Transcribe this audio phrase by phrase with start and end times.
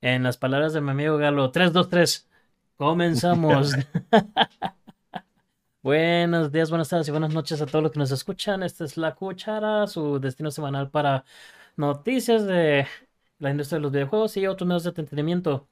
[0.00, 2.28] En las palabras de mi amigo Galo, 3, 2, 3.
[2.76, 3.74] Comenzamos.
[5.82, 8.62] Buenos días, buenas tardes y buenas noches a todos los que nos escuchan.
[8.64, 11.24] Esta es La Cuchara, su destino semanal para
[11.76, 12.86] noticias de
[13.38, 15.68] la industria de los videojuegos y otros medios de entretenimiento.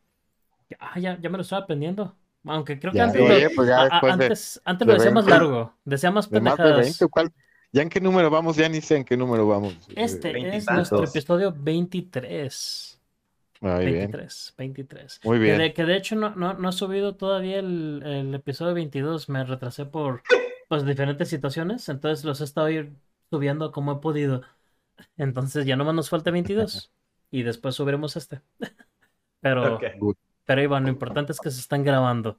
[0.78, 2.14] Ah, ya, ya me lo estoy aprendiendo.
[2.44, 4.86] Aunque creo que Ya, antes, lo, oye, pues ya a- a- después de- antes, de
[4.86, 5.30] lo decía más 20.
[5.44, 5.74] largo.
[5.84, 6.84] Decía más De más de pendejadas.
[6.98, 7.32] 20, ¿cuál?
[7.72, 8.56] ¿Ya en qué número vamos?
[8.56, 9.76] Ya ni sé en qué número vamos.
[9.96, 12.93] Este es nuestro episodio 23.
[13.72, 14.10] Muy bien.
[14.10, 15.20] 23, 23.
[15.22, 15.58] Muy Que bien.
[15.58, 19.44] de, que de hecho no, no, no he subido todavía el, el episodio 22, me
[19.44, 20.22] retrasé por
[20.68, 22.68] pues, diferentes situaciones, entonces los he estado
[23.30, 24.42] subiendo como he podido.
[25.16, 26.92] Entonces ya nomás nos falta 22
[27.30, 28.42] y después subiremos este.
[29.40, 29.84] Pero, Ok.
[30.44, 32.38] pero Iván, lo importante es que se están grabando.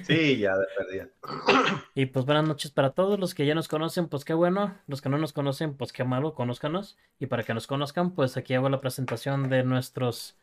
[0.00, 1.08] Sí, ya de perdida.
[1.94, 4.76] Y pues buenas noches para todos los que ya nos conocen, pues qué bueno.
[4.86, 6.96] Los que no nos conocen, pues qué malo, conózcanos.
[7.18, 10.36] Y para que nos conozcan, pues aquí hago la presentación de nuestros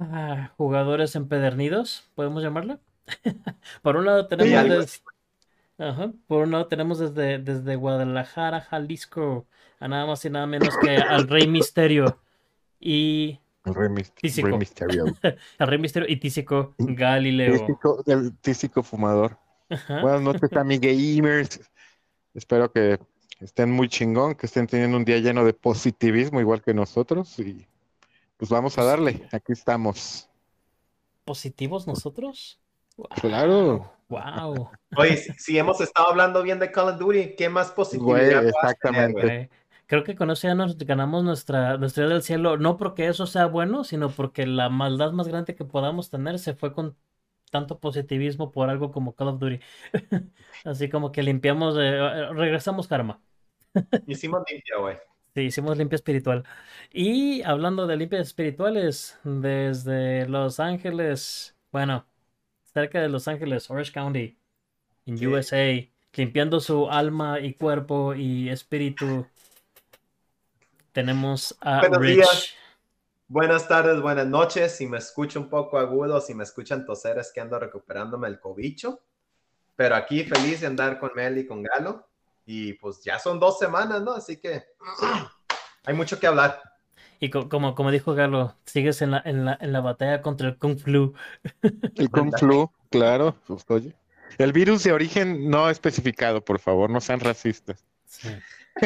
[0.00, 2.80] ah, jugadores empedernidos, podemos llamarlo.
[3.82, 5.02] Por un lado tenemos algo des-
[5.78, 9.46] Ajá, Por un lado tenemos desde, desde Guadalajara, Jalisco,
[9.78, 12.18] a nada más y nada menos que al Rey Misterio.
[12.78, 14.48] Y El Rey, Mist- Físico.
[14.48, 15.04] Rey Mysterio.
[15.58, 17.52] al Rey Misterio y Tísico Galileo.
[17.60, 19.38] Tísico, el tísico fumador.
[19.70, 20.02] Ajá.
[20.02, 21.60] Buenas noches, amigues.
[22.34, 22.98] Espero que
[23.40, 27.38] estén muy chingón, que estén teniendo un día lleno de positivismo, igual que nosotros.
[27.38, 27.66] Y
[28.40, 29.28] pues vamos a darle.
[29.32, 30.26] Aquí estamos.
[31.26, 32.58] ¿Positivos nosotros?
[33.20, 33.92] Claro.
[34.08, 34.70] Wow.
[34.96, 39.20] Oye, si, si hemos estado hablando bien de Call of Duty, ¿qué más positividad exactamente.
[39.20, 39.50] tener,
[39.86, 43.26] Creo que con eso ya nos ganamos nuestra, nuestra idea del cielo, no porque eso
[43.26, 46.96] sea bueno, sino porque la maldad más grande que podamos tener se fue con
[47.50, 49.60] tanto positivismo por algo como Call of Duty.
[50.64, 53.20] Así como que limpiamos, eh, regresamos karma.
[54.06, 54.96] Hicimos limpia, güey.
[55.34, 56.44] Sí, hicimos limpia espiritual.
[56.92, 62.04] Y hablando de limpias espirituales, desde Los Ángeles, bueno,
[62.64, 64.36] cerca de Los Ángeles, Orange County,
[65.06, 65.26] en Sí.
[65.26, 69.26] USA, limpiando su alma y cuerpo y espíritu,
[70.92, 72.16] tenemos a Buenos Rich.
[72.16, 72.54] días.
[73.28, 74.74] Buenas tardes, buenas noches.
[74.74, 78.40] Si me escucho un poco agudo, si me escuchan toser, es que ando recuperándome el
[78.40, 79.00] cobicho.
[79.76, 82.09] Pero aquí feliz de andar con Mel y con Galo.
[82.52, 84.10] Y pues ya son dos semanas, ¿no?
[84.12, 84.64] Así que
[85.84, 86.60] hay mucho que hablar.
[87.20, 90.48] Y co- como, como dijo Galo, sigues en la, en la, en la batalla contra
[90.48, 91.14] el Kung Flu.
[91.94, 93.36] El Kung Flu, claro.
[93.46, 93.94] pues, oye.
[94.36, 97.84] El virus de origen no especificado, por favor, no sean racistas.
[98.06, 98.30] Sí.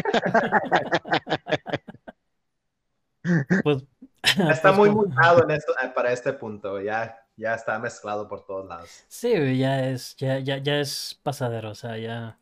[3.62, 3.82] Pues,
[4.22, 6.78] Está pues, muy como- mutado en esto, eh, para este punto.
[6.82, 9.04] Ya, ya está mezclado por todos lados.
[9.08, 12.38] Sí, ya es, ya, ya, ya es pasadero, o sea, ya.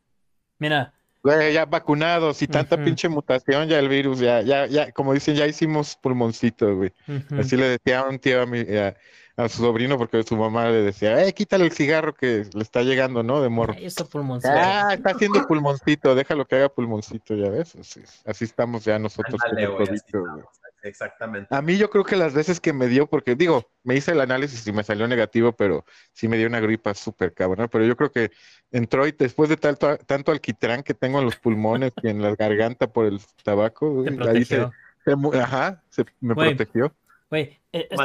[0.58, 5.14] Mira, Güey, ya vacunados y tanta pinche mutación, ya el virus, ya, ya, ya, como
[5.14, 6.92] dicen, ya hicimos pulmoncito, güey.
[7.38, 8.96] Así le decía un tío a, mi, a,
[9.36, 12.82] a su sobrino, porque su mamá le decía, eh, quítale el cigarro que le está
[12.82, 13.40] llegando, ¿no?
[13.40, 13.74] De morro.
[13.76, 14.52] Ay, pulmoncito.
[14.52, 17.76] Ah, está haciendo pulmoncito, déjalo que haga pulmoncito, ya ves.
[17.76, 20.40] Así, así estamos ya nosotros con Ándale, el güey, así codito, güey.
[20.40, 20.61] estamos.
[20.82, 21.54] Exactamente.
[21.54, 24.20] A mí yo creo que las veces que me dio, porque digo, me hice el
[24.20, 27.68] análisis y me salió negativo, pero sí me dio una gripa súper cabrón.
[27.70, 28.30] Pero yo creo que
[28.70, 32.34] entró y después de tanto, tanto alquitrán que tengo en los pulmones y en la
[32.34, 34.72] garganta por el tabaco, ahí se, protegió.
[35.04, 36.94] se ajá, se me protegió.
[37.30, 38.00] Güey, e- este es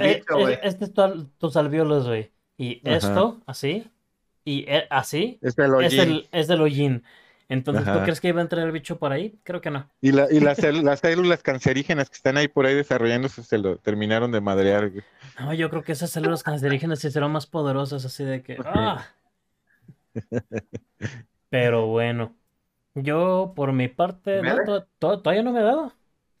[0.00, 0.58] e- e- güey.
[0.62, 2.32] este es tu- tus alvéolos, güey.
[2.56, 2.96] Y Ajá.
[2.96, 3.90] esto, así,
[4.44, 6.00] y así, Es el es hollín.
[6.00, 7.02] el, es del hollín.
[7.50, 8.02] Entonces, ¿tú Ajá.
[8.04, 9.38] crees que iba a entrar el bicho por ahí?
[9.42, 9.90] Creo que no.
[10.00, 13.58] Y, la, y las, células, las células cancerígenas que están ahí por ahí desarrollándose se
[13.58, 14.88] lo terminaron de madrear.
[14.90, 15.04] güey.
[15.38, 18.56] No, yo creo que esas células cancerígenas sí serán más poderosas, así de que.
[18.64, 19.04] ¡Ah!
[21.48, 22.36] Pero bueno,
[22.94, 25.92] yo por mi parte, no, to- to- todavía no me he dado.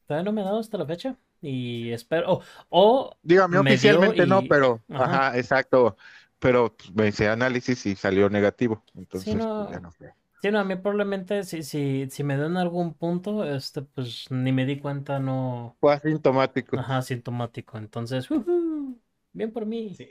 [0.06, 1.16] Todavía no me he dado hasta la fecha.
[1.42, 2.34] Y espero.
[2.34, 5.04] O, o Digo, a mí Me dio oficialmente no, pero, Ajá.
[5.28, 5.96] ajá, exacto.
[6.38, 8.84] Pero pues, me hice análisis y salió negativo.
[8.94, 9.64] Entonces, no.
[9.64, 10.14] pues, ya no sé.
[10.42, 14.52] Sí, no, a mí probablemente si, si, si me dan algún punto, este, pues ni
[14.52, 16.78] me di cuenta, no, Fue asintomático.
[16.78, 17.78] ajá, asintomático.
[17.78, 19.00] Entonces, ujú,
[19.32, 19.98] bien por mí.
[19.98, 20.08] Sí,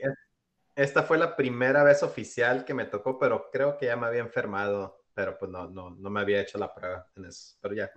[0.76, 4.20] esta fue la primera vez oficial que me tocó, pero creo que ya me había
[4.22, 7.56] enfermado, pero pues no, no, no me había hecho la prueba en eso.
[7.60, 7.90] Pero ya.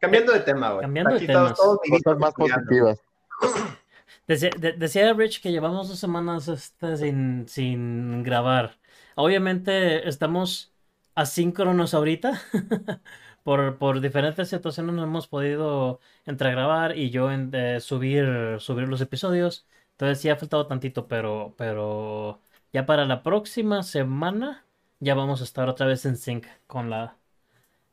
[0.00, 0.86] Cambiando de tema, güey.
[0.86, 1.56] Cambiando de Aquí todos, temas.
[1.56, 2.98] todos Cosas más positivas.
[4.26, 8.78] Decía, de- decía Rich que llevamos dos semanas este, sin, sin grabar.
[9.16, 10.69] Obviamente estamos
[11.20, 12.40] asíncronos ahorita.
[13.42, 18.86] Por, por diferentes situaciones no hemos podido entre grabar y yo en- eh, subir, subir
[18.88, 19.66] los episodios.
[19.92, 22.40] Entonces sí ha faltado tantito, pero, pero
[22.72, 24.66] ya para la próxima semana
[25.00, 27.16] ya vamos a estar otra vez en sync con la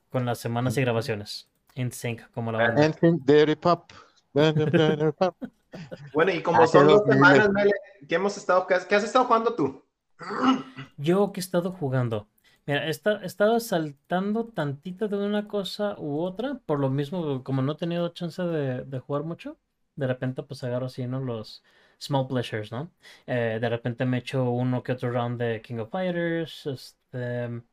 [0.09, 1.50] con las semanas y grabaciones.
[1.75, 2.81] En sync, como la banda.
[3.25, 3.91] Dirty pop.
[4.33, 5.35] Dirty pop.
[6.13, 7.71] Bueno, y como son qué dos semanas, Mele,
[8.07, 9.83] ¿qué hemos estado, qué has, qué has estado jugando tú?
[10.97, 12.27] Yo que he estado jugando.
[12.67, 17.43] Mira, he, esta- he estado saltando tantito de una cosa u otra, por lo mismo,
[17.43, 19.57] como no he tenido chance de, de jugar mucho,
[19.95, 21.19] de repente pues agarro así, ¿no?
[21.21, 21.63] Los
[21.99, 22.91] small pleasures, ¿no?
[23.25, 27.63] Eh, de repente me echo uno que otro round de King of Fighters, este,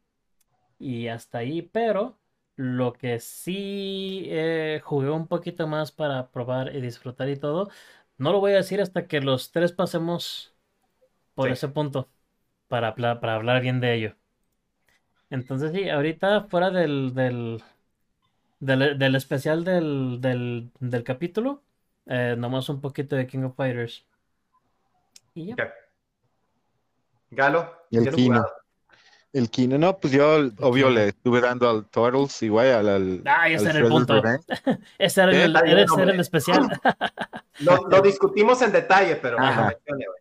[0.78, 2.18] y hasta ahí, pero
[2.56, 7.70] lo que sí eh, jugué un poquito más para probar y disfrutar y todo,
[8.18, 10.54] no lo voy a decir hasta que los tres pasemos
[11.34, 11.50] por Sí.
[11.52, 12.10] ese punto
[12.68, 14.16] para, para hablar bien de ello.
[15.34, 17.60] Entonces sí, ahorita fuera del, del,
[18.60, 21.60] del, del especial del, del, del capítulo,
[22.06, 24.04] eh, nomás un poquito de King of Fighters.
[25.34, 25.56] Y ya.
[27.32, 28.36] Galo, Y el ¿qué has Kino.
[28.36, 28.52] jugado?
[29.32, 30.90] El Kino, no, pues yo, obvio, Kino.
[30.90, 34.22] le estuve dando al Turtles igual al, al, Ah, ese al era el punto.
[34.98, 36.62] Ese era el, era el especial.
[37.58, 39.66] Lo, lo discutimos en detalle, pero bueno, Ajá.
[39.66, 40.20] mencione, güey.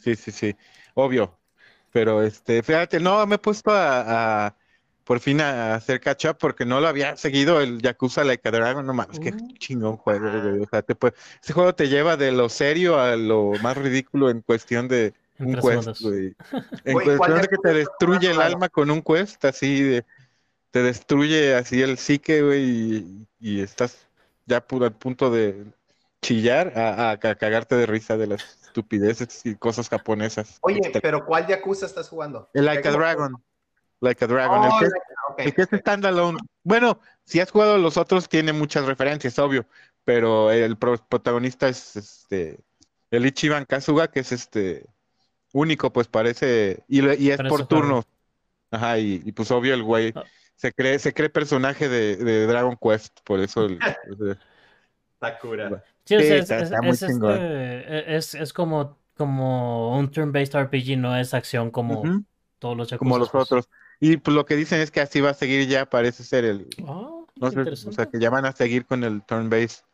[0.00, 0.56] Sí, sí, sí,
[0.94, 1.39] obvio.
[1.92, 4.56] Pero este, fíjate, no, me he puesto a, a-
[5.04, 8.52] por fin a hacer catch up porque no lo había seguido el Yakuza Like a
[8.52, 9.54] Dragon, no mames, qué Uh.
[9.58, 10.62] chingón juego, güey.
[10.62, 14.30] O sea, te puede- ese juego te lleva de lo serio a lo más ridículo
[14.30, 15.88] en cuestión de un quest.
[16.84, 20.04] En Güey, ¿cuál cuestión de que te destruye el alma con un quest, así de,
[20.70, 24.06] te destruye así el psique, güey, y, y estás
[24.46, 25.64] ya pu- al punto de
[26.22, 30.58] chillar a, a- a cagarte de risa de las estupideces y cosas japonesas.
[30.62, 32.48] Oye, extra- pero ¿cuál Yakuza estás jugando?
[32.54, 33.44] el Like a ¿Qué- Dragon.
[34.00, 34.64] Like a Dragon.
[34.64, 35.80] el Oh, que es, like- ok, el que es ok.
[35.80, 36.38] standalone.
[36.62, 39.66] Bueno, si has jugado los otros, tiene muchas referencias, obvio.
[40.04, 42.58] Pero el pro- protagonista es este.
[43.10, 44.86] El Ichiban Kasuga, que es este.
[45.52, 46.82] Único, pues parece.
[46.88, 48.04] Y, es Parece por turnos.
[48.70, 50.12] Ajá, y, y pues obvio el güey.
[50.14, 50.22] Ah.
[50.54, 53.18] Se cree, se cree personaje de, de Dragon Quest.
[53.24, 53.78] Por eso el.
[54.20, 54.38] el-
[55.20, 55.84] Sakura.
[56.04, 57.32] Sí, o Sí, sea, es, está- es- está muy es chingón.
[57.32, 62.24] este, es, es como, como un turn-based RPG, no es acción como Ujú,
[62.58, 63.44] todos los como los pues.
[63.44, 63.68] otros.
[64.00, 66.66] Y pues lo que dicen es que así va a seguir ya, parece ser el.
[66.86, 69.84] Ah, No sé, o sea, que ya van a seguir con el turn-based.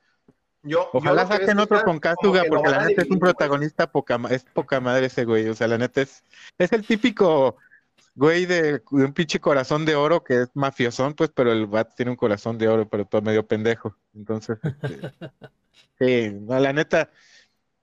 [0.63, 2.01] Yo, yo Ojalá que saquen otro con
[2.45, 3.21] lo porque la neta es un güey.
[3.21, 5.49] protagonista poca, es poca madre ese güey.
[5.49, 6.25] O sea, la neta es,
[6.59, 7.57] es el típico
[8.17, 11.95] güey de, de un pinche corazón de oro que es mafiosón, pues, pero el bat
[11.95, 13.97] tiene un corazón de oro, pero todo medio pendejo.
[14.15, 15.11] Entonces, este,
[16.01, 17.11] sí, no, la neta,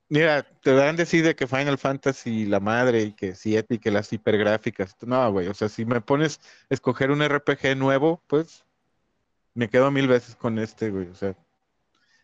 [0.09, 3.91] mira, te dan decir de que Final Fantasy la madre y que siete y que
[3.91, 4.95] las hipergráficas.
[5.01, 6.39] No, güey, o sea, si me pones
[6.69, 8.65] a escoger un RPG nuevo, pues
[9.53, 11.07] me quedo mil veces con este, güey.
[11.09, 11.35] O sea,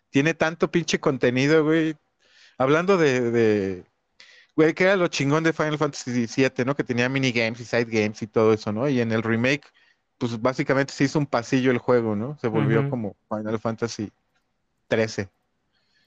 [0.10, 1.96] tiene tanto pinche contenido, güey.
[2.58, 3.86] Hablando de, de,
[4.60, 6.76] güey, que era lo chingón de Final Fantasy VII, ¿no?
[6.76, 8.90] Que tenía minigames y side games y todo eso, ¿no?
[8.90, 9.64] Y en el remake,
[10.18, 12.38] pues básicamente se hizo un pasillo el juego, ¿no?
[12.40, 14.12] Se volvió como Final Fantasy
[14.90, 15.30] XIII.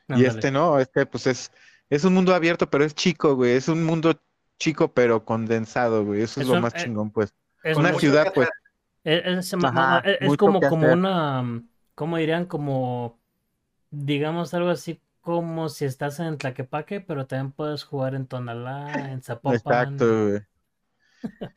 [0.08, 1.50] Y este no, este pues es,
[1.88, 3.52] es un mundo abierto, pero es chico, güey.
[3.52, 4.20] Es un mundo
[4.58, 6.22] chico, pero condensado, güey.
[6.22, 7.34] Eso es, Es lo un- más eh, chingón, pues.
[7.62, 8.48] Es Una ciudad, pues.
[9.04, 10.02] Es, Ajá,
[10.36, 10.92] como, como hacer.
[10.92, 11.62] una,
[11.94, 12.46] ¿cómo dirían?
[12.46, 13.18] Como,
[13.90, 19.22] digamos algo así como si estás en Tlaquepaque, pero también puedes jugar en Tonalá, en
[19.22, 19.54] Zapopan.
[19.94, 20.40] Exacto, güey.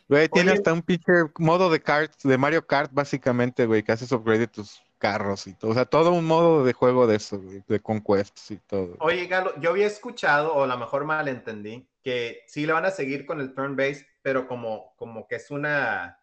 [0.07, 0.59] Güey, tiene Oye.
[0.59, 4.47] hasta un pinche modo de kart, de Mario Kart, básicamente, güey, que haces upgrade de
[4.47, 5.71] tus carros y todo.
[5.71, 8.95] O sea, todo un modo de juego de eso, güey, de conquests y todo.
[8.99, 12.91] Oye, Galo, yo había escuchado, o a lo mejor malentendí, que sí le van a
[12.91, 16.19] seguir con el turn base, pero como, como que es una,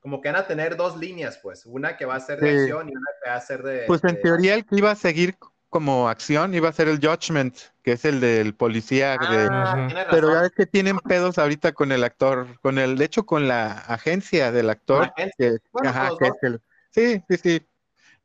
[0.00, 2.58] como que van a tener dos líneas, pues, una que va a ser de Sí.
[2.64, 3.84] acción y una que va a ser de...
[3.86, 5.36] Pues en de- teoría el que iba a seguir
[5.74, 9.48] como acción iba a ser el Judgment, que es el del policía de...
[9.50, 13.04] Ah, tienes Pero ya ves que tienen pedos ahorita con el actor, con el, de
[13.04, 15.34] hecho con la agencia del actor, La agencia.
[15.36, 16.36] que, Bueno, ajá, los que dos.
[16.36, 17.66] es el, sí, sí, sí,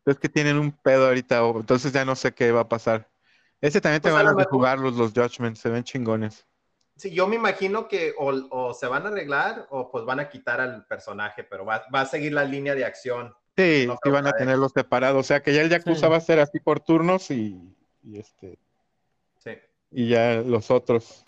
[0.05, 3.09] es que tienen un pedo ahorita, o- entonces ya no sé qué va a pasar.
[3.61, 6.45] Ese también te Pues a van lo a mejor- jugarlos los Judgments, se ven chingones.
[6.97, 10.29] Sí, yo me imagino que o, o se van a arreglar o pues van a
[10.29, 13.33] quitar al personaje, pero va, va a seguir la línea de acción.
[13.59, 16.11] Sí, No sí van a tenerlos separados, o sea que ya el Yakuza Sí.
[16.11, 17.59] va a ser así por turnos y,
[18.03, 18.57] y este
[19.43, 19.51] Sí.
[19.91, 21.25] y ya los otros.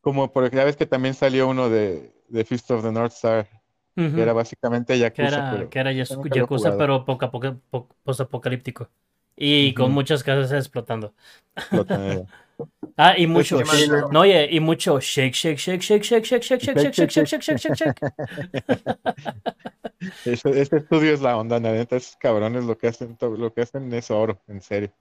[0.00, 3.12] Como por ejemplo, ya ves que también salió uno de, de Fist of the North
[3.12, 3.48] Star,
[3.94, 7.56] que era básicamente Que Yakuza, era, pero que era he Yakuza, pero poco a poco,
[7.70, 8.88] po- posapocalíptico.
[9.36, 11.14] Y con muchas casas explotando.
[12.96, 13.58] Ah, y mucho.
[14.10, 14.20] no?
[14.20, 17.42] oye, y mucho shake, shake, shake, shake, shake, shake, shake, shake, shake, shake, shake, shake,
[17.42, 18.00] shake, shake, shake.
[20.24, 23.62] Ese, ese estudio es la onda, la neta, esos cabrones lo que hacen, lo que
[23.62, 24.92] hacen es oro, en serio.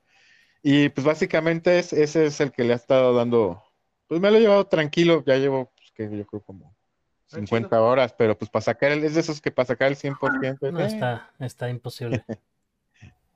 [0.62, 3.64] Y pues básicamente es, ese es el que le ha estado dando,
[4.08, 6.76] pues me lo he llevado tranquilo, ya llevo, pues que yo creo como
[7.32, 9.96] Ah, 50 horas, pero pues para sacar el, es de esos que para sacar el
[9.96, 12.24] 100%, No, eh, está, está imposible.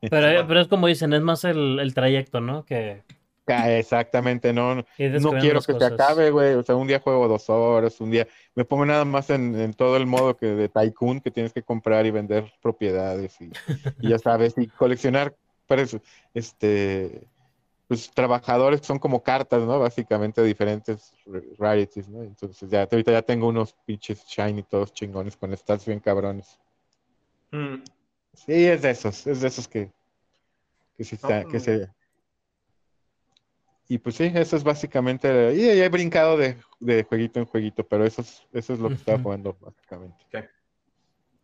[0.01, 2.63] Pero, pero es como dicen, es más el, el trayecto, ¿no?
[2.63, 3.01] Que,
[3.47, 4.83] Exactamente, no, no
[5.39, 5.91] quiero que se cosas.
[5.93, 6.53] acabe, güey.
[6.55, 9.73] O sea, un día juego dos horas, un día me pongo nada más en, en
[9.73, 13.51] todo el modo que de Tycoon que tienes que comprar y vender propiedades y,
[14.01, 15.35] y ya sabes, y coleccionar
[15.67, 16.01] pres-
[16.33, 17.27] este
[17.87, 19.79] pues trabajadores que son como cartas, ¿no?
[19.79, 21.13] Básicamente diferentes
[21.59, 22.23] rarities, ¿no?
[22.23, 26.59] Entonces ya ahorita ya tengo unos pinches shiny todos chingones con stats bien cabrones.
[27.51, 27.83] Mm.
[28.33, 29.91] Sí, es de esos, es de esos que,
[30.97, 31.89] que está, pues, que se...
[33.87, 35.53] Y pues sí, eso es básicamente...
[35.53, 38.95] Y he brincado de, de jueguito en jueguito, pero eso es, eso es lo que
[38.95, 40.25] estaba jugando básicamente.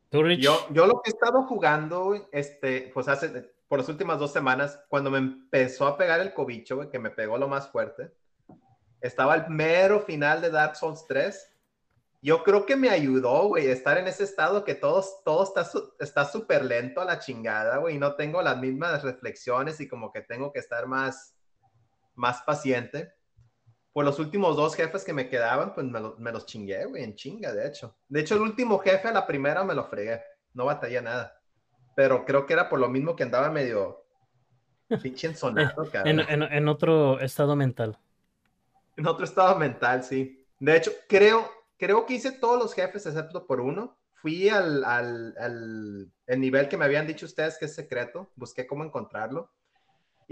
[0.10, 0.42] ¿Tú, Rich?
[0.42, 4.80] Yo, yo lo que he estado jugando, este, pues hace, por las últimas dos semanas,
[4.90, 8.12] cuando me empezó a pegar el cobicho, güey, que me pegó lo más fuerte,
[9.00, 11.48] estaba el mero final de Dark Souls 3.
[12.22, 15.94] Yo creo que me ayudó, güey, estar en ese estado que todo, todo está su-
[16.00, 20.12] está súper lento a la chingada, güey, y no tengo las mismas reflexiones y como
[20.12, 21.34] que tengo que estar más,
[22.22, 23.14] más paciente.
[23.92, 27.04] Por los últimos dos jefes que me quedaban, pues me, lo- me los chingué, güey,
[27.04, 27.98] en chinga, de hecho.
[28.08, 30.22] De hecho, el último jefe a la primera me lo fregué,
[30.54, 31.36] no batallé nada.
[31.96, 34.06] Pero creo que era por lo mismo que andaba medio
[35.02, 36.22] pinche ensonado, cabrón.
[36.22, 37.98] En, en- en otro estado mental.
[38.96, 40.46] En otro estado mental, sí.
[40.60, 43.98] De hecho, creo, creo que hice todos los jefes excepto por uno.
[44.14, 48.32] Fui al, al, al el nivel que me habían dicho ustedes que es secreto.
[48.36, 49.50] Busqué cómo encontrarlo.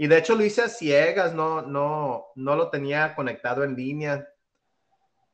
[0.00, 4.26] Y de hecho lo hice a ciegas, no, no, no lo tenía conectado en línea.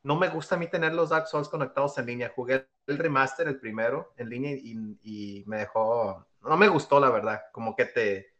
[0.03, 2.33] No me gusta a mí tener los Dark Souls conectados en línea.
[2.35, 6.27] Jugué el remaster, el primero, en línea y, y me dejó...
[6.43, 7.43] No me gustó, la verdad.
[7.53, 8.35] Como que te,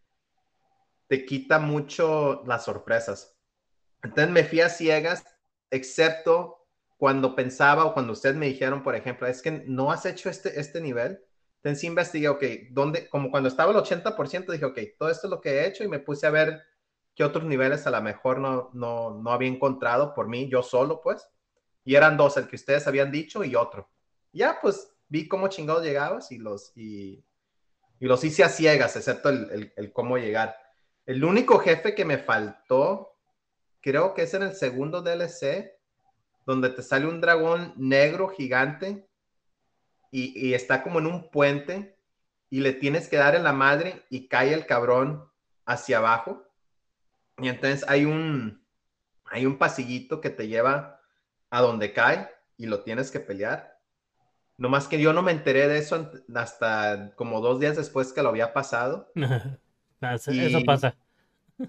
[1.07, 3.39] te quita mucho las sorpresas.
[4.03, 5.25] Entonces me fui a ciegas,
[5.71, 6.67] excepto
[6.97, 10.59] cuando pensaba o cuando ustedes me dijeron, por ejemplo, es que no has hecho este,
[10.59, 11.25] este nivel.
[11.67, 13.09] Entonces investigué, ok, ¿dónde?
[13.09, 15.89] Como cuando estaba el 80%, dije, ok, todo esto es lo que he hecho y
[15.89, 16.63] me puse a ver
[17.13, 21.01] qué otros niveles a lo mejor no, no, no había encontrado por mí, yo solo,
[21.03, 21.27] pues.
[21.85, 23.91] Y eran dos, el que ustedes habían dicho y otro.
[24.33, 27.25] Ya, pues vi cómo chingados llegabas y los, y,
[27.99, 30.57] los hice a ciegas, excepto el, el cómo llegar.
[31.05, 33.19] El único jefe que me faltó
[33.81, 35.73] creo que es en el segundo DLC,
[36.45, 39.06] donde te sale un dragón negro gigante
[40.11, 41.99] y, y, está como en un puente
[42.51, 45.29] y le tienes que dar en la madre y cae el cabrón
[45.65, 46.45] hacia abajo.
[47.39, 48.65] Y entonces hay un,
[49.25, 51.01] hay un pasillito que te lleva
[51.51, 53.79] a donde cae y lo tienes que pelear.
[54.59, 58.23] No más que yo no me enteré de eso hasta como dos días después que
[58.23, 59.13] lo había pasado.
[60.01, 60.41] eso, y...
[60.41, 60.97] eso pasa.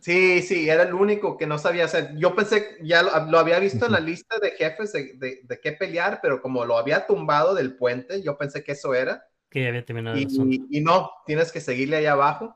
[0.01, 2.15] Sí, sí, era el único que no sabía hacer.
[2.17, 5.59] Yo pensé, ya lo, lo había visto en la lista de jefes de, de, de,
[5.61, 9.25] qué pelear, pero como lo había tumbado del puente, yo pensé que eso era.
[9.49, 10.55] Que ya había terminado y, el asunto.
[10.69, 12.53] Y, y no, tienes que seguirle ahí abajo.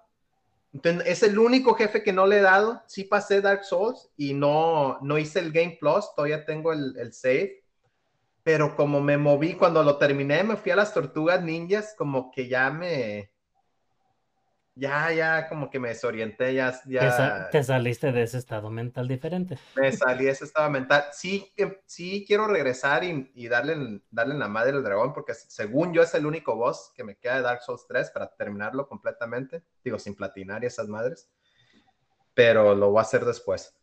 [0.74, 2.82] Entonces, es el único jefe que no le he dado.
[2.88, 7.14] Sí pasé Dark Souls y no, no hice el Game Plus, todavía tengo el, el
[7.14, 7.64] save.
[8.44, 12.48] Pero como me moví cuando lo terminé, me fui a las tortugas ninjas, como que
[12.48, 13.32] ya me,
[14.76, 17.00] ya, ya, como que me desorienté, ya, ya...
[17.00, 19.58] Te, sa te, saliste de ese estado mental diferente.
[19.76, 21.06] Me salí de ese estado mental.
[21.12, 21.52] Sí,
[21.86, 26.14] sí quiero regresar y, y darle, darle la madre al dragón, porque según yo es
[26.14, 29.64] el único boss que me queda de Dark Souls 3 para terminarlo completamente.
[29.84, 31.30] Digo, sin platinar y esas madres.
[32.34, 33.76] Pero lo voy a hacer después.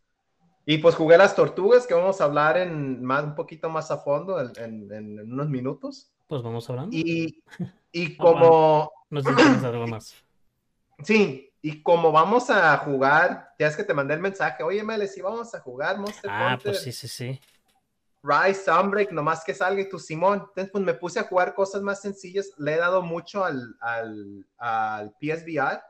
[0.64, 3.98] Y pues jugué las tortugas, que vamos a hablar en más, un poquito más a
[3.98, 6.12] fondo en, en, en unos minutos.
[6.26, 6.96] Pues vamos hablando.
[6.96, 7.42] Y,
[7.92, 8.90] y como...
[9.10, 10.27] No sé si tienes algo más.
[11.02, 15.08] Sí, y como vamos a jugar, ya es que te mandé el mensaje, oye, Mele,
[15.08, 17.40] si vamos a jugar Monster Ah, Hunter, pues sí, sí, sí.
[18.22, 20.40] Rise, Sunbreak, nomás que salga y tu Simón.
[20.48, 22.50] Entonces, pues me puse a jugar cosas más sencillas.
[22.58, 25.80] Le he dado mucho al, al, al PSVR.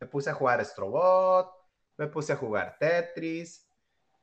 [0.00, 1.48] Me puse a jugar Astrobot,
[1.96, 3.66] me puse a jugar Tetris,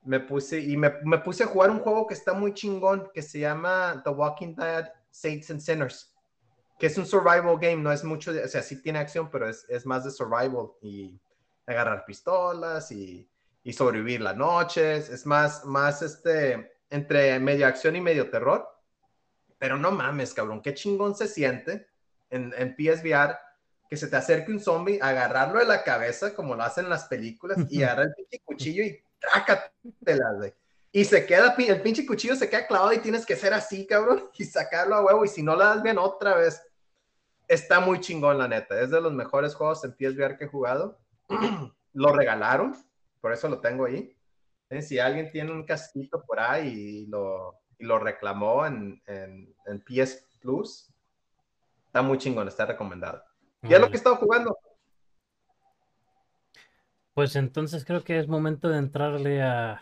[0.04, 3.22] me puse, y me, me puse a jugar un juego que está muy chingón, que
[3.22, 6.14] se llama The Walking Dead Saints and Sinners
[6.78, 9.50] que es un survival game, no es mucho, de, o sea, sí tiene acción, pero
[9.50, 11.20] es, es, más de survival y
[11.66, 13.28] agarrar pistolas y,
[13.64, 18.68] y sobrevivir las noches, es más, más este, entre medio acción y medio terror,
[19.58, 21.88] pero no mames, cabrón, qué chingón se siente
[22.30, 23.38] en, en PSVR
[23.90, 27.06] que se te acerque un zombie, agarrarlo de la cabeza, como lo hacen en las
[27.06, 30.54] películas, y agarrar el cuchillo y trácatela, güey.
[30.92, 34.30] Y se queda, el pinche cuchillo se queda clavado y tienes que ser así, cabrón,
[34.38, 35.26] y sacarlo a huevo.
[35.26, 36.62] Y si no lo das bien otra vez,
[37.48, 38.80] está muy chingón, la neta.
[38.80, 41.00] Es de los mejores juegos en PSVR que he jugado.
[41.94, 42.76] lo regalaron,
[43.22, 44.16] por eso lo tengo ahí.
[44.70, 44.82] ¿Eh?
[44.82, 49.82] Si alguien tiene un casquito por ahí y lo, y lo reclamó en, en, en,
[49.82, 50.90] PS Plus,
[51.86, 53.24] está muy chingón, está recomendado.
[53.64, 54.58] ¿Y es lo que he estado jugando?
[57.14, 59.82] Pues entonces creo que es momento de entrarle a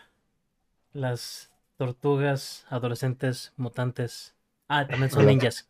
[0.96, 4.34] las tortugas adolescentes mutantes.
[4.68, 5.68] Ah, también son ninjas.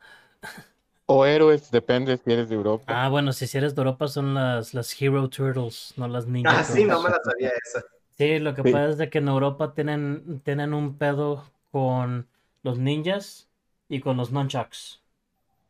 [1.09, 2.85] O héroes, depende si eres de Europa.
[2.95, 6.65] Ah, bueno, si eres de Europa son las, las Hero Turtles, no las Ninja Ah,
[6.65, 7.85] sí, no me la sabía esa.
[8.17, 8.73] Sí, lo que Sí.
[8.73, 12.29] pasa es de que en Europa tienen, tienen un pedo con
[12.63, 13.49] los ninjas
[13.89, 15.03] y con los nunchucks.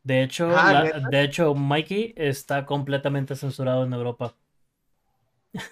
[0.05, 4.35] De hecho, Ah, de hecho, Mikey está completamente censurado en Europa.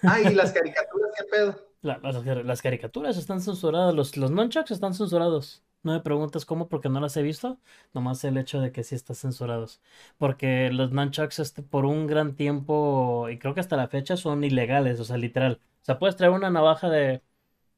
[0.05, 1.55] Ah, y las caricaturas, ¿qué pedo?
[1.85, 5.63] La- las, las caricaturas están censuradas, los, los nunchucks están censurados.
[5.83, 7.59] No me preguntes cómo porque no las he visto,
[7.93, 9.81] nomás el hecho de que sí están censurados.
[10.17, 14.43] Porque los nunchucks este, por un gran tiempo, y creo que hasta la fecha, son
[14.43, 15.59] ilegales, o sea, literal.
[15.81, 17.21] O sea, puedes traer una navaja de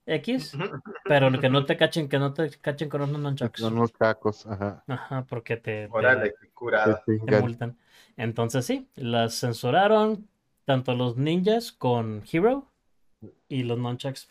[0.08, 0.62] X,
[1.08, 3.60] pero que no te cachen, que no te cachen con unos nunchucks.
[3.62, 4.84] Son unos cacos, ajá.
[4.88, 6.24] Ajá, porque te, curada.
[6.84, 6.94] Te
[7.26, 7.78] te multan.
[8.16, 10.30] Entonces sí, las censuraron
[10.66, 12.72] tanto los ninjas con Hero
[13.48, 14.30] y los nunchucks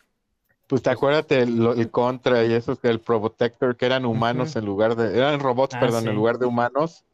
[0.68, 4.54] Pues te acuérdate el, lo- el Contra y esos que el Probotector, que eran humanos
[4.54, 6.10] en lugar de, eran robots, Ah, perdón, sí.
[6.10, 7.04] en lugar de humanos.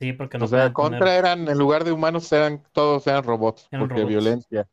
[0.00, 3.70] Sí, porque no o sea, Contra eran, en lugar de humanos, eran, todos eran robots,
[3.70, 4.14] Eran porque robots.
[4.14, 4.68] violencia.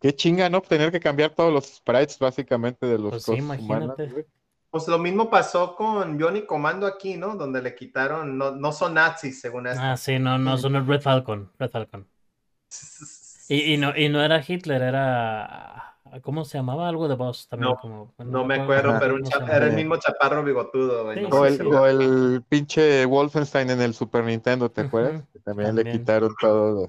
[0.00, 0.60] Qué chinga, ¿no?
[0.60, 4.08] Tener que cambiar todos los sprites, básicamente, de los Pues sí, cosas humanas, imagínate.
[4.10, 4.26] güey.
[4.70, 7.36] Pues lo mismo pasó con Johnny Comando aquí, ¿no?
[7.36, 9.80] Donde le quitaron, no, no son nazis, según esto.
[9.80, 12.06] Ah, sí, no, no, son el Red Falcon, Red Falcon.
[13.48, 15.84] Y, y no, y no era Hitler, era...
[16.22, 16.88] ¿Cómo se llamaba?
[16.88, 17.70] Algo de voz también.
[17.70, 21.18] No, como, No me acuerdo, pero un era el mismo chaparro bigotudo, güey.
[21.18, 24.82] Sí, no sí, O el, si- o el pinche Wolfenstein en el Super Nintendo, ¿te
[24.82, 25.22] acuerdas?
[25.32, 26.88] Que también, le quitaron todos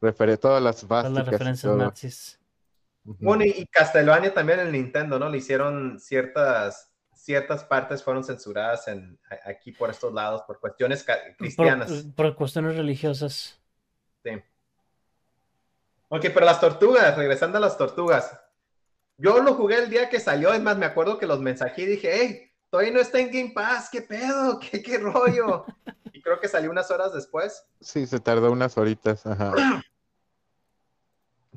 [0.00, 1.76] los refere- todas las Todas las referencias todo.
[1.82, 2.38] nazis.
[3.04, 5.28] Bueno, y, Castlevania también en el Nintendo, ¿no?
[5.28, 11.04] Le hicieron ciertas, ciertas partes fueron censuradas en, aquí por estos lados por cuestiones
[11.38, 11.90] cristianas.
[11.90, 13.58] Por, por cuestiones religiosas.
[14.22, 14.30] Sí.
[16.14, 18.38] Ok, pero las tortugas, regresando a las tortugas.
[19.16, 21.86] Yo lo jugué el día que salió, es más, me acuerdo que los mensajé y
[21.86, 24.58] dije, hey, todavía no está en Game Pass, ¿qué pedo?
[24.60, 25.64] ¿Qué, qué rollo?
[26.12, 29.54] y creo que salió unas horas después, Sí, se tardó unas horitas, ajá.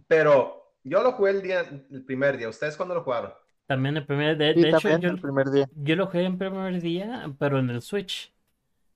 [0.08, 2.48] pero yo lo jugué el día, el primer día.
[2.48, 3.34] ¿Ustedes cuándo lo jugaron?
[3.68, 4.38] También el primer...
[4.38, 5.70] De, Sí, de hecho, yo, el primer día.
[5.76, 8.34] yo lo jugué en primer día, pero en el Switch.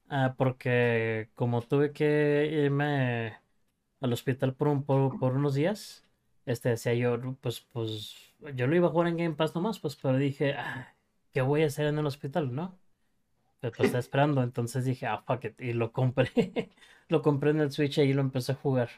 [0.07, 3.37] Ah, porque como tuve que irme
[4.01, 6.05] al hospital por, un, por, por unos días,
[6.45, 8.15] este decía yo, pues, pues,
[8.55, 10.93] yo lo iba a jugar en Game Pass nomás, pues, pero dije, ah,
[11.31, 12.77] ¿qué voy a hacer en el hospital, no?
[13.61, 16.71] Pues, pues, estaba esperando, entonces dije, ah, fuck it, y lo compré,
[17.09, 18.89] lo compré en el Switch y ahí lo empecé a jugar.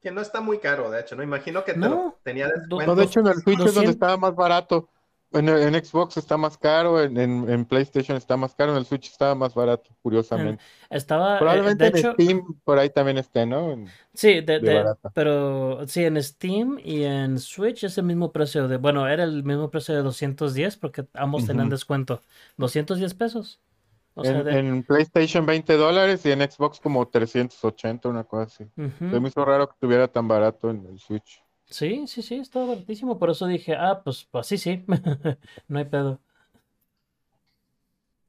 [0.00, 1.22] Que no está muy caro, de hecho, ¿no?
[1.22, 2.86] Imagino que te No, lo tenía descuento.
[2.86, 3.90] No, de hecho en el Switch es donde 200.
[3.94, 4.88] estaba más barato.
[5.34, 8.86] En, en Xbox está más caro, en, en- en PlayStation está más caro, en el
[8.86, 10.62] Switch estaba más barato, curiosamente.
[10.90, 13.76] Estaba, eh, Probablemente de en hecho, Steam por ahí también esté, ¿no?
[14.14, 18.76] Sí, de, de pero sí, en Steam y en Switch es el mismo precio de,
[18.76, 22.22] bueno, era el mismo precio de 210 porque ambos tenían descuento.
[22.56, 23.60] 210 pesos.
[24.14, 28.44] O sea, En, de- en PlayStation 20 dólares y en Xbox como 380, una cosa
[28.44, 28.64] así.
[28.76, 29.10] Ujú.
[29.10, 31.43] Se me hizo raro que estuviera tan barato en el Switch.
[31.74, 33.18] Sí, sí, sí, estaba baratísimo.
[33.18, 34.84] Por eso dije, ah, pues, pues sí, sí,
[35.68, 36.20] no hay pedo.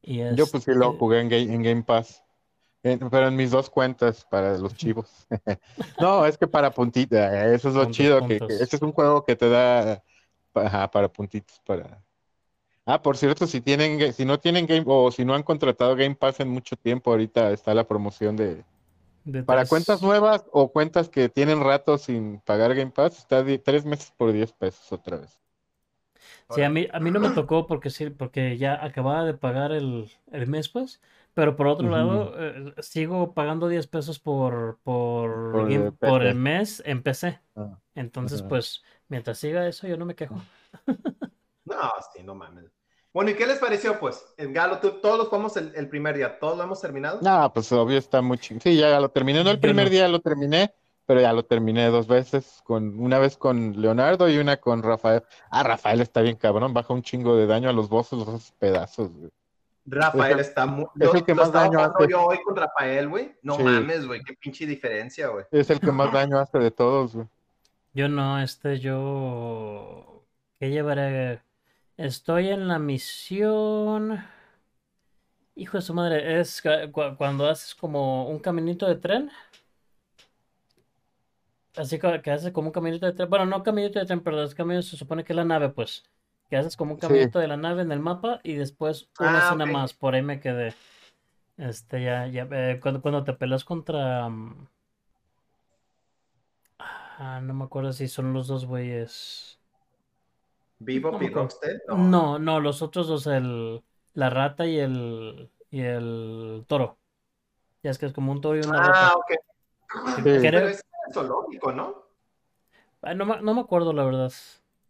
[0.02, 2.24] Y Yo pues sí lo este, jugué en Game, en Game Pass,
[2.82, 5.28] En- pero en mis dos cuentas para los chivos.
[6.02, 8.94] No, es que para puntitos, eso es lo Puntos, chido, que, que este es un
[8.94, 10.04] juego que te da
[10.56, 12.04] ajá, para puntitos, para...
[12.88, 16.16] Ah, por cierto, si tienen, si no tienen Game, o si no han contratado Game
[16.16, 18.64] Pass en mucho tiempo, ahorita está la promoción de,
[19.26, 23.44] de para tres- cuentas nuevas o cuentas que tienen rato sin pagar Game Pass, está
[23.64, 25.40] tres meses por 10 pesos otra vez.
[26.50, 29.72] Sí, a mí, a mí no me tocó porque sí, porque ya acababa de pagar
[29.72, 31.02] el, el mes, pues.
[31.34, 36.22] Pero por otro lado, eh, sigo pagando 10 pesos por, por, Por Game- el por
[36.22, 36.26] PC.
[36.26, 37.40] el mes en PC.
[37.56, 40.42] Ah, Entonces, pues, mientras siga eso, yo no me quejo.
[41.66, 42.72] No, sí, no mames.
[43.16, 44.26] Bueno, ¿y qué les pareció, pues?
[44.36, 47.20] En Galo, tú- todos los jugamos el, el primer día, ¿todos lo hemos terminado?
[47.22, 48.60] No, pues obvio está muy ching.
[48.60, 49.42] Sí, ya lo terminé.
[49.42, 50.74] No el primer día lo terminé,
[51.06, 55.24] pero ya lo terminé dos veces, con una vez con Leonardo y una con Rafael.
[55.50, 59.10] Ah, Rafael está bien cabrón, baja un chingo de daño a los bosses, los pedazos.
[59.16, 59.32] güey.
[59.86, 60.86] Rafael Es el- está muy...
[61.00, 62.08] es el que lo más daño hace.
[62.10, 63.34] yo hoy con Rafael, güey.
[63.44, 63.64] No Sí.
[63.64, 65.46] mames, güey, qué pinche diferencia, güey.
[65.52, 67.28] Es el que más daño hace de todos, güey.
[67.94, 70.22] Yo no, este, yo...
[70.60, 71.40] ¿Qué llevaré?
[71.98, 74.24] Estoy en la misión...
[75.58, 76.62] Hijo de su madre, es
[77.18, 79.32] cuando haces como un caminito de tren.
[81.78, 83.30] Así que, que haces como un caminito de tren.
[83.30, 86.04] Bueno, no caminito de tren, pero es camino se supone que es la nave, pues.
[86.50, 87.08] Que haces como un Sí.
[87.08, 89.94] caminito de la nave en el mapa y después una Ah, escena más.
[89.94, 90.74] Por ahí me quedé.
[91.58, 94.28] Este, ya, ya, eh, cuando, cuando te peleas contra...
[94.28, 94.68] mm,
[97.18, 99.55] Ah, no me acuerdo si son los dos güeyes.
[100.80, 101.48] Vivo No y me acuerdo.
[101.50, 101.78] Rockstead.
[101.88, 103.84] No, no, los otros dos, el,
[104.14, 106.98] la rata y el, y el toro.
[107.84, 109.16] Ya es que es como un toro y una Ah, rata.
[109.16, 109.32] ok.
[110.18, 110.22] Sí.
[110.24, 110.82] Pero es
[111.14, 112.06] zoológico, ¿no?
[113.02, 114.32] Ah, no, me- no me acuerdo la verdad.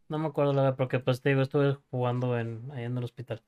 [0.07, 3.03] No me acuerdo la verdad, porque pues te digo, estuve jugando en, ahí en el
[3.03, 3.43] hospital.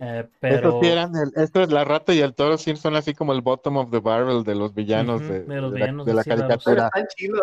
[0.00, 0.56] Eh, pero...
[0.56, 3.32] Estos sí eran el, esto es la rata y el toro sí son así como
[3.32, 6.90] el bottom of the barrel de los villanos de, de los de la, villanos caricatura.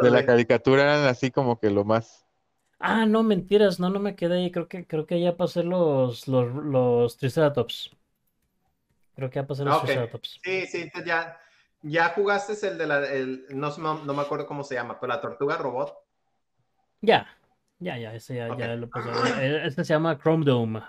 [0.01, 0.25] De la güey.
[0.25, 2.26] caricatura eran así como que lo más.
[2.79, 4.51] Ah, no, mentiras, no, no me quedé ahí.
[4.51, 7.91] Creo que, creo que ya pasé los, los, los Triceratops.
[9.15, 9.85] Creo que ya pasé los Ah, ok.
[9.85, 10.39] Triceratops.
[10.43, 11.39] Sí, sí, ya,
[11.81, 15.13] ya jugaste el de la, el, no, sé, no, me acuerdo cómo se llama, pero
[15.13, 15.95] la tortuga robot.
[17.01, 17.27] Ya,
[17.79, 19.65] ya, ya, ese ya, ya lo pasé.
[19.65, 20.81] Este se llama Chrome Dome.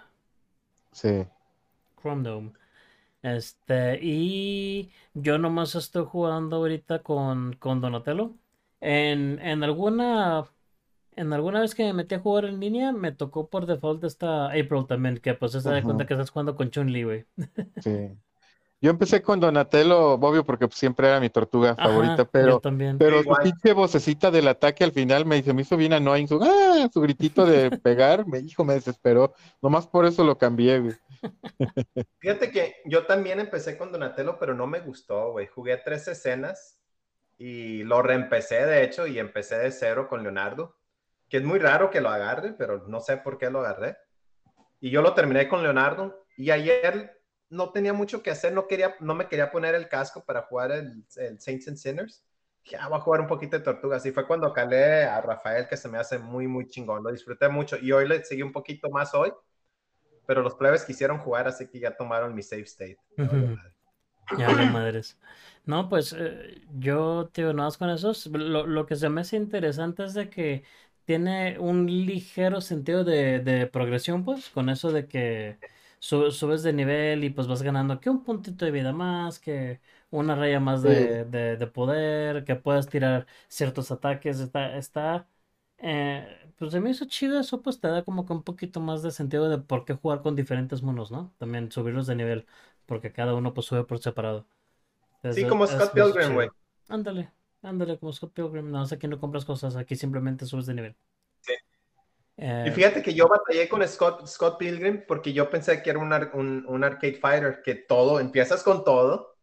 [0.93, 1.27] Sí.
[2.01, 2.53] Chrome Dome.
[3.23, 8.33] Este, y yo nomás estoy jugando ahorita con, con Donatello.
[8.81, 10.45] En, en alguna,
[11.19, 14.47] en alguna vez que me metí a jugar en línea, me tocó por default esta
[14.47, 17.27] April también, que pues se da cuenta que estás jugando con Chun-Li, güey.
[17.83, 18.11] Sí.
[18.81, 22.61] Yo empecé con Donatello, obvio, porque pues, siempre era mi tortuga Ajá, favorita, yo pero,
[22.61, 22.97] también.
[22.97, 26.29] pero su pinche vocecita del ataque al final me, se me hizo bien annoying.
[26.29, 26.89] Su, ¡ah!
[26.93, 29.35] su gritito de pegar, me, hijo, me desesperó.
[29.61, 30.95] Nomás por eso lo cambié, güey.
[32.21, 35.49] Fíjate que yo también empecé con Donatello, pero no me gustó, güey.
[35.49, 36.79] Jugué tres escenas
[37.37, 40.78] y lo reempecé, de hecho, y empecé de cero con Leonardo,
[41.29, 43.97] que es muy raro que lo agarre, pero no sé por qué lo agarré.
[44.81, 48.95] Y yo lo terminé con Leonardo y ayer no tenía mucho que hacer, no, quería,
[49.01, 52.25] no me quería poner el casco para jugar el, el Saints and Sinners.
[52.65, 54.05] Ya voy a jugar un poquito de tortugas.
[54.05, 57.03] Y fue cuando calé a Rafael, que se me hace muy, muy chingón.
[57.03, 59.33] Lo disfruté mucho y hoy le seguí un poquito más hoy
[60.29, 62.99] pero los plebes quisieron jugar, así que ya tomaron mi save state.
[63.17, 63.35] Ujú.
[63.35, 63.75] madre.
[64.37, 65.19] Ya de madres.
[65.65, 68.27] No, pues eh, yo, tío, nada más con esos.
[68.27, 70.65] Lo, lo que se me hace interesante es de que
[71.09, 75.59] tiene un ligero sentido de, de progresión, pues, con eso de que
[75.99, 79.81] su- subes de nivel y pues vas ganando que un puntito de vida más, que
[80.11, 84.39] una raya más de, de- de poder, que puedas tirar ciertos ataques.
[84.41, 85.29] Está, está,
[85.79, 89.03] eh, pues se me hizo chido eso, pues te da como que un poquito más
[89.03, 91.35] de sentido de por qué jugar con diferentes monos, ¿no?
[91.39, 92.47] También subirlos de nivel,
[92.87, 94.47] porque cada uno pues sube por separado.
[95.31, 96.53] Sí, como Scott Pilgrim, güey.
[96.89, 98.71] Ándale, ándale, como Scott Pilgrim.
[98.71, 100.97] No, aquí no compras cosas, aquí simplemente subes de nivel.
[101.41, 101.53] Sí.
[102.37, 105.99] Eh, Y fíjate que yo batallé con Scott, Scott Pilgrim porque yo pensé que era
[105.99, 109.37] un, un, un arcade fighter, que todo, empiezas con todo.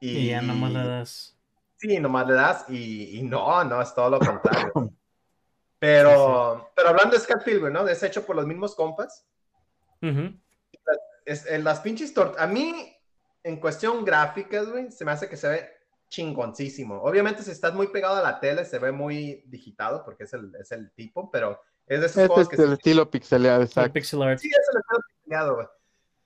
[0.00, 1.36] Y, y ya nomás le das.
[1.76, 4.72] Sí, nomás le das y, y no, no, es todo lo contrario.
[5.78, 7.86] Pero, pero hablando de Scott Pilgrim, ¿no?
[7.88, 9.26] Es hecho por los mismos compas.
[10.00, 10.32] Ujú.
[11.24, 12.96] es, en las pinches tor- A mí,
[13.42, 15.70] en cuestión gráficas, güey, se me hace que se ve
[16.12, 17.00] chingoncísimo.
[17.02, 20.54] Obviamente, si estás muy pegado a la tele, se ve muy digitado porque es el,
[20.60, 23.60] es el tipo, pero es de esos Este juegos es que el sí, estilo pixeleado,
[23.62, 23.92] El exacto.
[23.94, 24.38] pixel art.
[24.38, 25.66] sí es el estilo pixeleado, güey.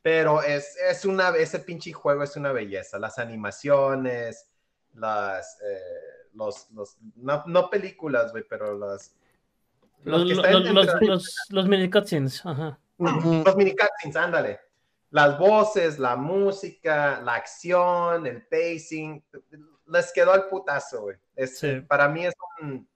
[0.02, 2.98] Pero es, es una, ese pinche juego es una belleza.
[2.98, 4.48] Las animaciones,
[4.94, 9.14] las, eh, los, los, no, no películas, güey, pero las...
[10.04, 12.78] Los, los, los, los, los- los mini cutscenes, ajá.
[12.98, 14.60] Los mini cutscenes, ándale.
[15.10, 19.24] Las voces, la música, la acción, el pacing,
[19.86, 21.16] les quedó al putazo, güey.
[21.34, 21.80] Es, Sí.
[21.86, 22.88] Para mí es un,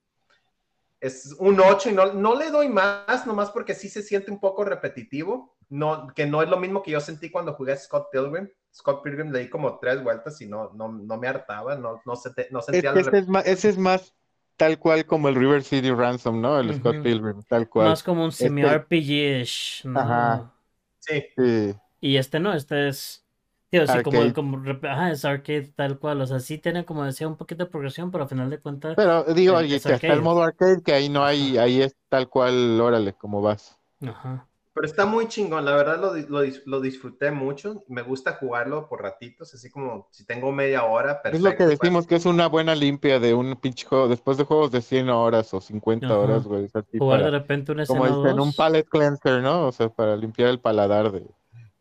[0.99, 4.39] es un 8 y no, no le doy más, nomás porque sí se siente un
[4.39, 8.49] poco repetitivo, no, que no es lo mismo que yo sentí cuando jugué Scott Pilgrim.
[8.73, 12.15] Scott Pilgrim le di como tres vueltas y no, no, no me hartaba, no, no,
[12.15, 14.13] sente- no Es sentía que la ese es, más, ese es más
[14.57, 16.59] tal cual como el River City Ransom, ¿no?
[16.59, 17.01] El Scott.
[17.01, 17.89] Pilgrim, tal cual.
[17.89, 19.99] Más como un semi-RPG-ish, ¿no?
[19.99, 20.51] Ajá.
[20.99, 21.75] Sí, Sí.
[21.99, 23.23] Y este no, este es.
[23.71, 26.21] Sí, como ajá, es arcade tal cual.
[26.21, 28.95] O sea, sí tiene, como decía, un poquito de progresión, pero al final de cuentas.
[28.95, 31.95] Pero digo, oye, es que hasta el modo arcade, que ahí no hay, ahí es
[32.09, 33.79] tal cual, órale, como vas.
[34.05, 34.47] Ajá.
[34.73, 37.83] Pero está muy chingón, la verdad lo, lo dis- lo disfruté mucho.
[37.89, 41.37] Me gusta jugarlo por ratitos, así como si tengo media hora, perfecto.
[41.37, 44.45] Es lo que decimos que es una buena limpia de un pinche juego, después de
[44.45, 46.17] juegos de 100 horas o 50 Ajá.
[46.17, 46.69] horas, güey.
[46.97, 49.67] Jugar para- de repente una como escena o dicen, un palate cleanser, ¿no?
[49.67, 51.25] O sea, para limpiar el paladar de,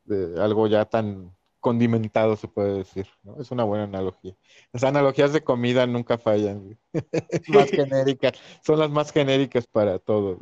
[0.05, 3.40] de algo ya tan condimentado, se puede decir, ¿no?
[3.40, 4.35] Es una buena analogía.
[4.73, 6.79] Las analogías de comida nunca fallan,
[7.46, 8.33] más genéricas,
[8.64, 10.38] son las más genéricas para todo.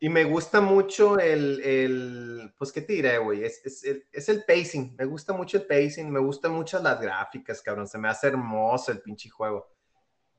[0.00, 3.42] Y me gusta mucho el, el pues, ¿qué te diré, güey?
[3.44, 7.00] Es, es, el- es el pacing, me gusta mucho el pacing, me gustan mucho las
[7.00, 9.66] gráficas, cabrón, se me hace hermoso el pinche juego.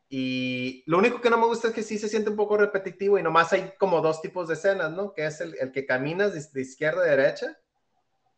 [0.09, 3.19] Y lo único que no me gusta es que sí se siente un poco repetitivo
[3.19, 5.13] y nomás hay como dos tipos de escenas, ¿no?
[5.13, 7.57] Que es el, el que caminas de, de izquierda a derecha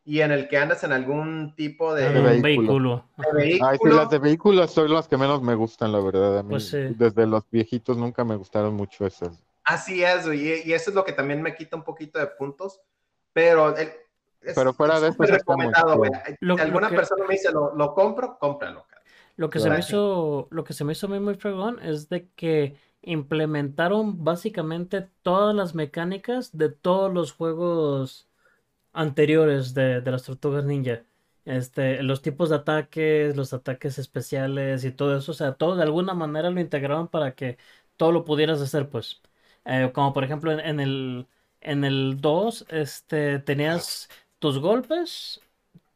[0.04, 2.42] y en el que andas en algún tipo de, Ah, De vehículo.
[2.42, 3.04] vehículo.
[3.68, 6.38] Ay, sí, las de vehículos son las que menos me gustan, la verdad.
[6.38, 6.78] A mí, Pues sí.
[6.96, 9.42] desde los viejitos nunca me gustaron mucho esas.
[9.64, 12.26] Así es, güey, y, y eso es lo que también me quita un poquito de
[12.26, 12.80] puntos,
[13.32, 13.90] pero el-
[14.40, 16.10] es, Pero fuera de eso, recomendado, güey.
[16.40, 18.84] Lo- Si lo alguna que- persona me dice, lo, lo compro, cómpralo.
[18.88, 19.02] cara.
[19.36, 22.08] Lo que se me hizo, lo que se me hizo a mí muy fregón es
[22.08, 28.28] de que implementaron básicamente todas las mecánicas de todos los juegos
[28.92, 31.04] anteriores de, de las Tortugas Ninja.
[31.44, 35.82] Este, los tipos de ataques, los ataques especiales y todo eso, o sea, todo de
[35.82, 37.58] alguna manera lo integraron para que
[37.96, 39.20] todo lo pudieras hacer, pues.
[39.64, 41.28] Eh, como por ejemplo en, en el
[41.60, 44.08] en el 2, este, tenías
[44.40, 45.40] tus golpes,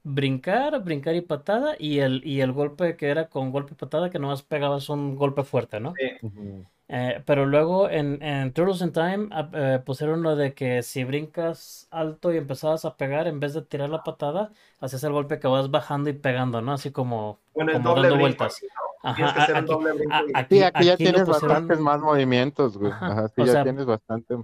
[0.08, 4.08] brincar, brincar y patada, y el, y el golpe que era con golpe y patada,
[4.10, 5.94] que nomás pegabas un golpe fuerte, ¿no?
[6.22, 6.64] Ujú.
[6.88, 11.88] Eh, pero luego en, en Turtles in Time eh, pusieron lo de que si brincas
[11.90, 15.48] alto y empezabas a pegar, en vez de tirar la patada, hacías el golpe que
[15.48, 16.72] vas bajando y pegando, ¿no?
[16.72, 18.62] Así como, Bueno, el como doble dando brinco, vueltas.
[18.62, 19.10] ¿no?
[19.10, 21.02] Ajá, Tienes que hacer un aquí, doble brinco a- y- aquí, Sí, aquí ya aquí
[21.02, 22.92] tienes pusieron- bastantes más movimientos, güey.
[22.92, 24.36] Ajá, Ajá, sí, o ya sea, tienes bastante.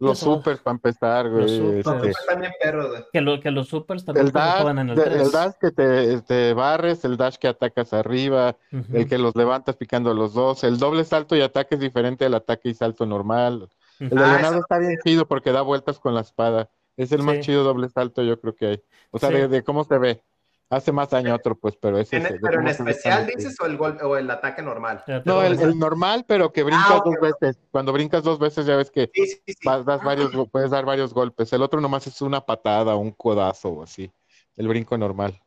[0.00, 0.34] Los eso.
[0.36, 1.42] supers para empezar, güey.
[1.42, 2.00] Los este, supers.
[2.16, 3.04] Pues también perros, güey.
[3.12, 5.20] que, lo, que los supers también el dash, en el de- 3.
[5.22, 8.56] el dash que te, te barres, el dash que atacas arriba,
[8.92, 12.34] el que los levantas picando los dos, el doble salto y ataque es diferente al
[12.34, 13.68] ataque y salto normal.
[13.98, 14.16] El de.
[14.24, 16.70] Ah, Leonardo está bien chido porque da vueltas con la espada.
[16.96, 18.82] Es el más chido doble salto, yo creo que hay.
[19.10, 19.34] O sea, Sí.
[19.36, 20.22] de, de cómo se ve.
[20.70, 23.76] Hace más daño otro, pues, pero ese En- es- pero en especial dices o el
[23.76, 25.02] gol o el ataque normal.
[25.24, 27.60] No, el, normal, pero que brincas Ah, dos veces.
[27.72, 29.54] Cuando brincas dos veces, ya ves que Sí, sí, sí.
[29.64, 31.52] vas- das varios, go- puedes dar varios golpes.
[31.52, 34.12] El otro nomás es una patada, un codazo o así.
[34.56, 35.42] El brinco normal.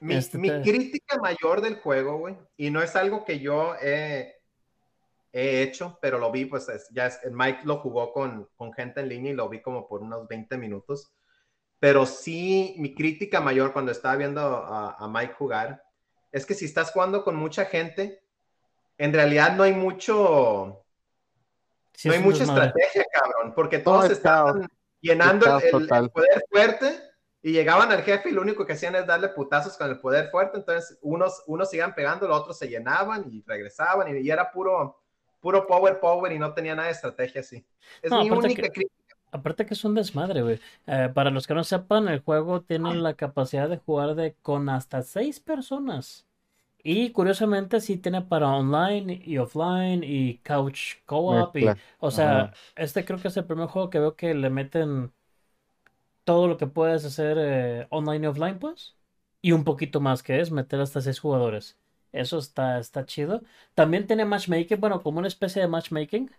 [0.00, 4.34] Mi, Este mi crítica mayor del juego, güey, y no es algo que yo he,
[5.30, 9.00] he hecho, pero lo vi, pues es- ya es, Mike lo jugó con, con gente
[9.00, 11.12] en línea y lo vi como por unos 20 minutos.
[11.78, 15.82] Pero sí, mi crítica mayor cuando estaba viendo a, a Mike jugar
[16.32, 18.22] es que si estás jugando con mucha gente,
[18.98, 20.82] en realidad no hay mucho,
[21.92, 24.66] Sí, no hay mucha estrategia, cabrón, porque todos es estaban
[25.00, 26.04] llenando el, el- total.
[26.04, 27.00] el poder fuerte
[27.42, 30.30] y llegaban al jefe y lo único que hacían es darle putazos con el poder
[30.30, 34.50] fuerte, entonces unos, unos iban pegando, los otros se llenaban y regresaban y, y era
[34.50, 35.00] puro,
[35.40, 37.64] puro power power y no tenía nada de estrategia así.
[38.02, 38.95] Es No, mi única que- crítica.
[39.36, 40.60] Aparte que es un desmadre, güey.
[40.86, 44.68] Eh, para los que no sepan, el juego tiene la capacidad de jugar de con
[44.68, 46.26] hasta seis personas.
[46.84, 51.56] Y curiosamente sí tiene para online y offline y couch co-op.
[51.56, 51.66] y-
[51.98, 52.54] o sea, Ajá.
[52.76, 55.12] este creo que es el primer juego que veo que le meten
[56.24, 58.96] todo lo que puedes hacer eh, online y offline, pues.
[59.42, 61.76] Y un poquito más que es meter hasta seis jugadores.
[62.12, 63.42] Eso está, está chido.
[63.74, 66.30] También tiene matchmaking, bueno, como una especie de matchmaking.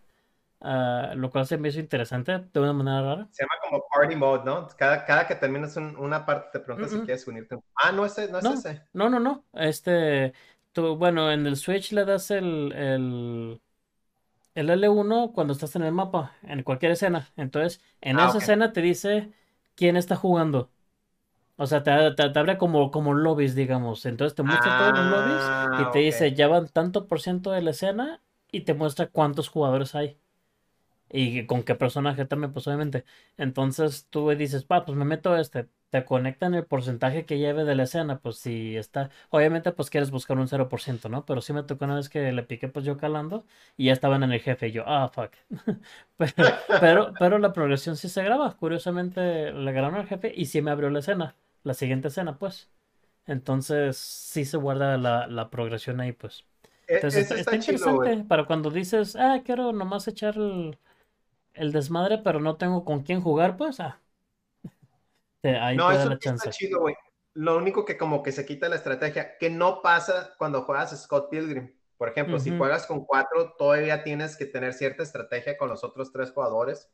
[0.61, 3.29] Ah, lo cual se me hizo interesante de una manera rara.
[3.31, 4.67] Se llama como party mode, ¿no?
[4.77, 7.57] Cada, cada que terminas un- una parte te pregunta si quieres unirte.
[7.75, 8.51] Ah, no, ese, no es No.
[8.51, 8.81] ese.
[8.93, 9.45] No, no, no.
[9.53, 10.33] Este,
[10.71, 13.61] tú, bueno, en el Switch le das el, el,
[14.55, 17.31] el L1 cuando estás en el mapa, en cualquier escena.
[17.37, 19.33] Entonces, en Ah, esa escena te dice
[19.75, 20.71] quién está jugando.
[21.57, 24.05] O sea, te, te, te abre como, como lobbies, digamos.
[24.05, 27.51] Entonces te muestra todos los lobbies y Ah, te dice, ya van tanto por ciento
[27.51, 30.19] de la escena y te muestra cuántos jugadores hay.
[31.09, 33.05] Y con qué personaje también, pues obviamente.
[33.37, 35.67] Entonces tú dices, va, pues me meto a este.
[35.89, 39.09] Te conectan el porcentaje que lleve de la escena, pues si está.
[39.29, 41.25] Obviamente, pues quieres buscar un 0%, ¿no?
[41.25, 43.45] Pero sí me tocó una vez que le piqué, pues yo calando
[43.77, 44.67] y ya estaban en el jefe.
[44.67, 45.31] Y yo, ah, fuck.
[46.17, 46.33] Pero,
[46.79, 48.55] pero, pero la progresión sí se graba.
[48.57, 51.35] Curiosamente, le ganaron al jefe y sí me abrió la escena.
[51.63, 52.69] La siguiente escena, pues.
[53.27, 56.45] Entonces, sí se guarda la, la progresión ahí, pues.
[56.87, 58.23] E- Entonces está, está chido, interesante güey.
[58.27, 60.77] para cuando dices, ah, quiero nomás echar el,
[61.57, 64.01] el desmadre, pero no tengo con quién jugar, pues, ah.
[65.43, 66.49] Ahí No, te da eso la sí está chance.
[66.49, 66.95] chido, güey.
[67.33, 71.29] Lo único que como que se quita la estrategia, que no pasa cuando juegas Scott
[71.29, 71.73] Pilgrim.
[71.97, 72.57] Por ejemplo, si Ujú.
[72.57, 76.89] juegas con cuatro, todavía tienes que tener cierta estrategia con los otros tres jugadores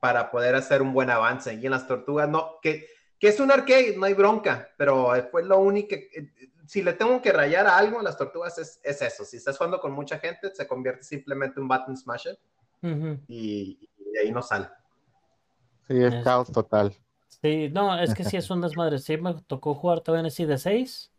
[0.00, 1.54] para poder hacer un buen avance.
[1.54, 2.86] Y en las tortugas, no, que,
[3.18, 5.96] que es un arcade, no hay bronca, pero fue lo único
[6.66, 9.24] si le tengo que rayar a algo en las tortugas es, es eso.
[9.24, 12.38] Si estás jugando con mucha gente, se convierte simplemente en un button smasher
[13.26, 14.68] Y, y de ahí no sale.
[15.88, 16.94] Sí, es Es- caos total.
[17.42, 18.98] Sí, no, es que sí es un desmadre.
[18.98, 21.12] Sí me tocó jugar también así de 6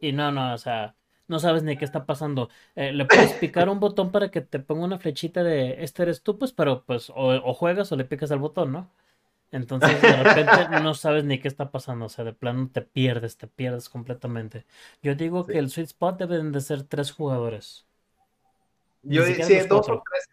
[0.00, 0.96] y no, no, o sea,
[1.28, 2.50] no sabes ni qué está pasando.
[2.76, 6.22] Eh, le puedes picar un botón para que te ponga una flechita de este eres
[6.22, 8.90] tú, pues, pero pues o, o juegas o le picas al botón, ¿no?
[9.52, 13.38] Entonces de repente no sabes ni qué está pasando, o sea, de plano te pierdes,
[13.38, 14.66] te pierdes completamente.
[15.02, 15.52] Yo digo Sí.
[15.52, 17.86] que el sweet spot deben de ser tres jugadores.
[19.02, 19.34] Yo sí,
[19.68, 19.94] dos cuatro.
[19.98, 20.28] o tres.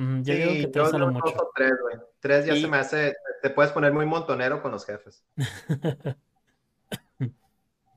[0.00, 1.36] Mm, yo Sí, digo que yo tres a lo no mucho.
[1.54, 1.96] tres, güey.
[2.20, 5.24] Tres ya Y- se me hace, te puedes poner muy montonero con los jefes.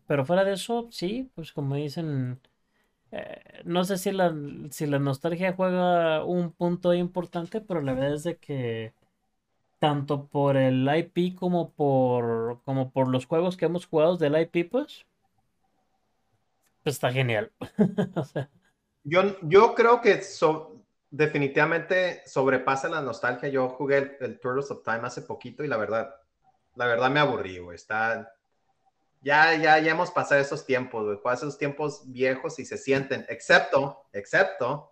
[0.08, 2.39] Pero fuera de eso, sí, pues como dicen,
[3.12, 4.36] eh, no sé si la,
[4.72, 8.94] si la nostalgia juega un punto importante, pero la verdad es de que
[9.80, 14.66] tanto por el IP como por, como por los juegos que hemos jugado del IP,
[14.66, 15.06] pues,
[16.84, 17.52] pues está genial.
[18.16, 18.50] O sea,
[19.04, 20.83] Yo, yo creo que so-
[21.13, 23.47] definitivamente sobrepasa la nostalgia.
[23.47, 26.15] Yo jugué el, el Turtles of Time hace poquito y la verdad,
[26.76, 27.76] la verdad me aburrí, güey.
[27.76, 28.34] Está,
[29.21, 31.36] ya, ya, ya hemos pasado esos tiempos, güey.
[31.36, 34.91] Esos tiempos viejos y se sienten, excepto, excepto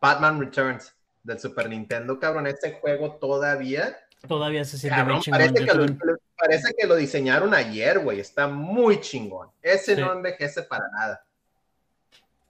[0.00, 2.46] Batman Returns del Super Nintendo, cabrón.
[2.46, 3.94] Este juego todavía,
[4.26, 5.38] todavía se siente cabrón, chingón.
[5.38, 5.86] parece, que lo,
[6.34, 8.20] parece que lo diseñaron ayer, güey.
[8.20, 9.50] Está muy chingón.
[9.60, 10.00] Ese Sí.
[10.00, 11.22] no envejece para nada.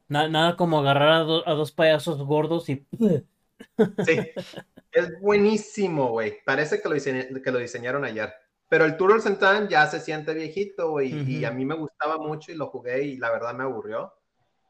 [0.08, 2.86] Na- nada como agarrar a, do- a dos payasos gordos y...
[2.98, 4.18] Sí,
[4.92, 6.38] es buenísimo, güey.
[6.44, 8.32] Parece que lo, que lo diseñaron ayer.
[8.68, 11.14] Pero el Turtles in Time ya se siente viejito, güey.
[11.30, 14.12] Y a mí me gustaba mucho y lo jugué y la verdad me aburrió.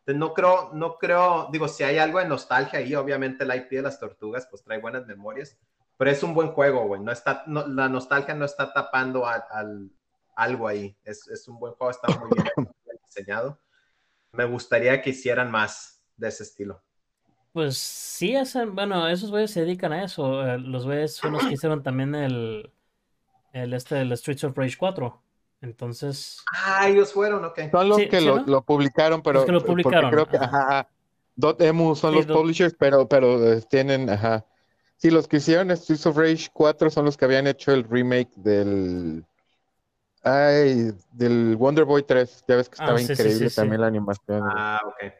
[0.01, 3.71] Entonces, no creo, no creo, digo, si hay algo de nostalgia ahí, obviamente el IP
[3.73, 5.59] de las tortugas, pues trae buenas memorias.
[5.97, 7.01] Pero es un buen juego, güey.
[7.03, 9.91] No está, no- la nostalgia no está tapando a- al,
[10.37, 10.97] algo ahí.
[11.05, 12.47] Es, es un buen juego, está muy bien
[13.05, 13.59] diseñado.
[14.33, 16.83] Me gustaría que hicieran más de ese estilo.
[17.53, 20.47] Pues sí, hacen, bueno, esos güeyes se dedican a eso.
[20.47, 22.73] eh, los güeyes son los que hicieron también el,
[23.53, 25.23] el este, el Streets of Rage 4.
[25.61, 27.59] Entonces, Ah, ellos fueron, ok.
[27.73, 28.45] Son los Sí, que sí, lo, ¿no?
[28.47, 30.45] lo publicaron, pero que lo publicaron, creo que ajá.
[30.47, 30.89] ajá,
[31.35, 34.45] Dotemu son Sí, los Dot- publishers, pero, pero eh, tienen, ajá.
[34.97, 38.31] Sí, los que hicieron Streets of Rage 4 son los que habían hecho el remake
[38.37, 39.25] del
[40.23, 42.45] ay, del Wonder Boy 3.
[42.49, 43.57] Ya ves que Ah, estaba sí, increíble sí, sí.
[43.57, 44.43] también la animación.
[44.45, 45.13] Ah, ok.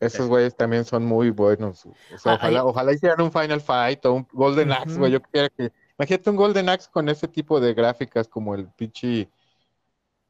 [0.00, 1.84] Esos güeyes también son muy buenos.
[1.86, 5.10] O sea, Ah, ojalá, ahí- ojalá hicieran un Final Fight o un Golden Axe, güey.
[5.12, 5.72] Yo quisiera que.
[5.98, 9.28] Imagínate un Golden Axe con ese tipo de gráficas como el pinche.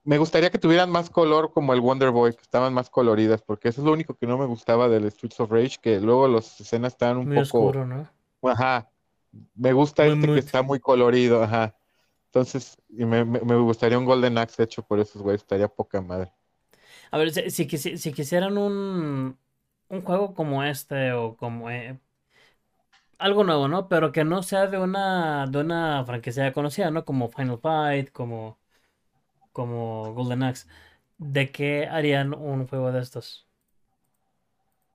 [0.05, 3.69] Me gustaría que tuvieran más color como el Wonder Boy, que estaban más coloridas, porque
[3.69, 6.59] eso es lo único que no me gustaba del Streets of Rage, que luego las
[6.62, 7.67] escenas estaban un muy poco.
[7.67, 8.09] oscuro, ¿no?
[8.51, 8.88] Ajá.
[9.55, 11.75] Me gusta Muy este que está muy colorido, ajá.
[12.29, 16.01] Entonces, y me, me- me gustaría un Golden Axe hecho por esos güeyes, estaría poca
[16.01, 16.33] madre.
[17.11, 19.38] A ver, si, si, quisi- si quisieran un,
[19.88, 21.99] un juego como este o como eh,
[23.19, 23.88] algo nuevo, ¿no?
[23.88, 27.05] Pero que no sea de una, de una franquicia ya conocida, ¿no?
[27.05, 28.59] Como Final Fight, como,
[29.53, 30.69] como Golden Axe.
[31.19, 33.49] ¿De qué harían un juego de estos?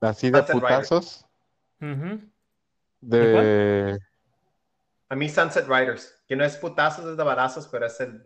[0.00, 1.26] Así de putazos,
[1.80, 2.20] Ujú.
[3.00, 3.98] de.
[5.14, 8.20] A mí Sunset Riders, que no es putazos, es de barazos, pero es el...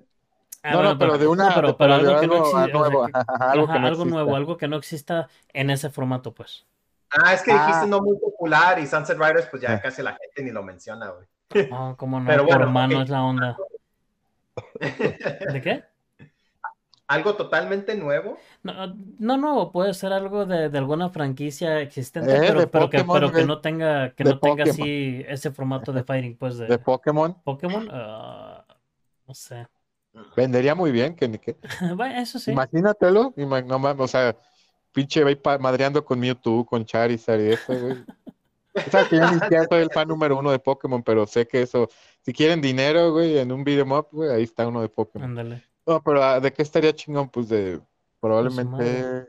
[0.62, 1.50] Ah, No, bueno, no, pero de una.
[1.50, 3.86] no, pero, algo que no algo exi- o sea, nuevo, ajá, algo ajá, que no
[3.88, 4.36] algo nuevo, exista.
[4.38, 6.64] algo que no exista en ese formato, pues.
[7.10, 7.86] Ah, es que dijiste Ah.
[7.86, 9.80] no muy popular y Sunset Riders, pues ya Ah.
[9.82, 11.68] casi la gente ni lo menciona, güey.
[11.68, 13.02] No, como no, Pero bueno, mano ok.
[13.04, 13.56] es la onda.
[15.52, 15.84] ¿De qué?
[17.08, 18.36] Algo totalmente nuevo.
[18.62, 22.38] No, no, no, puede ser algo de, de alguna franquicia existente, Eh,
[22.70, 24.70] pero, que, pero que no tenga, que no tenga Pokémon.
[24.70, 27.34] así ese formato de fighting, pues, de, De Pokémon.
[27.42, 27.88] Pokémon.
[27.90, 28.64] ah,
[29.26, 29.66] no sé.
[30.36, 31.56] Vendería muy bien, que.
[31.96, 32.50] Bueno, eso sí.
[32.50, 34.36] Imagínatelo, ima- no mames, o sea,
[34.92, 37.96] pinche va madreando con Mewtwo, con Charizard y eso, güey.
[38.86, 41.48] O sea, que yo ni siquiera soy el fan número uno de Pokémon, pero sé
[41.48, 41.88] que eso,
[42.22, 45.30] si quieren dinero, güey, en un beat'em up, güey, ahí está uno de Pokémon.
[45.30, 45.64] Ándale.
[45.88, 47.28] No, pero ah, ¿de qué estaría chingón?
[47.30, 47.80] Pues de,
[48.20, 49.28] probablemente,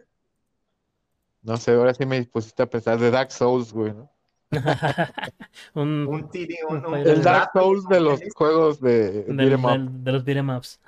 [1.42, 4.10] no sé, ahora sí me pusiste a pensar de Dark Souls, güey, ¿no?
[5.76, 10.12] Un, Un TD, un, un- El Dark Souls de los juegos de up, del- de
[10.12, 10.80] los beat'em ups.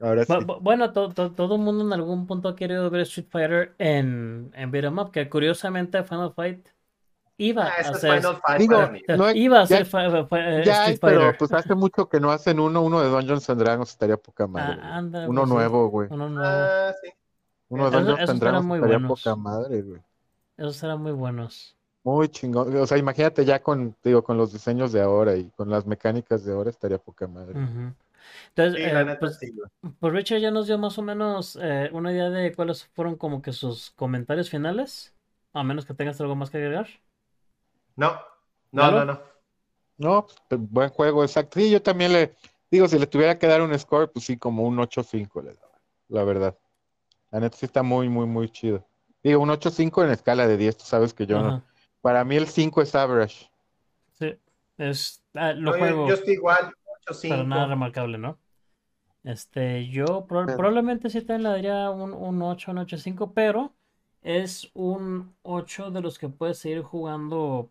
[0.00, 0.32] ahora sí.
[0.32, 3.28] Bu- bu- Bueno, to- to- todo el mundo en algún punto ha querido ver Street
[3.30, 6.68] Fighter en, en beat'em up, que curiosamente Final Fight
[7.46, 8.22] iba Ah, a eso es ser,
[8.58, 8.76] Digo,
[9.16, 9.86] no iba a ser
[10.64, 13.90] Ya hay, pero pues hace mucho que no hacen uno, uno de Dungeons and Dragons
[13.90, 14.76] estaría poca madre.
[14.80, 15.52] Ah, anda, Uno sí.
[15.54, 16.08] nuevo, güey.
[16.10, 16.48] Uno nuevo.
[16.48, 17.10] Ah, sí.
[17.68, 19.20] Uno de Dungeons esos and eran Dragons muy estaría buenos.
[19.20, 20.00] poca madre, güey.
[20.56, 21.76] Esos eran muy buenos.
[22.04, 22.76] Muy chingón.
[22.76, 26.44] O sea, imagínate ya con, digo, con los diseños de ahora y con las mecánicas
[26.44, 27.54] de ahora estaría poca madre.
[27.54, 29.38] Entonces, Sí, eh, pues,
[30.00, 33.42] pues Richard ya nos dio más o menos eh, una idea de cuáles fueron como
[33.42, 35.14] que sus comentarios finales,
[35.52, 36.88] a menos que tengas algo más que agregar.
[37.96, 38.18] No,
[38.72, 39.20] no, no, no.
[39.98, 41.60] No, pues, buen juego, exacto.
[41.60, 42.34] Sí, yo también le,
[42.70, 45.78] digo, si le tuviera que dar un score, pues sí, como un 8-5 le daba,
[46.08, 46.58] la verdad.
[47.30, 48.84] La neta sí está muy, muy, muy chido.
[49.22, 51.48] Digo, un 8-5 en escala de 10, tú sabes que yo no.
[51.48, 51.62] Ajá.
[52.00, 53.48] Para mí el 5 es average.
[54.18, 54.36] Sí,
[54.78, 56.74] es, ah, lo No, yo, juego, yo estoy igual,
[57.08, 57.68] 8 pero nada 5.
[57.70, 58.38] remarcable, ¿no?
[59.22, 63.72] Este, yo proba- Pero- probablemente sí te le daría un, un 8, un 8.5, pero
[64.22, 67.70] es un 8 de los que puedes seguir jugando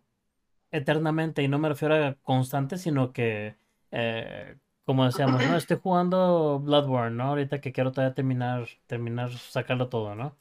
[0.72, 3.56] eternamente, y no me refiero a constante, sino que,
[3.92, 5.56] eh, como decíamos, ¿no?
[5.56, 7.24] Estoy jugando Bloodborne, ¿no?
[7.24, 10.36] Ahorita que quiero todavía terminar, terminar, sacarlo todo, ¿no?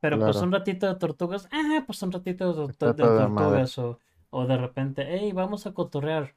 [0.00, 3.98] Pero pues un ratito de tortugas, ah, pues un ratito de, tortugas, o,
[4.30, 6.34] o de repente, hey, vamos a cotorrear.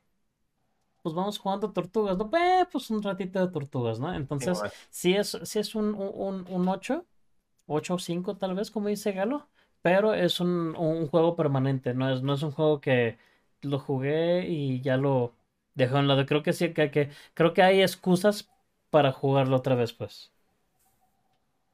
[1.04, 2.30] Pues vamos jugando tortugas, ¿no?
[2.38, 4.14] Eh, pues un ratito de tortugas, ¿no?
[4.14, 7.06] Entonces, si es, si es un, un, un 8,
[7.68, 9.48] 8 o 5 tal vez, como dice Galo,
[9.82, 13.18] pero es un, un juego permanente, no es, no es un juego que
[13.62, 15.34] lo jugué y ya lo
[15.76, 16.26] dejé a un lado.
[16.26, 18.50] Creo que sí, que, que, creo que hay excusas
[18.90, 20.32] para jugarlo otra vez, pues.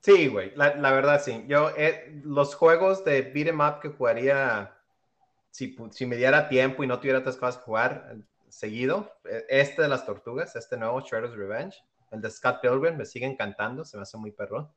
[0.01, 1.43] Sí, güey, la, verdad sí.
[1.47, 4.73] Yo, eh, los juegos de beat 'em up que jugaría,
[5.51, 9.45] si, si me diera tiempo y no tuviera otras cosas que jugar eh, seguido, eh,
[9.49, 13.85] este de las tortugas, este nuevo Shredder's Revenge, el de Scott Pilgrim, me sigue encantando,
[13.85, 14.71] se me hace muy perro.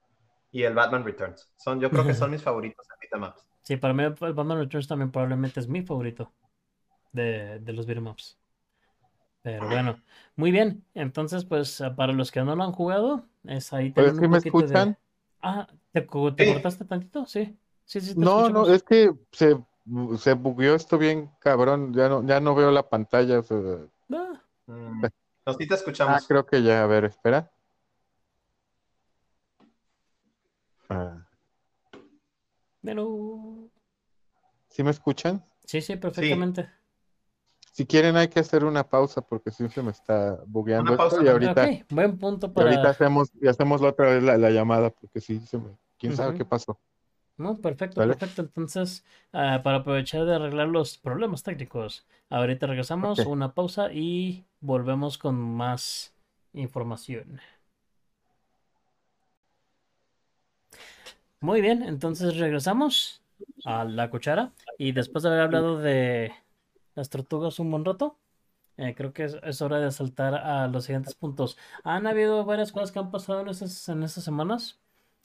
[0.52, 1.50] Y el Batman Returns.
[1.56, 3.48] Son, yo creo que son mis favoritos en beat 'em ups.
[3.62, 6.32] Sí, para mí el Batman Returns también probablemente es mi favorito
[7.12, 8.38] de, de los beat'em ups.
[9.42, 10.02] Pero bueno,
[10.36, 10.84] muy bien.
[10.94, 14.28] Entonces, pues ah, para los que no lo han jugado, es ahí Pues, ¿sí un
[14.28, 14.90] me poquito de...
[14.90, 14.98] escuchan?
[15.40, 16.46] Ah, ¿te, co- te Sí.
[16.46, 17.24] cortaste tantito?
[17.26, 17.58] Sí.
[17.84, 19.56] Sí, sí, te No, no, es que se,
[20.18, 23.40] se bugueó esto bien cabrón, ya no, ya no veo la pantalla.
[23.40, 23.58] o sea,
[24.12, 25.08] Ah, Mm.
[25.46, 25.74] No, sí te
[26.06, 26.28] ah, escuchamos.
[26.28, 27.52] creo que ya, a ver, espera.
[30.90, 31.26] Ah,
[32.82, 33.70] pero...
[34.68, 35.44] ¿sí me escuchan?
[35.64, 36.68] Sí, sí, perfectamente.
[37.72, 41.16] Si quieren hay que hacer una pausa porque sí se me está bugueando Una esto
[41.16, 41.30] pausa, y ¿no?
[41.30, 42.90] ahorita, buen punto y ahorita para...
[42.90, 46.36] hacemos, y hacemos la otra vez la, la llamada porque sí se me, quién sabe
[46.36, 46.78] qué pasó.
[47.36, 48.14] No, perfecto, ¿Vale?
[48.14, 48.42] perfecto.
[48.42, 55.16] Entonces, ah, para aprovechar de arreglar los problemas técnicos, ahorita regresamos, una pausa y volvemos
[55.16, 56.12] con más
[56.52, 57.40] información.
[61.40, 63.22] Muy bien, entonces regresamos
[63.64, 66.32] a la cuchara y después de haber hablado de
[66.94, 68.18] las tortugas un buen rato,
[68.76, 71.58] eh, creo que es, es hora de saltar a los siguientes puntos.
[71.84, 74.80] Han habido varias cosas que han pasado en esas, en estas semanas.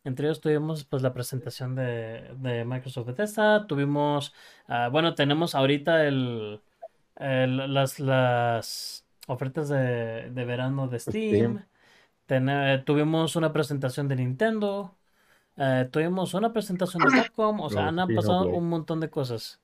[0.06, 4.34] Entre ellos tuvimos pues la presentación de, de Microsoft Bethesda, tuvimos,
[4.68, 6.62] ah, bueno, tenemos ahorita el,
[7.18, 11.66] el- las, las ofertas de, de verano de Steam,
[12.86, 14.96] tuvimos una presentación de Nintendo,
[15.58, 18.58] eh, tuvimos una presentación de Capcom, o sea, Oh, han, han pasado Xenoblade.
[18.58, 19.62] un montón de cosas.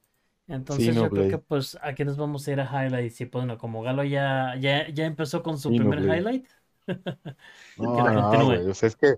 [0.48, 1.28] Entonces yo creo Xenoblade.
[1.28, 4.56] que pues aquí nos vamos a ir a highlights y pues bueno, como Galo ya,
[4.60, 6.20] ya, ya empezó con su primer Xenoblade.
[6.20, 6.48] highlight.
[7.78, 8.44] No, Que no, continúe.
[8.44, 9.16] güey, o sea, es que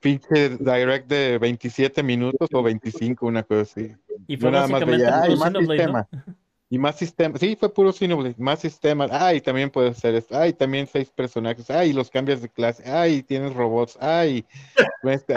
[0.00, 3.94] pinche direct de 27 minutos o 25, una cosa así.
[4.26, 4.82] Y fue nada más
[5.12, 5.60] ay, puro más ¿no?
[5.60, 6.08] sistema.
[6.68, 7.38] Y más sistema.
[7.38, 8.34] Sí, fue puro Xenoblade.
[8.38, 9.10] Más sistemas.
[9.12, 10.36] Ay, también puede ser esto.
[10.36, 11.70] Ay, también seis personajes.
[11.70, 12.82] Ay, los cambias de clase.
[12.90, 13.96] Ay, tienes robots.
[14.00, 14.44] Ay.
[15.04, 15.34] este,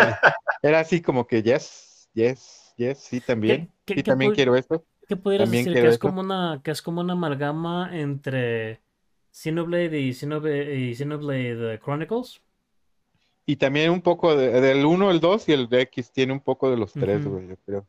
[0.63, 3.67] Era así como que, yes, yes, yes, sí, también.
[3.85, 4.83] qué- Sí, qué también pu- quiero esto.
[5.07, 5.81] ¿Qué pudieras También decir?
[5.83, 8.79] Que es como una, que es como una amalgama entre
[9.31, 12.41] Xenoblade y Xenoblade, y Xenoblade eh, Chronicles.
[13.45, 16.11] Y también un poco de- del 1, el 2 y el de X.
[16.11, 17.87] Tiene un poco de los tres, güey, yo creo.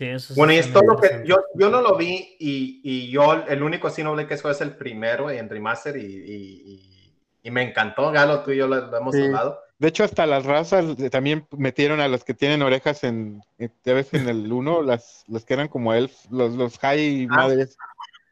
[0.00, 2.80] Sí, eso Bueno, y sí es todo lo que yo, yo no lo vi y,
[2.82, 7.12] y yo el único Xenoblade que juego es el primero en remaster y, y, y-
[7.42, 9.22] y me encantó, Galo, tú y yo lo, lo hemos Sí.
[9.22, 9.60] hablado.
[9.78, 13.92] De hecho, hasta las razas también metieron a los que tienen orejas en, eh, ya
[13.92, 17.36] ves en el 1, las, los que eran como elf, los, los high Ah.
[17.36, 17.76] madres.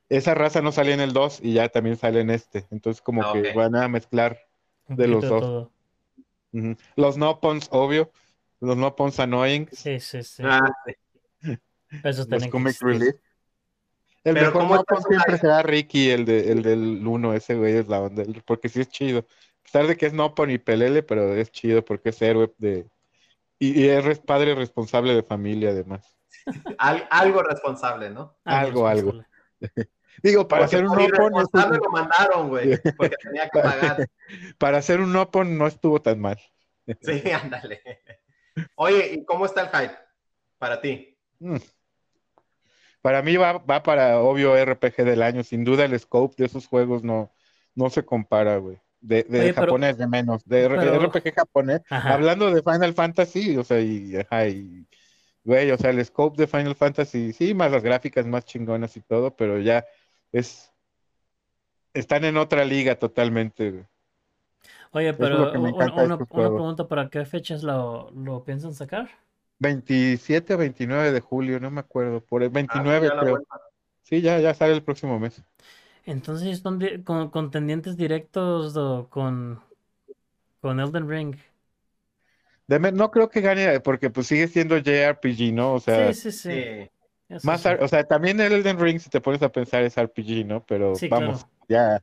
[0.08, 2.66] Esa raza no salía en el 2 y ya también sale en este.
[2.70, 4.38] Entonces, como Ah, que van a mezclar.
[4.88, 5.42] De los dos.
[5.42, 5.70] todo.
[6.96, 8.10] Los no-pons, obvio.
[8.60, 9.68] Los no-pons annoying.
[9.70, 10.42] Sí, sí, sí.
[10.46, 10.60] Ah,
[11.90, 13.16] Esos Los tienen comic relief.
[14.24, 17.34] El Pero mejor ¿cómo no-pon está su siempre será Ricky, el, de, el del 1.
[17.34, 18.24] Ese güey es la onda.
[18.44, 19.20] Porque sí es chido.
[19.20, 22.86] A pesar de que es no-pon y pelele, pero es chido porque es héroe de.
[23.58, 26.16] Y, y es res- padre responsable de familia, además.
[26.78, 28.36] al- algo responsable, ¿no?
[28.44, 29.12] Algo, algo.
[30.22, 33.60] Digo, para Porque hacer un por no-pon, no estuvo- lo mandaron, güey, porque tenía que
[33.60, 34.08] pagar.
[34.58, 36.38] para hacer un no-pon no estuvo tan mal.
[37.02, 37.80] Sí, ándale.
[38.74, 39.96] Oye, ¿y cómo está el hype
[40.58, 41.16] para ti?
[41.38, 41.56] Mm.
[43.08, 45.42] Para mí va, va para obvio RPG del año.
[45.42, 47.30] Sin duda el scope de esos juegos no,
[47.74, 48.76] no se compara, güey.
[49.00, 50.44] De, de Oye, pero- japonés, de menos.
[50.44, 51.80] De pero- RPG japonés.
[51.88, 52.12] Ajá.
[52.12, 54.84] Hablando de Final Fantasy, o sea, y, ajá, y,
[55.42, 59.00] güey, o sea, el scope de Final Fantasy, sí, más las gráficas más chingonas y
[59.00, 59.86] todo, pero ya
[60.30, 60.70] es.
[61.94, 63.84] Están en otra liga totalmente, güey.
[64.92, 68.44] Oye, es pero lo que me una, una- una pregunta, ¿para qué fechas lo, lo
[68.44, 69.08] piensan sacar?
[69.58, 72.24] 27 o 29 de julio, no me acuerdo.
[72.24, 73.46] Por el Ah, 29, ya la creo.
[74.02, 75.42] Sí, ya, ya sale el próximo mes.
[76.06, 79.60] Entonces están di- con contendientes directos do- con,
[80.60, 81.36] con Elden Ring.
[82.68, 85.74] Deme- no creo que gane, porque pues sigue siendo JRPG, ¿no?
[85.74, 86.90] O sea, Sí, sí, sí.
[87.42, 90.64] Más, o sea, también el Elden Ring, si te pones a pensar, es RPG, ¿no?
[90.66, 91.50] Pero Sí, vamos, claro.
[91.68, 92.02] ya,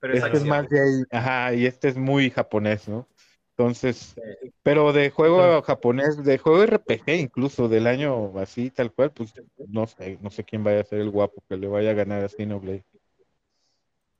[0.00, 0.46] Pero es este es acción.
[0.46, 3.08] más de ahí, ajá, y este es muy japonés, ¿no?
[3.56, 4.52] Entonces, Sí.
[4.62, 9.34] pero de juego japonés, de juego RPG incluso, del año así, tal cual, pues
[9.68, 12.24] no sé, no sé quién vaya a ser el guapo que le vaya a ganar
[12.24, 12.84] a Xenoblade.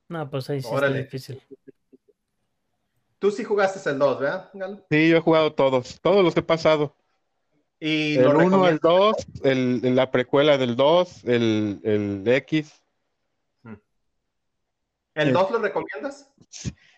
[0.09, 1.03] No, pues ahí sí está Órale.
[1.03, 1.41] difícil.
[3.17, 4.85] Tú sí jugaste el 2, ¿verdad, Galo?
[4.91, 6.95] Sí, yo he jugado todos, todos los he pasado.
[7.79, 8.81] Y El lo 1, el recomiendas.
[8.81, 12.81] 2, el, la precuela del 2, el, el X.
[13.65, 16.29] ¿El el- 2 lo recomiendas?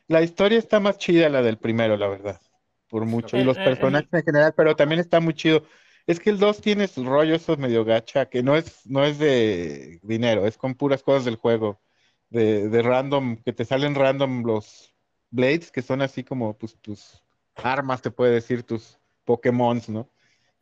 [0.07, 2.39] La historia está más chida la del primero, la verdad,
[2.87, 3.37] por mucho.
[3.37, 5.63] Y los el- personajes en general, pero también está muy chido.
[6.07, 9.17] Es que el 2 tiene su rollo, eso medio gacha, que no es, no es
[9.17, 11.81] de dinero, es con puras cosas del juego,
[12.29, 14.93] de, de random, que te salen random los
[15.31, 17.23] blades, que son así como pues, tus
[17.55, 20.11] armas, te puede decir, tus Pokémons, ¿no?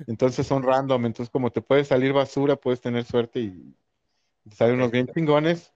[0.07, 3.75] Entonces son random, entonces como te puede salir basura, puedes tener suerte y
[4.49, 5.73] te salen unos bien chingones.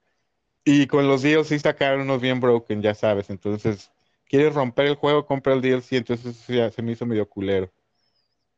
[0.67, 3.29] Y con los DLC sacaron unos bien broken, ya sabes.
[3.31, 3.91] Entonces,
[4.27, 7.71] quieres romper el juego, compra el DLC, entonces eso ya se me hizo medio culero.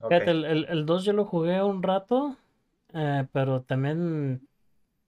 [0.08, 2.36] Fíjate, el, el, el 2 yo lo jugué un rato,
[2.94, 4.48] eh, pero también,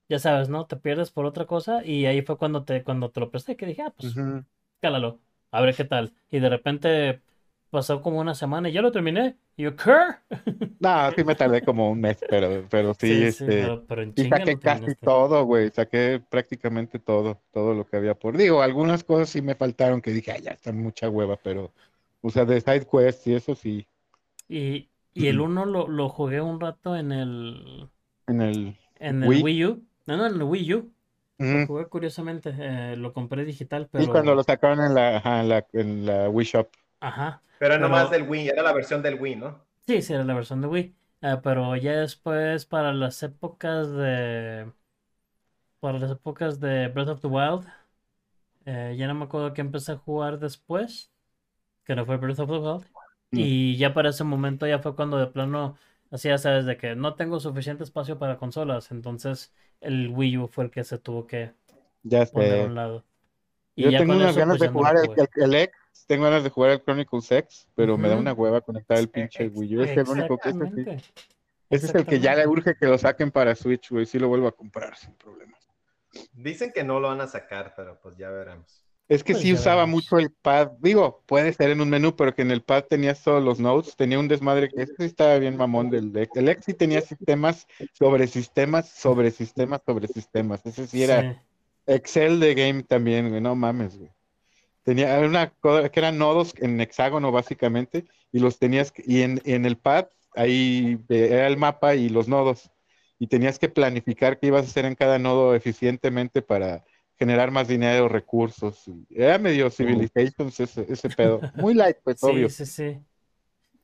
[0.09, 0.67] ya sabes, ¿no?
[0.67, 3.65] Te pierdes por otra cosa y ahí fue cuando te, cuando te lo presté que
[3.67, 4.43] dije, ah, pues Ujú.
[4.81, 5.21] cálalo,
[5.51, 6.15] a ver qué tal.
[6.31, 7.23] Y de repente
[7.71, 9.37] pasó como una semana y ya lo terminé.
[9.57, 9.91] Y yo, ¿qué?
[10.79, 14.01] No, sí me tardé como un mes, pero, pero sí, Sí, sí, este, pero, pero
[14.03, 15.69] en chinga saqué casi todo, güey.
[15.71, 18.37] Saqué prácticamente todo, todo lo que había por.
[18.37, 21.71] Digo, algunas cosas sí me faltaron que dije, ay, ya está mucha hueva, pero,
[22.21, 23.87] o sea, de side quest y eso sí,
[24.47, 27.89] Y, y el 1 lo, lo jugué un rato en el,
[28.27, 28.77] en el.
[28.99, 29.43] en el Wii.
[29.43, 29.87] Wii U.
[30.07, 30.93] No, no, en el Wii U.
[31.37, 34.07] Lo jugué curiosamente, eh, lo compré digital, pero...
[34.11, 36.69] cuando lo sacaron en la, ajá, en la, en la Wii Shop.
[37.01, 37.43] Ajá.
[37.59, 39.65] Pero Pero- nomás del Wii, era la versión del Wii, ¿no?
[39.87, 40.95] Sí, sí, era la versión de Wii.
[41.23, 44.71] Eh, pero ya después, para las épocas de.
[45.79, 47.67] Para las épocas de Breath of the Wild.
[48.65, 51.11] eh, ya no me acuerdo que empecé a jugar después.
[51.85, 52.85] Que no fue Breath of the Wild.
[53.31, 53.39] Mm.
[53.39, 55.77] Y ya para ese momento ya fue cuando de plano.
[56.11, 58.91] Así ya sabes, de que no tengo suficiente espacio para consolas.
[58.91, 61.53] Entonces el Wii U fue el que se tuvo que
[62.03, 63.05] Ya poner a un lado.
[63.75, 65.75] Y Yo ya tengo unas eso, ganas pues de no jugar el, el, el X,
[66.07, 69.45] tengo ganas de jugar el Chronicles X, pero me da una hueva conectar el pinche
[69.45, 69.81] ex- Wii U.
[69.83, 70.65] Es el único que ese sí.
[70.65, 71.03] Exactamente.
[71.69, 74.05] Ese es el que ya le urge que lo saquen para Switch, güey.
[74.05, 75.59] Sí lo vuelvo a comprar sin problemas.
[76.33, 78.83] Dicen que no lo van a sacar, pero pues ya veremos.
[79.07, 80.03] Es que Pues sí usaba veremos.
[80.03, 80.71] mucho el pad.
[80.79, 83.95] Digo, puede ser en un menú, pero que en el pad tenías todos los nodes.
[83.95, 86.29] Tenía un desmadre que ese sí estaba bien mamón del X.
[86.35, 90.65] El X sí tenía sistemas sobre sistemas, sobre sistemas, sobre sistemas.
[90.65, 91.37] Ese sí era Sí.
[91.87, 93.41] Excel de game también, güey.
[93.41, 94.11] No mames, güey.
[94.83, 99.65] Tenía una cosa que eran nodos en hexágono básicamente y los tenías y en, en
[99.65, 102.71] el pad ahí eh, era el mapa y los nodos
[103.19, 106.83] y tenías que planificar qué ibas a hacer en cada nodo eficientemente para
[107.19, 108.83] generar más dinero, recursos.
[109.11, 111.39] era medio Civilizations ese, ese pedo.
[111.53, 112.49] Muy light, pues Sí, obvio.
[112.49, 112.99] sí, sí.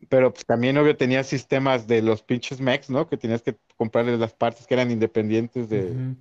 [0.09, 3.07] Pero pues, también obvio tenía sistemas de los pinches mechs, ¿no?
[3.07, 6.15] Que tenías que comprarles las partes que eran independientes de.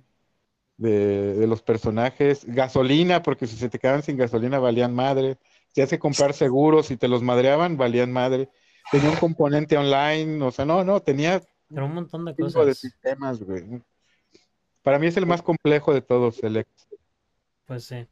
[0.77, 5.37] De, de los personajes, gasolina, porque si se te quedaban sin gasolina valían madre,
[5.73, 8.49] tenías que comprar seguros y te los madreaban, valían madre,
[8.91, 12.65] tenía un componente online, o sea, no, no, tenía Pero un montón de un chingo
[12.65, 12.77] de cosas.
[12.77, 13.81] sistemas, güey.
[14.83, 16.71] Para mí es el más complejo de todos, el X,
[17.65, 18.07] Pues sí.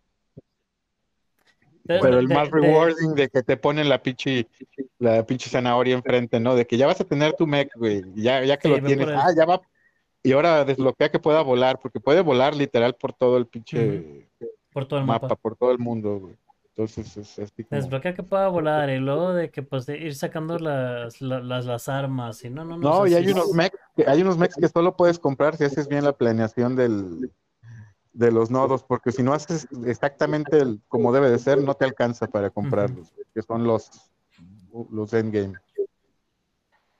[1.83, 4.47] De- pero el de- más rewarding de que te ponen la pinche,
[4.97, 6.55] la pinche zanahoria enfrente, ¿no?
[6.55, 9.07] De que ya vas a tener tu mech, güey, ya, ya que Sí, lo tienes,
[9.13, 9.61] ah, ya va,
[10.25, 14.27] y ahora desbloquea que pueda volar, porque puede volar literal por todo el pinche
[14.73, 15.35] por todo el mapa, mapa.
[15.35, 16.35] por todo el mundo, güey.
[16.69, 17.79] Entonces es así como...
[17.81, 21.65] Desbloquear que pueda volar y luego de que pues de ir sacando las, la- las,
[21.65, 22.89] las armas y no, no, no.
[22.89, 25.17] No, o y hay sí unos es- mechs, que- hay unos mechs que solo puedes
[25.17, 27.31] comprar si haces bien la planeación del,
[28.11, 31.85] de los nodos, porque si no haces exactamente el- como debe de ser, no te
[31.85, 33.89] alcanza para comprarlos, que son los,
[34.89, 35.53] los endgame.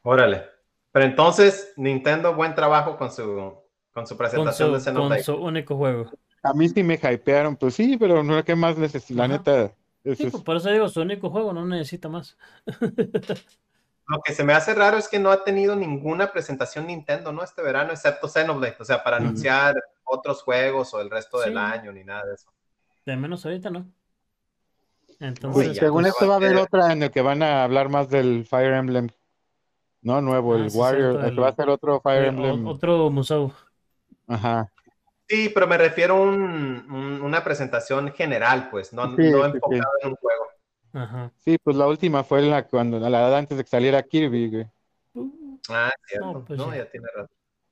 [0.03, 0.55] Órale.
[0.96, 3.54] Pero entonces, Nintendo, buen trabajo con su,
[3.91, 5.24] con su con presentación de su, con Xenoblade.
[5.24, 6.10] su único juego.
[6.41, 9.18] A mí sí me hypearon, pues sí, pero no, ¿qué más necesito?
[9.18, 9.34] La Ajá.
[9.34, 9.74] neta,
[10.06, 12.38] es, Sí, es- pues, por eso digo, su único juego no necesita más.
[14.08, 17.43] Lo que se me hace raro es que no ha tenido ninguna presentación Nintendo, ¿no?
[17.43, 18.78] Este verano, excepto Xenoblade.
[18.80, 19.76] O sea, para anunciar
[20.06, 22.50] otros juegos o el resto del año, ni nada de eso.
[23.06, 23.86] De menos ahorita, ¿no?
[25.08, 27.66] pues, Entonces, ya, según pues, esto va a haber otra en el que van a
[27.66, 29.10] hablar más del Fire Emblem,
[30.06, 32.28] no nuevo, Ah, el sí, Warrior, cierto, el que va a ser otro Fire eh,
[32.28, 33.51] Emblem, otro museo.
[34.28, 34.72] ajá.
[35.28, 39.60] Sí, pero me refiero a un- un- una presentación general, pues, no, Sí, no sí,
[39.70, 39.80] sí.
[39.80, 40.45] enfocada en un juego.
[40.93, 41.32] Ajá.
[41.38, 44.72] Sí, pues la última fue la cuando la antes de que saliera Kirby, güey.
[45.70, 46.26] Ah, cierto.
[46.28, 46.76] No, No, pues ya.
[46.78, 47.30] ya tiene razón.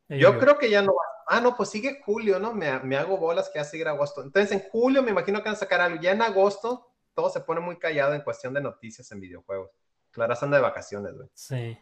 [0.10, 1.02] Yo creo que ya no va.
[1.28, 2.54] Ah, no, pues sigue julio, ¿no?
[2.54, 4.22] Me, me hago bolas que va a seguir agosto.
[4.22, 6.02] Entonces, en julio me imagino que van a sacar algo.
[6.02, 9.70] Ya en agosto todo se pone muy callado en cuestión de noticias en videojuegos.
[10.12, 11.30] Clara anda de vacaciones, güey.
[11.34, 11.78] Sí.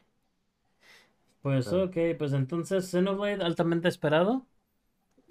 [1.42, 4.46] Pues ok, pues entonces Xenoblade altamente esperado.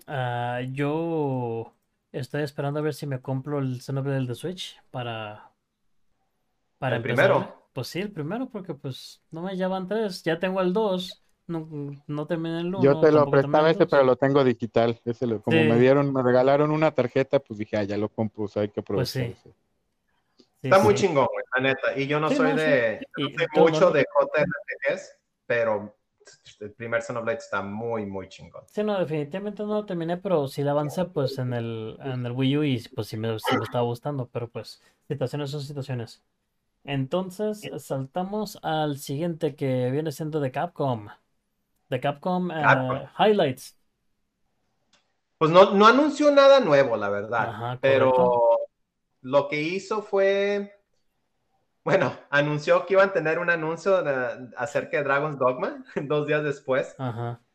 [0.07, 1.73] Ah, yo
[2.13, 5.51] estoy esperando a ver si me compro el Xenoblade de Switch para...
[6.79, 7.61] para ¿El primero?
[7.73, 10.25] Pues sí, el primero, porque pues no me llevan tres.
[10.25, 11.23] Ya tengo el 2.
[11.47, 11.69] No,
[12.07, 12.83] no terminé el 1.
[12.83, 15.01] Yo te lo prestaba ese, pero lo tengo digital.
[15.05, 18.69] Ese como me dieron, me regalaron una tarjeta, pues dije, ah, ya lo compro, hay
[18.69, 19.37] que pues aprovechar.
[19.43, 19.55] Pues
[20.63, 21.97] Está muy chingón, la neta.
[21.97, 23.01] Y yo no soy de
[23.55, 25.97] mucho de JRPGs, pero
[26.61, 28.65] el primer Xenoblade está muy, muy chingón.
[28.67, 32.33] Sí, no, definitivamente no lo terminé, pero sí la avancé pues en el, en el
[32.33, 36.23] Wii U y pues sí me, sí me estaba gustando, pero pues situaciones son situaciones.
[36.85, 41.09] Entonces saltamos al siguiente que viene siendo de Capcom.
[41.89, 43.77] De Capcom, eh, Highlights.
[45.39, 47.79] Pues no, no anunció nada nuevo, la verdad.
[47.81, 48.59] pero
[49.23, 50.80] lo que hizo fue,
[51.85, 54.03] bueno, anunció que iban a tener un anuncio
[54.57, 56.97] acerca de Dragon's Dogma dos días después.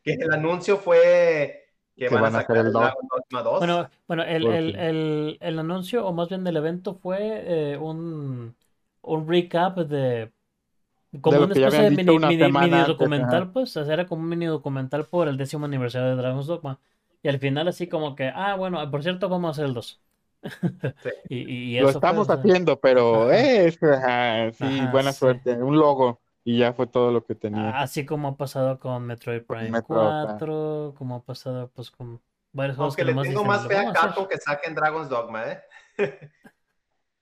[0.04, 1.66] Que el anuncio fue
[1.96, 3.60] que, van, a sacar el Dragon's Dogma 2.
[3.60, 8.56] Bueno, bueno el, el, el, el, anuncio, o más bien del evento, fue eh, un,
[9.02, 10.32] un recap de
[11.22, 12.18] como una especie de mini,
[12.52, 16.80] mini, documental, pues, era como un mini documental por el décimo aniversario de Dragon's Dogma.
[17.24, 20.02] Y al final así como que, ah, bueno, por cierto, vamos a hacer el 2.
[21.30, 27.12] y, Lo estamos haciendo, pero es, sí, buena suerte, un logo y ya fue todo
[27.12, 27.80] lo que tenía.
[27.80, 32.22] Así como ha pasado con Metroid Prime 4, como ha pasado pues con
[32.54, 35.64] varios juegos Aunque le tengo más fe a Capcom que saquen Dragon's Dogma, ¿eh?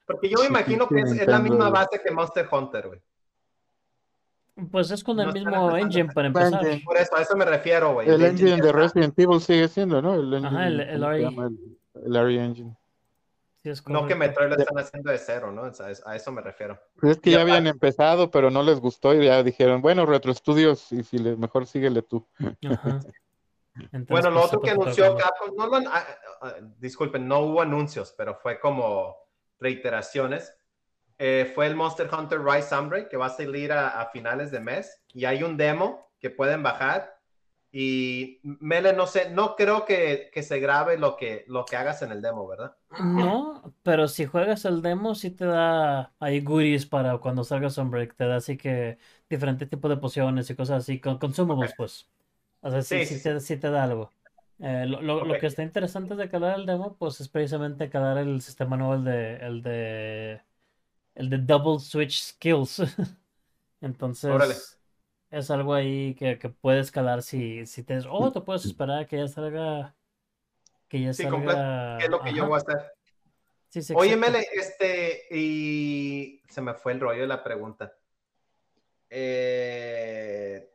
[0.06, 3.02] Porque yo me imagino que es, la misma base que Monster Hunter, güey.
[4.70, 6.62] Pues es con el mismo engine para empezar.
[6.84, 8.10] Por eso, a eso me refiero, güey.
[8.10, 10.16] El, engine, de Resident Evil sigue siendo, ¿no?
[10.16, 11.24] El engine, Ajá, el, el, RE.
[12.06, 12.76] el, RE engine
[13.88, 15.64] no que Metroid lo están haciendo de cero, ¿no?
[16.06, 16.80] A eso me refiero.
[17.00, 20.34] Pues es que ya habían empezado, pero no les gustó y ya dijeron, bueno, Retro
[20.34, 22.28] Studios, y si le, mejor síguele tú.
[22.40, 26.06] bueno, lo pues, otro que anunció Capcom, no lo, ah,
[26.42, 29.16] ah, disculpen, no hubo anuncios, pero fue como
[29.60, 30.54] reiteraciones.
[31.18, 35.04] Eh, fue el Monster Hunter Rise Sunbreak que va a salir a finales de mes
[35.14, 37.23] y hay un demo que pueden bajar
[37.76, 42.12] y Mele, no sé, no creo que, se grabe lo que, lo que hagas en
[42.12, 42.76] el demo, ¿verdad?
[43.00, 48.16] No, pero si juegas el demo, sí te da ahí goodies para cuando salga Sunbreak.
[48.16, 52.08] Te da así que diferentes tipos de pociones y cosas así, con consumables, pues.
[52.62, 54.12] O sea, sí, sí, Te, da algo.
[54.60, 58.78] Eh, lo, que está interesante de calar el demo, pues es precisamente calar el sistema
[58.78, 60.42] nuevo, el de, el de,
[61.16, 62.84] el de Double Switch Skills.
[63.82, 64.78] Entonces
[65.34, 68.00] es algo ahí que, que puedes calar si, si te...
[68.08, 69.96] Oh, te puedes esperar que ya salga...
[70.88, 71.98] Que ya sí, salga...
[71.98, 72.94] ¿Qué es lo que yo voy a hacer?
[73.70, 75.24] Sí, sí, Oye, Mele, este...
[75.32, 77.96] Y se me fue el rollo de la pregunta.
[79.10, 80.72] Eh...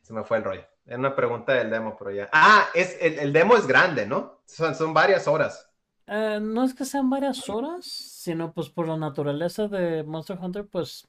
[0.00, 0.64] Se me fue el rollo.
[0.86, 2.30] Es una pregunta del demo, pero ya.
[2.32, 4.40] Ah, es, el, el demo es grande, ¿no?
[4.46, 5.70] Son, son varias horas.
[6.06, 10.66] Eh, no es que sean varias horas, sino pues por la naturaleza de Monster Hunter,
[10.66, 11.06] pues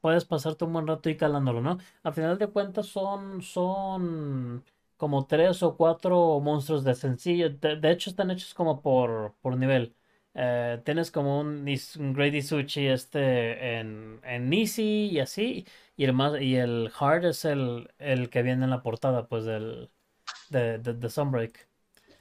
[0.00, 1.78] puedes pasarte un buen rato y calándolo, ¿no?
[2.02, 4.64] A final de cuentas son, son
[4.96, 7.50] como tres o cuatro monstruos de sencillo.
[7.50, 9.94] De, hecho, están hechos como por, por nivel.
[10.34, 11.66] Eh, tienes como un,
[11.98, 15.66] un Great Isuchi este en, en Easy y así.
[15.96, 19.44] Y el más, y el Hard es el, el que viene en la portada, pues,
[19.44, 19.90] del
[20.50, 21.68] de, de, Sunbreak.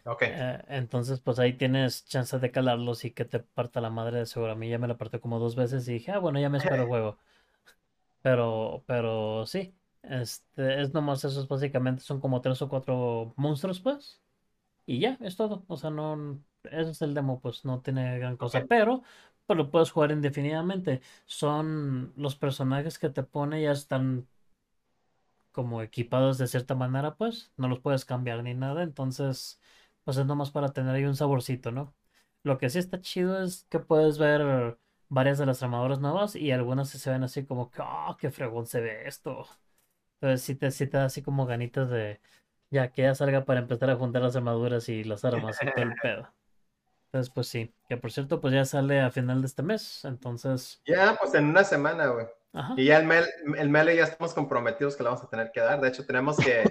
[0.05, 0.23] Ok.
[0.23, 4.25] Eh, entonces, pues ahí tienes chance de calarlos y que te parta la madre de
[4.25, 4.53] seguro.
[4.53, 6.57] A mí ya me la partió como dos veces y dije, ah, bueno, ya me
[6.59, 7.17] espero el juego.
[8.21, 14.21] Pero, pero sí, este, es nomás esos básicamente son como tres o cuatro monstruos, pues.
[14.85, 15.63] Y ya, es todo.
[15.67, 18.65] O sea, no, ese es el demo, pues no tiene gran cosa.
[18.67, 19.03] Pero,
[19.45, 21.01] pero lo puedes jugar indefinidamente.
[21.25, 24.27] Son los personajes que te pone ya están
[25.51, 27.51] como equipados de cierta manera, pues.
[27.57, 28.83] No los puedes cambiar ni nada.
[28.83, 29.59] Entonces,
[30.03, 31.93] pues es nomás para tener ahí un saborcito, ¿no?
[32.43, 34.77] Lo que sí está chido es que puedes ver
[35.09, 38.67] varias de las armaduras nuevas y algunas se ven así como que, oh, qué fregón
[38.67, 39.45] se ve esto.
[40.21, 42.21] Entonces sí te, sí te da así como ganitas de,
[42.69, 45.83] ya que ya salga para empezar a juntar las armaduras y las armas y todo
[45.83, 46.33] el pedo.
[47.05, 50.79] Entonces, pues sí, que por cierto, pues ya sale a final de este mes, entonces...
[50.85, 52.27] Ya, pues en una semana, güey.
[52.77, 53.25] Y ya el Mel,
[53.57, 55.81] el Mele ya estamos comprometidos que le vamos a tener que dar.
[55.81, 56.63] De hecho, tenemos que,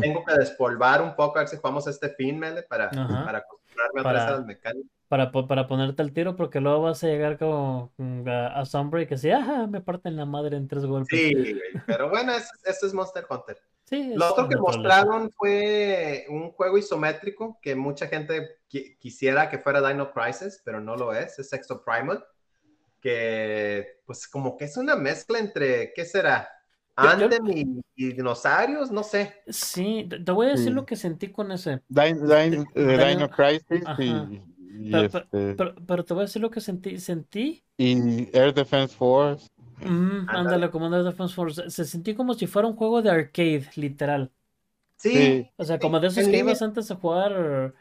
[0.00, 4.00] tengo que despolvar un poco a ver si jugamos este fin, Mele, para, para acostumbrarme
[4.00, 8.28] a para, mecánicas para, para ponerte al tiro, porque luego vas a llegar como mm,
[8.28, 11.18] a, a y que así, ajá, me parten la madre en tres golpes.
[11.18, 13.58] Sí, pero bueno, esto es Monster Hunter.
[13.88, 19.56] Sí, Lo otro que mostraron fue un juego isométrico que mucha gente qui- quisiera que
[19.56, 22.22] fuera Dino Crisis, pero no lo es, es Exo Primal,
[23.00, 26.50] que pues como que es una mezcla entre, ¿qué será?
[27.02, 29.36] Yo- yo- y, y dinosaurios, no sé.
[29.46, 30.74] Sí, te te voy a decir Sí.
[30.74, 31.80] lo que sentí con ese.
[31.88, 34.02] Din- Din- eh, Dino- Dino Crisis Ajá.
[34.02, 34.57] y, y
[34.90, 36.98] Pero- este, Pero, pero te voy a decir lo que sentí.
[36.98, 39.48] Sentí, y Air Defense Force.
[39.80, 39.88] mm,
[40.28, 40.38] Ándale.
[40.38, 41.70] ándale, Commander Defense Force.
[41.70, 44.30] Se sentí como si fuera un juego de arcade, literal.
[44.96, 45.50] Sí, Sí.
[45.56, 47.74] O sea, como de esos que ibas antes a jugar,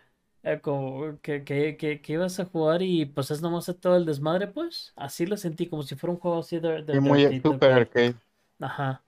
[0.44, 4.06] eh, como que, que, que, que ibas a jugar y pues es nomás todo el
[4.06, 4.94] desmadre, pues.
[4.96, 7.42] Así lo sentí, como si fuera un juego así de, de- Y de muy arcade,
[7.42, 8.16] super arcade.
[8.60, 9.02] Ajá.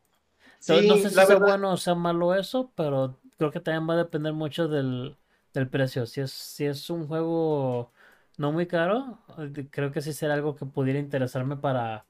[0.59, 3.59] sí, Entonces, no sé si sea verdad, bueno o sea malo eso, pero creo que
[3.59, 5.15] también va a depender mucho del,
[5.53, 6.05] del precio.
[6.05, 7.91] Si es, si es un juego
[8.37, 12.05] no muy caro, eh, creo que sí será algo que pudiera interesarme para,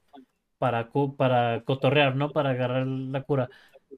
[0.57, 2.31] para, para cotorrear, ¿no?
[2.33, 3.49] Para agarrar la cura.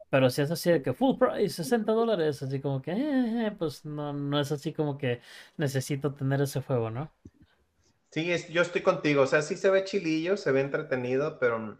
[0.09, 3.51] Pero si es así de que full price, 60 dólares, así como que, eh, eh,
[3.57, 5.21] pues no, no es así como que
[5.57, 7.11] necesito tener ese juego, ¿no?
[8.11, 11.75] sí, es- yo estoy contigo, o sea, sí se ve chilillo, se ve entretenido, pero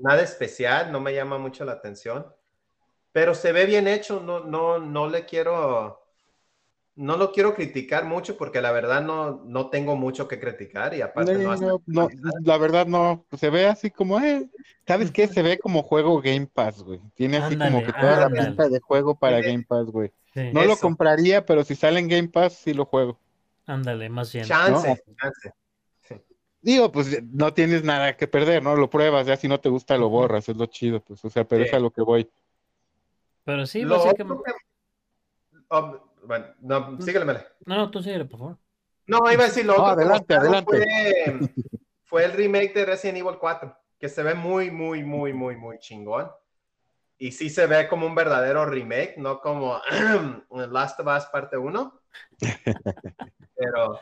[0.00, 2.26] nada especial, no me llama mucho la atención.
[3.12, 6.03] Pero se ve bien hecho, no, no, no le quiero,
[6.96, 11.02] no lo quiero criticar mucho porque la verdad no, no tengo mucho que criticar y
[11.02, 12.08] aparte no hace- No, no,
[12.44, 14.48] la verdad no, se ve así como, eh,
[14.86, 15.26] ¿sabes qué?
[15.26, 17.00] Se ve como juego Game Pass, güey.
[17.14, 20.12] Tiene así como que toda la pinta de juego para Game Pass, güey.
[20.32, 23.18] Sí, No lo compraría, pero si sale en Game Pass, sí lo juego.
[23.66, 24.44] ándale, más bien.
[24.46, 25.14] chance, No.
[25.20, 25.52] chance.
[26.62, 28.74] Digo, pues no tienes nada que perder, ¿no?
[28.74, 31.44] Lo pruebas, ya si no te gusta lo borras, es lo chido, pues, o sea,
[31.44, 31.68] pero Sí.
[31.68, 32.30] es a lo que voy.
[33.44, 34.32] Pero sí, Lo básicamente...
[34.32, 37.46] otro que- bueno, no, síguele, Mele.
[37.66, 38.58] No, no, tú síguele, por favor.
[39.06, 39.92] No, iba a decir lo No, otro.
[40.02, 40.76] adelante, adelante.
[40.78, 41.64] Fue,
[42.04, 45.78] fue el remake de Resident Evil 4, que se ve muy, muy, muy, muy, muy
[45.78, 46.30] chingón.
[47.18, 49.80] Y sí se ve como un verdadero remake, no como
[50.50, 52.00] Last of Us parte 1.
[53.56, 54.00] Pero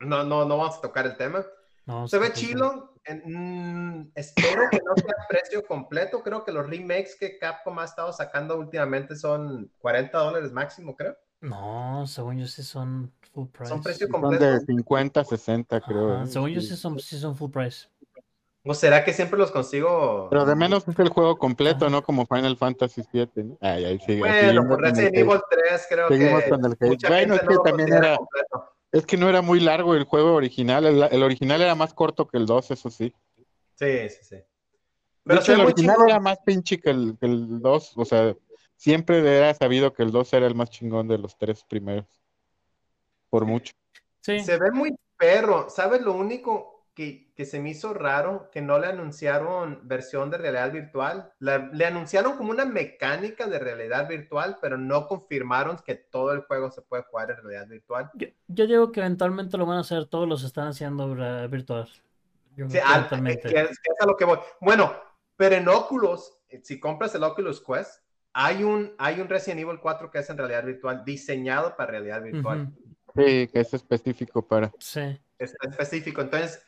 [0.00, 1.44] no, no, no vamos a tocar el tema.
[1.86, 2.94] No, Se ve chilo.
[3.04, 6.22] en- mm, espero que no sea precio completo.
[6.22, 11.16] Creo que los remakes que Capcom ha estado sacando últimamente son 40 dólares máximo, creo.
[11.40, 13.68] No, según yo sí son full price.
[13.70, 14.44] Son precio Son completo.
[14.44, 16.14] de 50, 60, creo.
[16.14, 16.26] Ajá, ¿eh?
[16.26, 16.76] según yo Sí.
[16.76, 17.88] son, sí son full price.
[18.64, 20.26] ¿O será que siempre los consigo?
[20.30, 21.90] Pero de menos es el juego completo, Ajá.
[21.94, 22.02] ¿no?
[22.02, 23.58] Como Final Fantasy VII, ¿no?
[23.60, 24.18] Ay, ay, sigue.
[24.18, 25.16] Bueno, por Resident.
[25.16, 28.16] Evil 3 creo Seguimos que con el mucha Bueno, gente es que no también era-
[28.16, 28.64] completo.
[28.90, 30.84] Es que no era muy largo el juego original.
[30.86, 33.14] El, el original era más corto que el 2, eso sí.
[33.74, 34.34] Sí, sí, sí.
[34.36, 34.44] De
[35.24, 36.08] Pero hecho, el original chingón.
[36.10, 37.92] era más pinche que el, que el 2.
[37.96, 38.34] O sea,
[38.78, 42.06] siempre era sabido que el 2 era el más chingón de los tres primeros.
[43.28, 43.72] Por mucho.
[44.22, 45.68] Sí, Se ve muy perro.
[45.68, 48.48] ¿Sabes lo único que, que se me hizo raro?
[48.50, 51.30] Que no le anunciaron versión de realidad virtual.
[51.40, 56.40] La- le anunciaron como una mecánica de realidad virtual, pero no confirmaron que todo el
[56.42, 58.10] juego se puede jugar en realidad virtual.
[58.14, 61.14] yo, yo digo que eventualmente lo van a hacer, todos los están haciendo
[61.48, 61.88] virtual.
[62.56, 64.38] Yo Sí, ah, que es, que es a lo que voy.
[64.60, 64.92] Bueno,
[65.36, 68.02] pero en Oculus, eh, si compras el Oculus Quest,
[68.32, 72.22] hay un, hay un Resident Evil 4 que es en realidad virtual, diseñado para realidad
[72.22, 72.70] virtual.
[73.16, 74.72] Sí, que es específico para.
[74.78, 76.20] Sí, Está específico.
[76.20, 76.62] Entonces,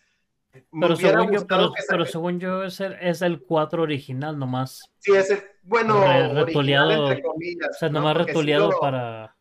[0.80, 1.46] pero según yo,
[1.88, 4.90] pero, según yo es el, es el 4 original nomás.
[4.98, 7.68] Sí, es el, bueno, Re- retuleado, entre comillas.
[7.70, 8.00] O sea, ¿no?
[8.00, 9.36] nomás sí retuleado lo- para...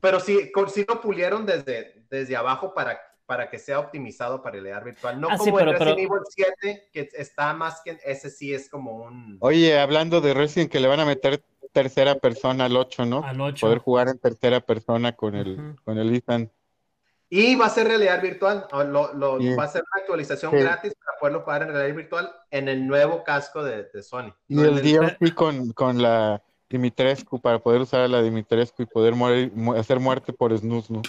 [0.00, 4.84] Pero sí, sí lo pulieron desde, desde abajo para, para que sea optimizado para realidad
[4.84, 5.20] virtual.
[5.20, 7.98] No Ah, sí, como pero- el Resident pero- Evil 7, que está más que...
[8.04, 9.38] Ese sí es como un...
[9.40, 13.24] Oye, hablando de Resident, que le van a meter tercera persona al 8, ¿no?
[13.24, 13.66] Al 8.
[13.66, 15.76] Poder jugar en tercera persona con el, Ujú.
[15.84, 16.50] con el Ethan.
[17.30, 18.66] Y va a ser realidad virtual.
[18.72, 19.54] lo- lo- Sí.
[19.54, 20.58] Va a ser una actualización Sí.
[20.58, 24.32] gratis para poderlo jugar en realidad virtual en el nuevo casco de, de Sony.
[24.46, 28.86] Y el el- DLC con, con la Dimitrescu para poder usar a la Dimitrescu y
[28.86, 31.02] poder morir, mu- hacer muerte por snus, ¿no?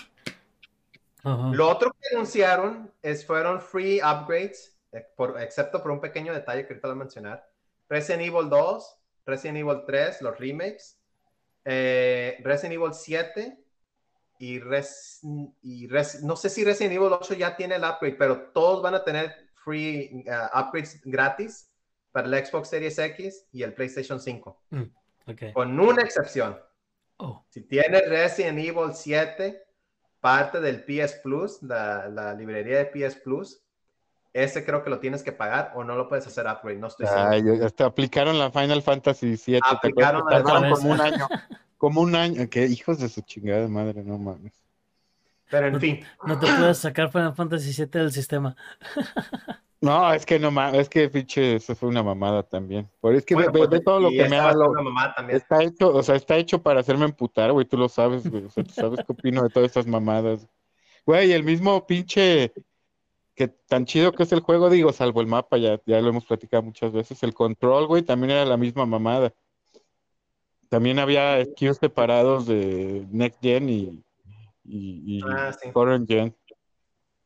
[1.25, 1.49] Ajá.
[1.53, 6.65] Lo otro que anunciaron es, fueron free upgrades, eh, por- excepto por un pequeño detalle
[6.65, 7.49] que ahorita voy a mencionar.
[7.89, 10.99] Resident Evil 2, Resident Evil 3, los remakes,
[11.65, 13.57] eh, Resident Evil 7
[14.37, 15.21] y, Res-
[15.61, 18.93] y Res- no sé si Resident Evil 8 ya tiene el upgrade, pero todos van
[18.95, 21.71] a tener free uh, upgrades gratis
[22.11, 24.61] para el Xbox Series X y el PlayStation 5,
[25.27, 25.41] Ok.
[25.53, 26.59] con una excepción.
[27.17, 29.64] Oh, Si tienes Resident Evil 7,
[30.25, 33.61] parte del PS Plus, la, la librería de PS Plus,
[34.33, 37.05] ese creo que lo tienes que pagar o no lo puedes hacer upgrade, no estoy
[37.05, 37.29] seguro.
[37.29, 39.59] Ay, hasta aplicaron la Final Fantasy VII.
[39.61, 41.27] ¿te Aplicaron que la- como un año.
[41.77, 42.49] Como un año.
[42.49, 44.53] Que hijos de su chingada madre, no mames.
[45.51, 48.55] Pero en fin, no te puedes sacar Final Fantasy VII del sistema.
[49.85, 52.89] No, es que no mames, es que pinche, eso fue una mamada también.
[52.99, 54.51] Por es que Bueno, ve, pues, ve todo lo que me ha
[55.29, 58.45] está hecho, o sea, está hecho para hacerme emputar, güey, tú lo sabes, güey.
[58.45, 60.47] O sea, tú sabes qué opino de todas estas mamadas.
[61.05, 62.51] Güey, el mismo pinche
[63.35, 66.25] que tan chido que es el juego, digo, salvo el mapa, ya, ya lo hemos
[66.25, 67.21] platicado muchas veces.
[67.21, 69.33] El control, güey, también era la misma mamada.
[70.67, 74.03] También había skills separados de Next Gen y,
[74.63, 75.71] y, y Ah, sí.
[75.71, 76.35] Current Gen.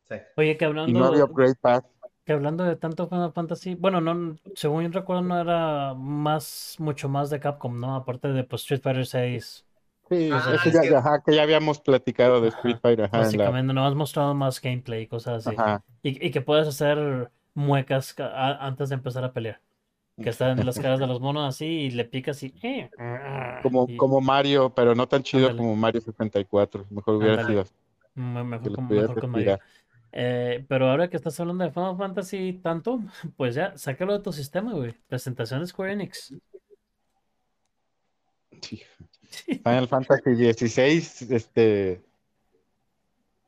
[0.09, 0.15] Sí.
[0.35, 1.85] Oye, que Y no hablando, había upgrade path.
[2.29, 7.09] Que hablando de tanto Final Fantasy, bueno, no, según yo recuerdo, no era más, mucho
[7.09, 7.95] más de Capcom, ¿no?
[7.95, 9.65] Aparte de pues, Street Fighter 6.
[10.09, 13.17] Sí, Ah, eso es ya, que- ajá, que ya habíamos platicado de Street Fighter, ajá,
[13.29, 15.55] en la- Básicamente, no has mostrado más gameplay y cosas así.
[15.57, 15.83] ajá.
[16.03, 19.61] Y, y que puedes hacer muecas a- antes de empezar a pelear.
[20.21, 22.53] Que están en las caras de los monos así y le picas y...
[22.63, 22.89] eh,
[23.61, 25.57] Como, y como Mario, pero no tan chido Ándale.
[25.57, 26.85] como Mario 64.
[26.89, 27.63] Mejor hubiera Ándale.
[27.63, 27.65] sido
[28.15, 29.57] mejor, pudieras mejor con Mario.
[30.11, 32.99] Eh, pero ahora que estás hablando de Final Fantasy tanto,
[33.37, 34.93] pues ya, sácalo de tu sistema, güey.
[35.07, 36.33] Presentación de Square Enix.
[38.61, 38.81] Sí.
[39.63, 42.01] Final Fantasy XVI, este.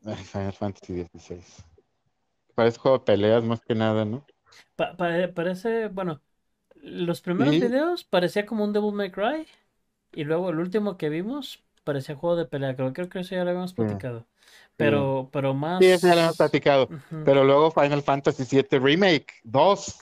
[0.04, 1.42] Final Fantasy XVI.
[2.56, 4.26] Parece juego de peleas más que nada, ¿no?
[4.76, 6.22] Pa- pare- parece, bueno,
[6.76, 7.62] los primeros Sí.
[7.62, 9.48] videos parecía como un Devil May Cry.
[10.14, 12.76] Y luego el último que vimos parecía juego de pelea.
[12.76, 14.28] Creo, creo que eso ya lo habíamos platicado.
[14.78, 15.80] Pero, pero más.
[15.80, 16.90] Sí, eso ya lo hemos platicado.
[17.26, 19.96] Pero luego Final Fantasy VII Remake 2.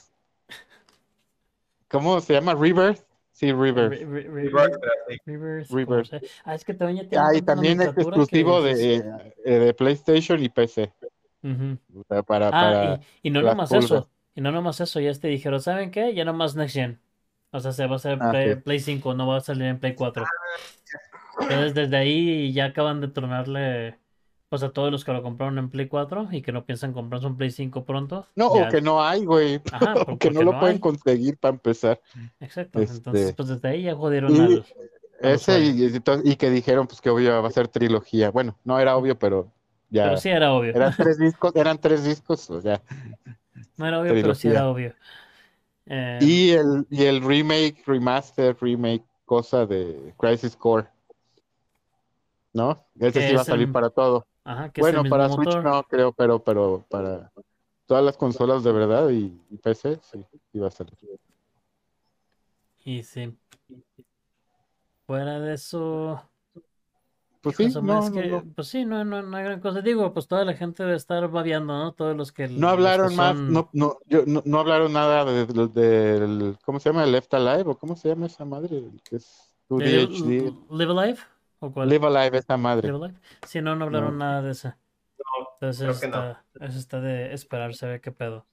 [1.88, 2.54] ¿Cómo se llama?
[2.54, 3.04] Rebirth.
[3.32, 3.90] Sí, Rebirth.
[3.90, 4.28] Re- re-
[5.26, 6.12] re- Rebirth.
[6.44, 8.96] Ah, es que también ya tiene Ah, y también es que exclusivo de,
[9.44, 10.92] eh, de PlayStation y PC.
[11.94, 13.00] O sea, para, Ah, para...
[13.22, 14.04] y, y no nomás pulgas.
[14.04, 14.10] eso.
[14.34, 15.00] Y no nomás eso.
[15.00, 16.14] Ya te dijeron, ¿saben qué?
[16.14, 17.00] Ya nomás Next Gen.
[17.52, 18.62] O sea, se va a hacer Ah, Play, sí.
[18.62, 20.24] Play 5, no va a salir en Play 4.
[21.40, 23.98] Entonces, desde ahí ya acaban de tronarle
[24.48, 27.26] pues a todos los que lo compraron en Play 4 y que no piensan comprarse
[27.28, 28.26] un Play 5 pronto.
[28.34, 29.60] No, ya- o que no hay, güey.
[29.70, 30.80] Ajá, O que no lo no pueden hay.
[30.80, 32.00] conseguir para empezar.
[32.40, 32.80] Exacto.
[32.80, 34.64] Este, Entonces, pues desde ahí ya jodieron y- al.
[35.20, 38.30] Ese y, y to- y que dijeron pues que obvio va a ser trilogía.
[38.30, 39.52] Bueno, no era obvio, pero
[39.90, 40.04] ya.
[40.04, 40.74] Pero sí era obvio.
[40.74, 42.80] Eran tres discos, eran tres discos, o sea.
[43.76, 44.94] No era obvio, pero sí era obvio.
[45.86, 50.88] Eh, Y el, y el remake, remaster, remake, cosa de Crisis Core.
[52.52, 52.84] ¿No?
[52.98, 54.26] Ese sí va a salir el- para todo.
[54.44, 55.64] ajá, que Bueno, para Switch motor.
[55.64, 57.30] no creo, pero, pero para
[57.86, 60.94] todas las consolas de verdad y, y PC, sí, sí va a salir.
[62.84, 63.36] Y sí.
[65.06, 66.22] Fuera de eso.
[67.42, 68.44] Pues de sí, no, no, no.
[68.54, 69.80] pues sí, no, no, no hay gran cosa.
[69.80, 71.92] Digo, pues toda la gente debe estar babeando, ¿no?
[71.92, 75.24] Todos los que No que hablaron más, son- no, no, yo, no, no hablaron nada
[75.24, 77.06] de- de- del, ¿cómo se llama?
[77.06, 78.82] Left Alive, o ¿cómo se llama esa madre?
[79.08, 80.74] Que es ¿De 2D Live, HD.
[80.76, 81.18] Live Alive?
[81.60, 81.88] ¿O cuál?
[81.88, 82.88] Live Alive, esa madre.
[82.90, 83.20] Live Alive.
[83.46, 84.24] Sí, no, no hablaron No.
[84.24, 84.74] nada de eso.
[85.54, 86.30] Entonces creo que no.
[86.30, 88.46] está, eso está de esperarse a ver qué pedo.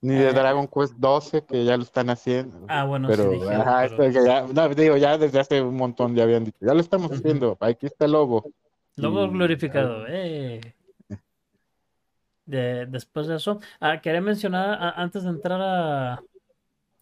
[0.00, 0.32] Ni de Eh.
[0.32, 2.64] Dragon Quest 12, que ya lo están haciendo.
[2.68, 5.60] Ah, bueno, sí pero, dijeron, ajá, pero- esto que ya, no, digo, ya desde hace
[5.60, 8.52] un montón ya habían dicho, ya lo estamos haciendo, aquí está el lobo.
[8.94, 10.60] Logo Y- glorificado, eh.
[12.46, 16.22] De, después de eso, ah, quería mencionar, a- antes de entrar a,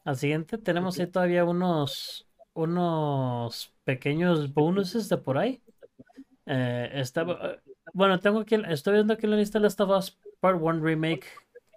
[0.05, 2.26] al siguiente, tenemos ahí todavía unos,
[2.57, 5.63] unos pequeños bonuses de por ahí.
[6.47, 7.61] Eh, estaba, eh,
[7.93, 11.25] bueno, tengo aquí, estoy viendo aquí en la lista Last of Us Part 1 Remake.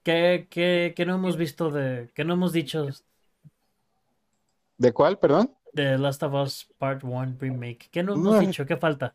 [0.04, 2.88] que que que no hemos visto de, que no hemos dicho
[4.78, 5.54] ¿De cuál, perdón?
[5.74, 7.90] de Last of Us Part 1 Remake?
[7.92, 8.40] ¿Qué no hemos No.
[8.40, 8.66] dicho?
[8.66, 9.14] ¿Qué falta?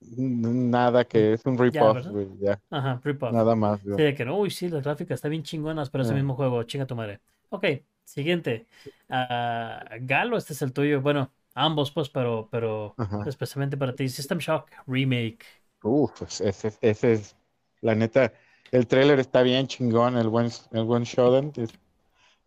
[0.00, 3.32] Nada, que es un rip-off, güey, ya, Ajá, rip-off.
[3.32, 3.80] nada más.
[3.80, 6.16] Sí, de que no, uy, sí, las gráficas están bien chingonas, pero ese Ah.
[6.16, 7.20] mismo juego, chinga tu madre.
[7.48, 7.64] Ok,
[8.06, 8.66] siguiente.
[9.08, 11.00] Ah, Galo, este es el tuyo.
[11.02, 13.24] Bueno, ambos, pues, pero, pero Ajá.
[13.24, 14.08] especialmente para ti.
[14.08, 15.44] System Shock Remake.
[15.82, 17.36] Uf, pues ese, es- ese es,
[17.80, 18.32] la neta,
[18.72, 21.70] el tráiler está bien chingón, el buen, el buen Shodan, es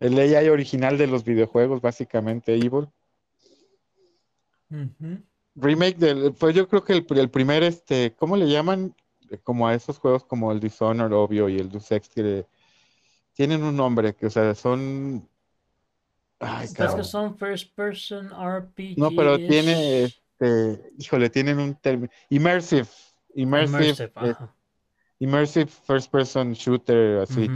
[0.00, 2.88] el AI original de los videojuegos, básicamente, Evil.
[5.56, 8.94] Remake del, pues yo creo que el, el primer, este, ¿cómo le llaman?
[9.44, 12.46] Como a esos juegos como el Dishonored, obvio, y el Deus Ex, que
[13.34, 15.29] tienen un nombre, que, o sea, son...
[16.40, 16.96] Ay, Es cabrón.
[16.96, 18.96] que son first person RPG.
[18.98, 22.86] No, pero tiene, este, híjole, tienen un término, immersive,
[23.34, 24.54] immersive, Immersive, eh, ajá.
[25.18, 27.48] immersive first person shooter, así.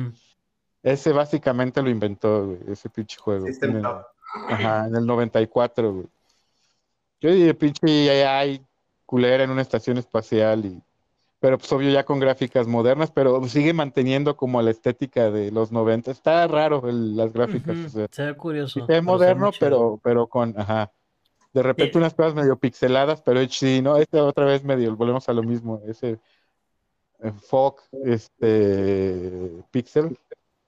[0.82, 3.46] Ese básicamente lo inventó, güey, ese pinche juego.
[3.46, 6.06] System en el, ajá, en el 94, güey.
[7.22, 8.62] Yo dije, pinche AI
[9.06, 10.82] culera en una estación espacial y...
[11.44, 15.72] Pero pues obvio ya con gráficas modernas, pero sigue manteniendo como la estética de los
[15.72, 16.10] 90.
[16.10, 17.86] Está raro el- las gráficas, Ujú.
[17.86, 18.72] o sea, Se ve curioso.
[18.72, 20.90] sí se ve pero se ve muy moderno, pero, pero con, ajá.
[21.52, 21.98] De repente Sí.
[21.98, 23.98] unas cosas medio pixeladas, pero HD, ¿no?
[23.98, 26.18] Este otra vez medio, volvemos a lo mismo, ese
[27.22, 30.18] eh, fog, este, pixel,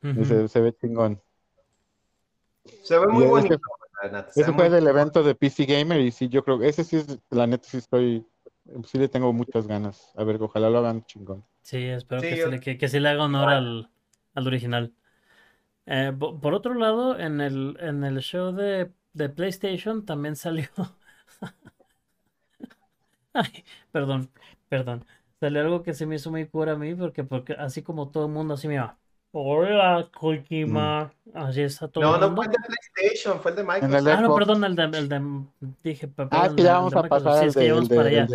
[0.03, 1.22] se, se ve chingón.
[2.83, 3.55] Se ve muy Y bonito.
[3.55, 6.85] ese- Ese fue muy- del evento de PC Gamer y sí, yo creo que ese
[6.85, 8.27] sí es, la neta sí estoy,
[8.84, 10.12] sí le tengo muchas ganas.
[10.16, 11.44] A ver, ojalá lo hagan chingón.
[11.62, 13.90] Sí, espero Sí, que, yo- se le, que, que sí le haga honor al,
[14.34, 14.94] al original.
[15.86, 20.68] Eh, po- por otro lado, en el, en el show de, de PlayStation también salió.
[23.32, 24.30] Ay, perdón,
[24.68, 25.06] perdón.
[25.40, 28.26] Salió algo que se me hizo muy cura a mí, porque, porque así como todo
[28.26, 28.98] el mundo así me va.
[29.39, 31.12] Hola, Kojima.
[31.34, 34.09] Así está todo No, no fue el de PlayStation, fue el de Microsoft.
[34.09, 35.43] Ah, no, perdón, el de, el de
[35.82, 37.24] dije, Ah, perdón, que el ya de- vamos a Microsoft.
[37.26, 38.26] pasar Sí, es que vamos de- para allá.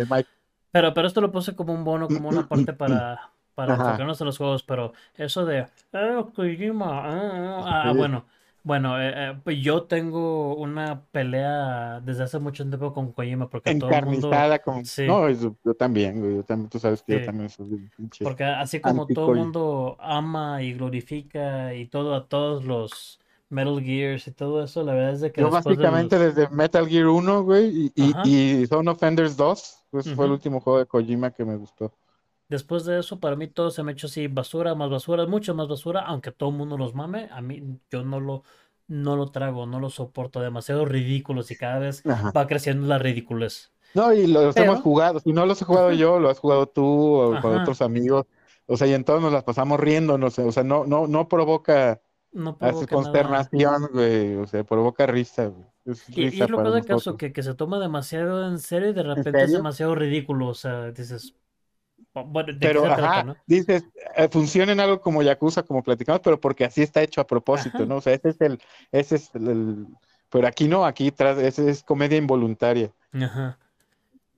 [0.70, 4.26] Pero, pero esto lo puse como un bono, como una parte para, para enfocarnos en
[4.28, 7.30] los juegos, pero eso de, eh, Kojima, ah,
[7.64, 7.98] ah, ah, Sí.
[7.98, 8.24] bueno,
[8.64, 13.74] bueno, eh, eh, pues yo tengo una pelea desde hace mucho tiempo con Kojima porque
[13.74, 14.84] todo el mundo, Encarnizada con...
[14.84, 15.06] sí.
[15.06, 17.20] No, yo, yo también, yo también, tú sabes que Sí.
[17.20, 17.90] yo también soy
[18.22, 23.18] porque así como todo el mundo ama y glorifica y todo a todos los
[23.50, 27.08] Metal Gears y todo eso, la verdad es de que Yo básicamente desde Metal Gear
[27.08, 30.86] 1, güey, y, y, y Zone of Enders 2, pues fue el último juego de
[30.86, 31.92] Kojima que me gustó.
[32.52, 35.54] Después de eso, para mí todo se me ha hecho así, basura, más basura, mucho
[35.54, 38.44] más basura, aunque todo el mundo los mame, a mí yo no lo,
[38.88, 42.30] no lo trago, no lo soporto, demasiado ridículos y cada vez Ajá.
[42.36, 43.72] va creciendo la ridiculez.
[43.94, 45.20] No, y los Pero- hemos jugado.
[45.20, 48.26] Si no los he jugado yo, lo has jugado tú o con otros amigos.
[48.66, 50.38] O sea, y en todos nos las pasamos riéndonos.
[50.38, 54.36] O sea, no, no, no provoca No provoca consternación, güey.
[54.36, 55.66] O sea, provoca risa, güey.
[56.08, 59.02] Y, y lo peor del caso, que, que se toma demasiado en serio y de
[59.02, 61.34] repente es demasiado ridículo, o sea, dices,
[62.14, 63.36] bueno, ¿de qué Pero, se trata, ajá, no?
[63.46, 63.84] dices,
[64.16, 67.78] eh, funciona en algo como Yakuza, como platicamos, pero porque así está hecho a propósito,
[67.78, 67.86] Ajá.
[67.86, 67.96] ¿no?
[67.96, 68.60] O sea, ese es el,
[68.90, 69.86] ese es el, el-
[70.28, 72.90] pero aquí no, aquí tras, ese es comedia involuntaria.
[73.12, 73.58] Ajá.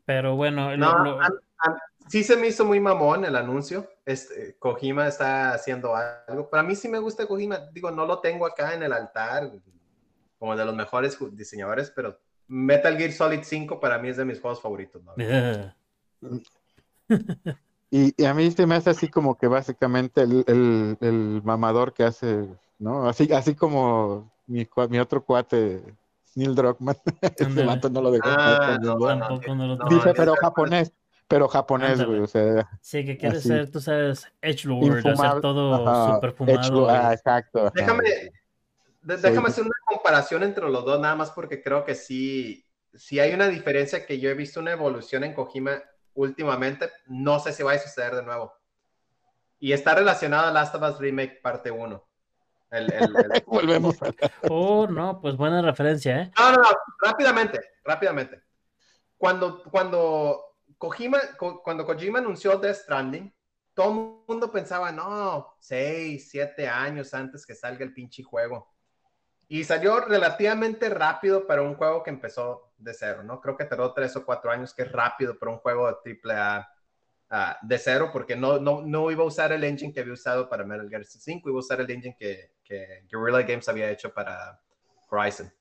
[0.04, 1.26] Pero bueno, No, lo- a-
[1.58, 3.88] a- sí se me hizo muy mamón el anuncio.
[4.04, 6.50] Este, Kojima está haciendo algo.
[6.50, 7.58] Para mí sí me gusta Kojima.
[7.72, 9.50] Digo, no lo tengo acá en el altar
[10.38, 12.18] como de los mejores diseñadores, pero
[12.48, 15.02] Metal Gear Solid 5 para mí es de mis juegos favoritos.
[15.02, 15.14] ¿no?
[17.96, 21.92] Y, y a mí se me hace así como que básicamente el, el, el mamador
[21.92, 22.44] que hace,
[22.80, 23.08] ¿no?
[23.08, 25.80] Así, así como mi, mi otro cuate,
[26.34, 26.96] Neil Druckmann,
[27.66, 28.28] vato no lo dejó.
[28.28, 30.02] Ah, no, bueno, Tampoco no lo no, tengo.
[30.02, 30.92] Dice, pero japonés,
[31.28, 33.48] pero japonés, güey, o sea, Sí, que quiere así.
[33.48, 35.40] ser, tú sabes, edgelord, hacer infumable.
[35.40, 36.90] todo super fumado.
[36.90, 37.60] ah, exacto.
[37.60, 37.72] ajá.
[37.76, 38.02] Déjame,
[39.02, 39.22] de- Sí.
[39.22, 42.64] déjame hacer una comparación entre los dos, nada más porque creo que sí,
[42.94, 45.82] sí hay una diferencia que yo he visto una evolución en Kojima
[46.14, 46.90] últimamente.
[47.06, 48.52] No sé si va a suceder de nuevo.
[49.58, 52.04] Y está relacionado a Last of Us Remake parte 1.
[52.70, 54.10] El- el- el- Volvemos a
[54.48, 56.32] Oh, no, pues buena referencia, ¿eh?
[56.38, 56.68] No, no, no,
[57.00, 58.42] rápidamente, rápidamente.
[59.16, 63.32] Cuando, cuando, Kojima, Ko- cuando Kojima anunció Death Stranding,
[63.74, 68.72] todo el mundo pensaba, no, seis, siete años antes que salga el pinche juego.
[69.48, 73.40] Y salió relativamente rápido para un juego que empezó de cero, ¿no?
[73.40, 76.34] Creo que tardó tres o cuatro años, que es rápido para un juego de triple
[76.34, 76.68] A
[77.30, 80.48] ah, de cero, porque no, no, no iba a usar el engine que había usado
[80.48, 84.12] para Metal Gear 5, iba a usar el engine que, que Guerrilla Games había hecho
[84.12, 84.60] para
[85.10, 85.52] Horizon.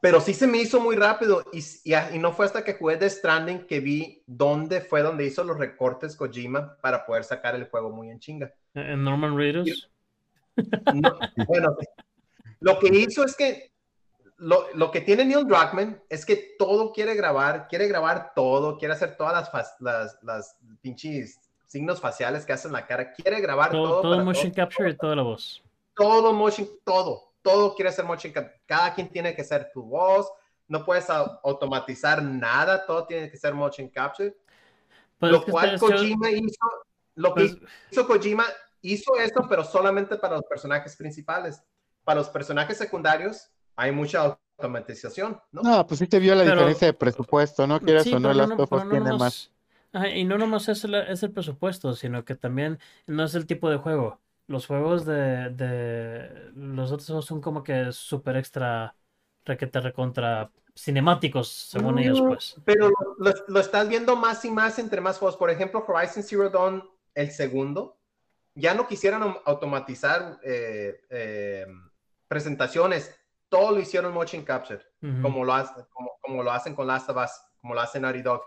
[0.00, 2.98] Pero sí se me hizo muy rápido y, y, y no fue hasta que jugué
[2.98, 7.68] The Stranding que vi dónde fue donde hizo los recortes Kojima para poder sacar el
[7.70, 8.52] juego muy en chinga.
[8.74, 9.90] En Norman Reedus.
[10.94, 11.18] No,
[11.48, 11.76] bueno,
[12.60, 13.73] lo que hizo es que
[14.36, 18.94] lo, lo, que tiene Neil Druckmann es que todo quiere grabar, quiere grabar todo, quiere
[18.94, 24.00] hacer todas las, las, las pinches signos faciales que hacen la cara, quiere grabar Todo,
[24.00, 24.02] todo.
[24.02, 25.62] todo motion todo, capture y toda la voz.
[25.94, 28.60] todo motion, todo, todo quiere ser motion capture.
[28.66, 30.30] Cada quien tiene que ser tu voz,
[30.66, 34.36] no puedes au- automatizar nada, todo tiene que ser motion capture.
[35.18, 36.66] Pues lo cual Kojima hizo,
[37.14, 37.56] lo que pues,
[37.90, 38.44] hizo Kojima,
[38.82, 41.62] hizo eso, pero solamente para los personajes principales.
[42.02, 45.62] Para los personajes secundarios hay mucha automatización, ¿no?
[45.62, 47.80] No, pues sí te vio la Pero- diferencia de presupuesto, ¿no?
[47.80, 49.50] Quieras sí, o no, el no, Last no- tiene nomás- más.
[49.92, 53.46] Ajá, y no nomás es el, es el presupuesto, sino que también no es el
[53.46, 54.20] tipo de juego.
[54.48, 58.94] Los juegos de, de los otros juegos son como que súper extra
[59.44, 62.56] requete recontra cinemáticos, según ellos, Mm, pues.
[62.64, 65.36] Pero lo, lo- estás viendo más y más entre más juegos.
[65.36, 66.82] Por ejemplo, Horizon Zero Dawn,
[67.14, 67.96] el segundo,
[68.56, 71.66] ya no quisieran au- automatizar eh, eh,
[72.28, 73.14] presentaciones.
[73.54, 74.82] Todo lo hicieron motion capture.
[75.02, 75.22] Ujú.
[75.22, 77.30] como, lo hace- como, como lo hacen con Last of Us,
[77.60, 78.42] como lo hacen Naughty Dog.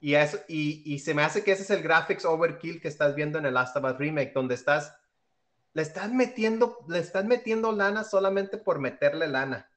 [0.00, 3.14] Y, eso, y, y se me hace que ese es el graphics overkill que estás
[3.14, 4.94] viendo en el Last of Us Remake, donde estás,
[5.72, 9.70] le estás metiendo, le estás metiendo lana solamente por meterle lana.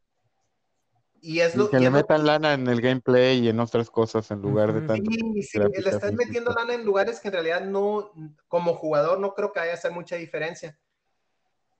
[1.21, 3.89] Y es Y lo que y le metan lana en el gameplay y en otras
[3.89, 5.11] cosas en lugar de tanto.
[5.11, 6.11] Sí, sí, le estás física.
[6.25, 8.11] metiendo lana en lugares que en realidad no,
[8.47, 10.77] como jugador no creo que vaya a hacer mucha diferencia.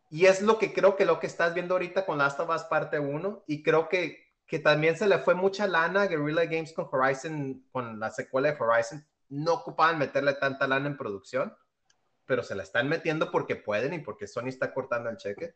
[0.09, 2.63] Y es lo que creo que lo que estás viendo ahorita con Last of Us
[2.63, 6.73] parte 1 y creo que, que también se le fue mucha lana a Guerrilla Games
[6.73, 9.05] con Horizon, con la secuela de Horizon.
[9.29, 11.55] No ocupaban meterle tanta lana en producción,
[12.25, 15.53] pero se la están metiendo porque pueden y porque Sony está cortando el cheque.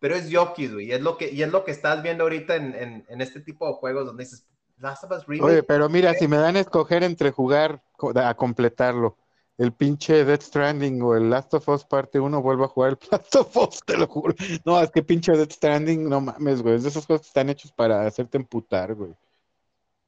[0.00, 2.74] Pero es Yoki, y es lo que, y es lo que estás viendo ahorita en,
[2.74, 4.46] en, en este tipo de juegos donde dices,
[4.78, 5.50] Last of Us Remake.
[5.50, 7.82] Oye, pero mira, si me dan a escoger entre jugar
[8.16, 9.16] a completarlo,
[9.58, 12.98] el pinche Death Stranding o el Last of Us parte 1, vuelvo a jugar el
[13.10, 14.34] Last of Us, te lo juro.
[14.64, 16.76] No, es que pinche Death Stranding, no mames, güey.
[16.76, 19.14] Es de esos juegos que están hechos para hacerte emputar, güey.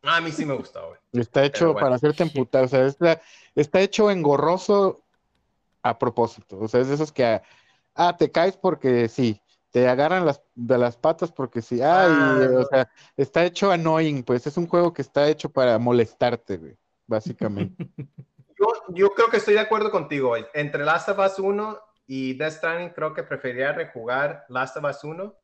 [0.03, 0.99] Ah, a mí sí me gustó, güey.
[1.12, 1.80] Está hecho bueno.
[1.80, 3.20] para hacerte emputar, o sea, está,
[3.55, 5.03] está hecho engorroso
[5.82, 6.59] a propósito.
[6.61, 7.40] O sea, es de esos que,
[7.94, 9.40] ah, te caes porque sí,
[9.70, 11.76] te agarran las, de las patas porque sí.
[11.76, 15.78] Ay, Ah, o sea, está hecho annoying, pues es un juego que está hecho para
[15.78, 16.76] molestarte, güey,
[17.07, 17.88] básicamente.
[18.89, 20.34] Yo, yo creo que estoy de acuerdo contigo.
[20.55, 25.03] Entre Last of Us 1 y Death Stranding, creo que preferiría rejugar Last of Us
[25.05, 25.34] 1.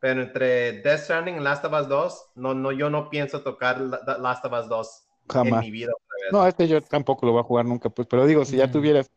[0.00, 3.80] Pero entre Death Stranding y Last of Us 2, no, no, yo no pienso tocar
[3.80, 5.60] La- Last of Us 2 en Jamás.
[5.64, 5.92] mi vida.
[6.30, 8.72] No, este yo tampoco lo voy a jugar nunca, pues, pero digo, si ya Mm.
[8.72, 9.10] tuvieras,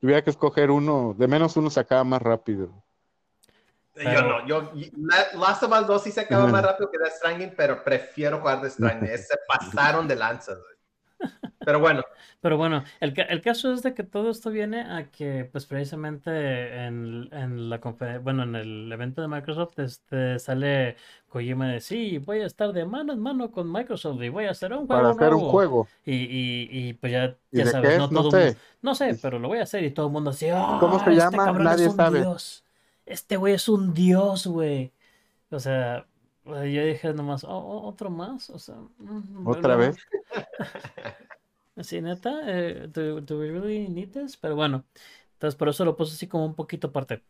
[0.00, 2.66] tuviera que escoger uno, de menos uno se acaba más rápido.
[3.96, 6.52] Yo Pero- no, yo, y- La- Last of Us 2 sí se acaba Ujú.
[6.52, 9.08] más rápido que Death Stranding, pero prefiero jugar Death Stranding.
[9.18, 10.77] Se pasaron de lanzas, güey.
[11.64, 12.02] Pero bueno,
[12.40, 16.30] Pero bueno, el, el caso es de que todo esto viene a que, pues precisamente
[16.86, 17.78] en, en la
[18.22, 20.96] bueno, en el evento de Microsoft, este, sale
[21.28, 24.52] Kojima de sí, voy a estar de mano en mano con Microsoft y voy a
[24.52, 25.50] hacer un juego Para hacer un nuevo".
[25.50, 25.88] juego.
[26.04, 28.10] Y, y, y pues ya, ¿Y ya de sabes, qué no es?
[28.10, 28.38] No todo sé.
[28.46, 30.98] mundo- no sé, pero lo voy a hacer y todo el mundo así, "Ah, ¿Cómo
[30.98, 31.52] se este llama?
[31.52, 32.18] Nadie es un sabe".
[32.20, 32.64] dios.
[33.06, 34.92] Este güey es un dios, güey.
[35.50, 36.06] O sea,
[36.48, 38.76] yo dije nomás, "Oh, oh, otro más, o sea,
[39.42, 39.96] ¿Otra vez?
[41.82, 44.36] Sí, neta, eh, do, do we really need this?
[44.36, 44.84] Pero bueno,
[45.34, 47.24] entonces por eso lo puse así como un poquito aparte.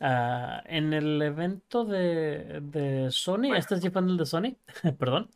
[0.00, 4.56] Ah, en el evento de, de Sony, este es el de Sony,
[4.98, 5.30] perdón.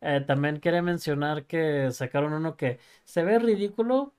[0.00, 4.14] eh, también quería mencionar que sacaron uno que se ve ridículo,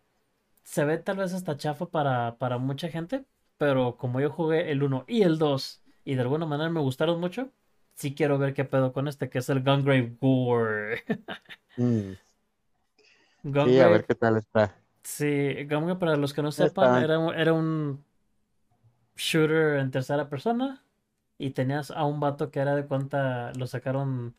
[0.64, 3.26] se ve tal vez hasta chafa para, para mucha gente,
[3.58, 7.20] pero como yo jugué el 1 y el 2 y de alguna manera me gustaron
[7.20, 7.52] mucho,
[7.96, 11.04] sí quiero ver qué pedo con este, que es el Gungrave Gore.
[11.78, 12.16] Mm,
[13.58, 14.82] Sí, a Gungrave ver qué tal está.
[15.04, 18.04] Sí, que para los que no sepan, era un, era un
[19.16, 20.84] shooter en tercera persona
[21.38, 24.36] y tenías a un vato que era de cuenta, lo sacaron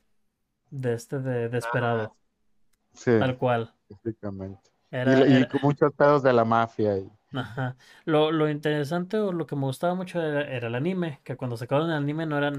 [0.71, 2.17] de este de Desperado,
[2.95, 3.75] Sí, tal cual.
[3.89, 4.71] básicamente.
[5.05, 6.99] Y, Era, y era- con muchos pedos de la mafia.
[6.99, 7.77] y- ajá.
[8.05, 11.57] Lo, lo interesante o lo que me gustaba mucho era, era el anime, que cuando
[11.57, 12.51] sacaron el anime no era,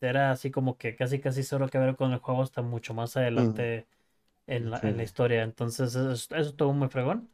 [0.00, 3.16] era así como que casi casi solo que ver con el juego hasta mucho más
[3.16, 3.86] adelante
[4.46, 5.42] en la, en la historia.
[5.44, 7.30] Entonces eso, eso estuvo muy fregón.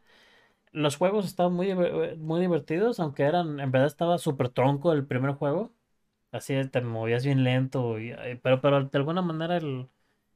[0.73, 5.07] Los juegos estaban muy, diver- muy divertidos, aunque eran, en verdad estaba súper tronco el
[5.07, 5.73] primer juego.
[6.33, 9.89] Así te movías bien lento, y- pero, pero de alguna manera el,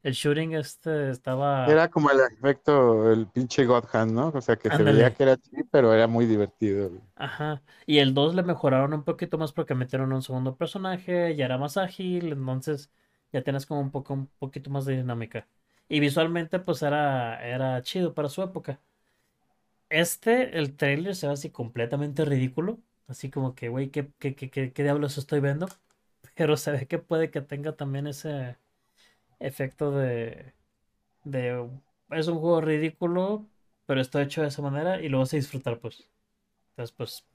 [0.06, 1.66] el shooting este estaba...
[1.66, 4.28] Era como el efecto, el pinche God Hand, ¿no?
[4.28, 6.90] O sea, que se veía que era chido, pero era muy divertido.
[6.90, 7.02] güey.
[7.16, 7.62] Ajá.
[7.86, 11.58] Y el 2 le mejoraron un poquito más porque metieron un segundo personaje, ya era
[11.58, 12.90] más ágil, entonces
[13.32, 15.48] ya tienes como un poco, un poquito más de dinámica.
[15.88, 18.80] Y visualmente pues era, era chido para su época.
[19.88, 22.80] Este, el trailer se ve así completamente ridículo.
[23.06, 25.68] Así como que, güey, ¿qué, qué, qué, qué, qué diablos estoy viendo?
[26.34, 28.58] Pero se ve que puede que tenga también ese
[29.38, 30.52] efecto de,
[31.24, 31.68] de...
[32.10, 33.46] Es un juego ridículo,
[33.86, 36.04] pero está hecho de esa manera y lo vas a disfrutar, pues.
[36.70, 37.26] Entonces, pues,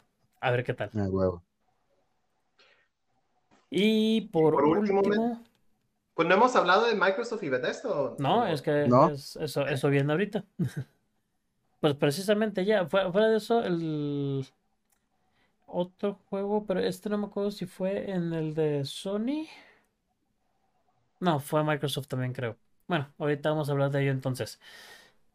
[0.42, 0.92] a ver qué tal.
[0.96, 1.44] Ah, huevo.
[3.70, 5.42] Y por, por último, último,
[6.14, 7.90] pues no hemos hablado de Microsoft y Bethesda.
[7.90, 9.08] ¿o- no, es que ¿No?
[9.08, 10.46] es- eso, eso viene ahorita.
[11.80, 14.46] Pues precisamente ya, fuera, fuera de eso, el
[15.66, 19.48] otro juego, pero este no me acuerdo si fue en el de Sony.
[21.22, 22.58] No, fue Microsoft también, creo.
[22.88, 24.60] Bueno, ahorita vamos a hablar de ello entonces.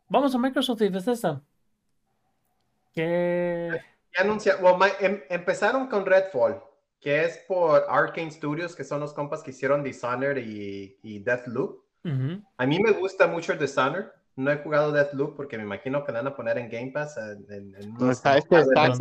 [0.09, 1.41] Vamos a Microsoft y Bethesda.
[2.93, 3.71] Que
[4.17, 6.63] Ya anuncia- well, my- em- empezaron con Redfall,
[7.01, 11.81] que es por Arkane Studios, que son los compas que hicieron Dishonored y, y Deathloop.
[12.59, 14.07] A mí me gusta mucho Dishonored.
[14.37, 17.17] No he jugado Deathloop porque me imagino que le van a poner en Game Pass.
[17.17, 18.93] En, en- en No, está, este está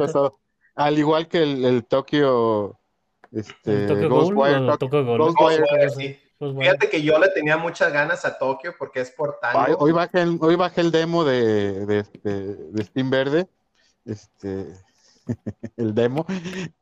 [0.77, 2.77] al igual que el, el Tokio,
[3.31, 5.17] este, ¿El Tokyo Ghostwire, Tokyo- Tokyo?
[5.17, 6.69] Ghostwire, Ghostwire, Ghostwire.
[6.69, 9.77] Fíjate que yo le tenía muchas ganas a Tokio porque es por tango.
[9.79, 13.47] hoy bajé el, hoy bajé el demo de, de, este, de Steam Verde,
[14.05, 14.73] este,
[15.77, 16.25] el demo,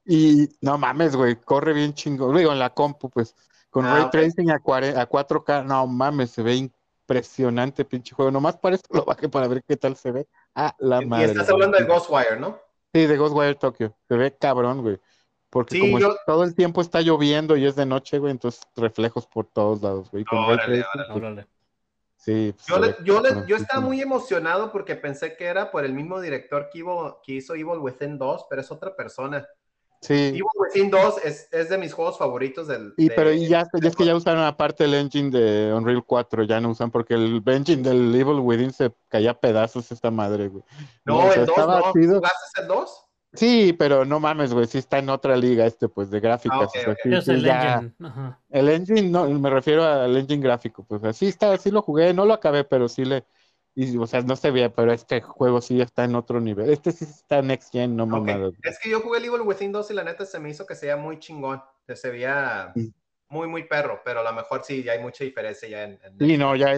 [0.05, 3.35] y no mames, güey, corre bien chingón, digo, en la compu, pues,
[3.69, 4.11] con Ah, Ray ok.
[4.11, 8.83] Tracing a, cuare- a 4K, no mames, se ve impresionante, pinche juego, nomás para eso
[8.91, 11.25] lo bajé para ver qué tal se ve, a la y madre.
[11.27, 11.53] estás güey.
[11.53, 12.59] hablando de Ghostwire, ¿no?
[12.93, 14.99] Sí, de Ghostwire Tokyo, se ve cabrón, güey,
[15.53, 18.63] Porque Sí, como yo- todo el tiempo está lloviendo y es de noche, güey, entonces
[18.75, 20.25] reflejos por todos lados, güey.
[20.25, 21.47] Con Órale, pues, Órale.
[22.17, 25.85] sí, pues, Yo, le- yo, le- yo estaba muy emocionado porque pensé que era por
[25.85, 29.47] el mismo director que, Evil- que hizo Evil Within 2, pero es otra persona.
[30.01, 32.95] Sí, Evil Within 2 es, es de mis juegos favoritos del...
[32.97, 36.03] y de- pero y ya, ya es que ya usaron aparte el engine de Unreal
[36.03, 40.09] 4, ya no usan porque el engine del Evil Within se caía a pedazos esta
[40.09, 40.63] madre, güey.
[41.05, 41.93] No, el 2 estaba no.
[41.93, 42.15] chido.
[42.15, 43.05] ¿Jugaste el 2?
[43.33, 46.59] Sí, pero no mames, güey, sí está en otra liga este, pues, de gráficas.
[46.61, 47.93] Ah, o sea, sí, Es el ya- engine.
[48.07, 48.39] Ajá.
[48.49, 52.25] El engine, no, me refiero al engine gráfico, pues así está, sí lo jugué, no
[52.25, 53.25] lo acabé, pero sí le,
[53.75, 56.69] y, o sea, no se veía, pero este juego sí está en otro nivel.
[56.69, 58.11] Este sí está next gen, no Ok.
[58.11, 58.53] mamadas.
[58.61, 60.75] Es que yo jugué el Evil Within 2 y la neta se me hizo que
[60.75, 61.61] se veía muy chingón.
[61.87, 62.93] Que se veía Sí.
[63.29, 65.99] muy, muy perro, pero a lo mejor sí, ya hay mucha diferencia ya en...
[66.03, 66.73] en- Sí, no, ya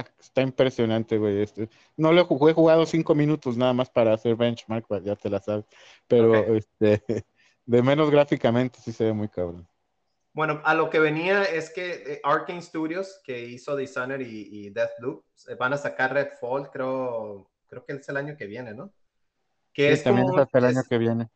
[0.00, 1.42] está, está impresionante, güey.
[1.42, 5.30] Este, no lo jugué, he jugado cinco minutos nada más para hacer benchmark, ya te
[5.30, 5.64] la sabes.
[6.08, 7.02] Pero este,
[7.66, 9.66] de menos gráficamente sí se ve muy cabrón.
[10.32, 14.70] Bueno, a lo que venía es que eh, Arkane Studios, que hizo Dishonored y, y
[14.70, 18.92] Deathloop, eh, van a sacar Redfall, creo, creo que es el año que viene, ¿no?
[19.72, 21.28] Que Sí, es también como es hasta el es- año que viene.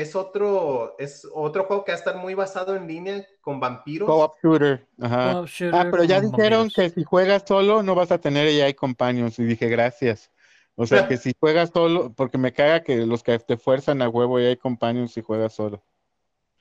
[0.00, 4.10] Es otro, es otro juego que va a estar muy basado en línea con vampiros.
[4.12, 5.42] Co-op shooter, ajá.
[5.46, 6.74] Shooter Ah, pero ya dijeron vampiros.
[6.74, 9.38] que si juegas solo no vas a tener AI companions.
[9.38, 10.30] Y dije, gracias.
[10.76, 14.08] O sea, que si juegas solo, porque me caga que los que te fuerzan a
[14.08, 15.82] huevo AI companions si juegas solo.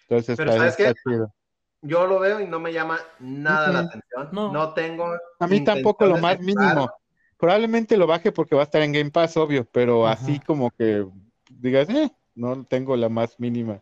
[0.10, 0.94] Entonces, Pero está, ¿sabes está qué?
[0.96, 1.34] chido.
[1.82, 4.34] Yo lo veo y no me llama nada la atención.
[4.34, 4.52] No.
[4.52, 5.14] No, tengo.
[5.40, 6.90] A mí tampoco lo más mínimo.
[7.38, 10.14] Probablemente lo baje porque va a estar en Game Pass, obvio, pero Ajá.
[10.14, 11.06] así como que
[11.52, 13.82] digas, eh, no tengo la más mínima.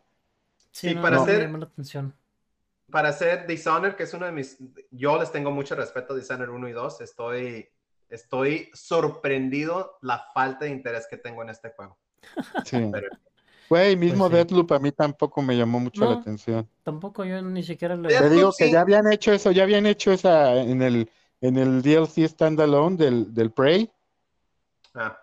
[0.71, 2.13] Sí, Sí, no, para no hacer- llama la atención.
[2.91, 4.57] Para hacer Dishonored, que es uno de mis.
[4.91, 7.01] Yo les tengo mucho respeto a Dishonored 1 y 2.
[7.01, 7.67] Estoy,
[8.09, 11.97] estoy sorprendido la falta de interés que tengo en este juego.
[12.65, 12.77] Sí.
[12.91, 13.07] Pero-
[13.69, 14.33] Güey, mismo sí.
[14.35, 16.67] Deathloop a mí tampoco me llamó mucho la atención.
[16.83, 18.09] Tampoco yo ni siquiera le...
[18.09, 18.71] Te digo que sí.
[18.71, 21.09] ya habían hecho eso, ya habían hecho esa en el
[21.41, 23.89] en el DLC standalone del, del Prey,
[24.93, 25.17] Ah,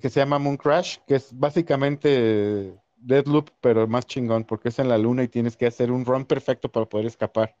[0.00, 4.88] que se llama Moon Crash, que es básicamente Deathloop, pero más chingón, porque es en
[4.88, 7.56] la luna y tienes que hacer un run perfecto para poder escapar.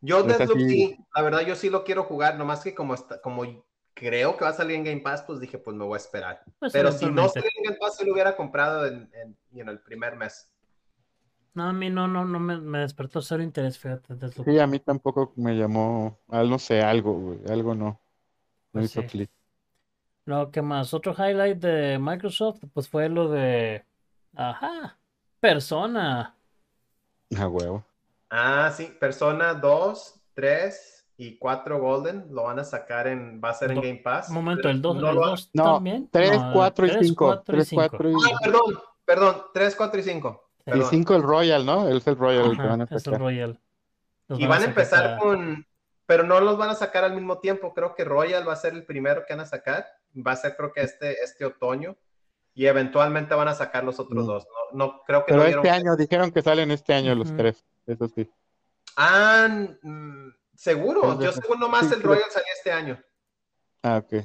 [0.00, 0.68] Yo así.
[0.68, 3.64] sí, la verdad yo sí lo quiero jugar, nomás que como está, como
[3.94, 6.42] creo que va a salir en Game Pass, pues dije, pues me voy a esperar.
[6.58, 9.70] Pues, Pero si no sale en Game Pass, sí lo hubiera comprado en, en know,
[9.70, 10.50] el primer mes.
[11.54, 14.16] No, a mí no, no, no me, me despertó cero interés, fíjate.
[14.16, 14.48] Deathloop.
[14.48, 17.86] Sí, a mí tampoco me llamó, no sé, algo, güey, algo no.
[17.86, 18.00] No
[18.72, 19.06] Pues hizo sí.
[19.06, 19.30] clic.
[20.26, 20.94] No, ¿qué más?
[20.94, 23.84] Otro highlight de Microsoft, pues fue lo de...
[24.34, 24.98] Ajá,
[25.38, 26.34] Persona.
[27.38, 27.84] A huevo.
[28.30, 33.54] Ah, sí, Persona 2, 3 y 4 Golden lo van a sacar en, va a
[33.54, 34.28] ser en Do- Game Pass.
[34.30, 36.08] Un momento, el 2 no lo ha- No, también.
[36.10, 37.24] 3, No, 4 y tres, 5.
[37.26, 37.82] cuatro y 3, cinco.
[37.90, 38.62] 4 y Ah, perdón,
[39.04, 40.50] perdón, 3, 4 y 5.
[40.64, 40.70] Sí.
[40.72, 41.86] El 5 el Royal, ¿no?
[41.86, 43.20] El es el Royal el que Ajá, van a es el sacar.
[43.20, 43.60] Royal.
[44.28, 45.66] Los Y van a sacar empezar para- con,
[46.06, 47.72] pero no los van a sacar al mismo tiempo.
[47.74, 49.86] Creo que Royal va a ser el primero que van a sacar.
[50.14, 51.96] Va a ser creo que este, este otoño.
[52.56, 54.26] Y eventualmente van a sacar los otros Mm.
[54.26, 54.46] dos.
[54.72, 57.64] No, no creo que Pero no este año, dijeron que salen este año los tres,
[57.86, 58.30] eso sí.
[58.96, 59.48] Ah,
[59.82, 61.20] mm, seguro.
[61.20, 63.02] Yo según nomás sí, el Royal salía este año.
[63.82, 64.24] Ah, ok.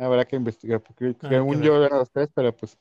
[0.00, 2.76] Habrá que investigar, porque que según yo eran los tres, pero pues,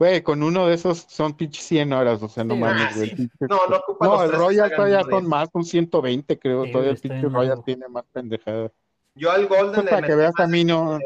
[0.00, 2.92] güey, con uno de esos son pinches 100 horas, o sea, no Sí, mames, ah,
[2.96, 3.10] güey.
[3.10, 3.16] sí.
[3.16, 6.72] pinche- No, no ocupa No, los el Royal todavía son más, un 120 creo, Sí,
[6.72, 8.72] todavía el pinche Royal tiene más pendejada.
[9.14, 10.98] Yo al Golden le para que veas, a mí no,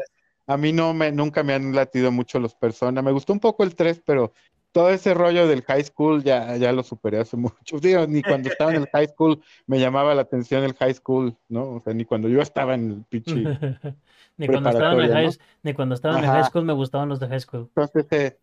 [0.47, 3.01] a mí no me, nunca me han latido mucho los Persona.
[3.01, 4.31] Me gustó un poco el 3, pero
[4.71, 7.79] todo ese rollo del high school ya, ya lo superé hace mucho.
[7.81, 11.35] Digo, ni cuando estaba en el high school me llamaba la atención el high school,
[11.49, 11.71] ¿no?
[11.71, 13.33] O sea, ni cuando yo estaba en el pinche.
[14.37, 17.07] Ni cuando estaba en el high, ni cuando estaba en el high school me gustaban
[17.07, 17.69] los de high school.
[17.73, 18.37] Entonces, eh,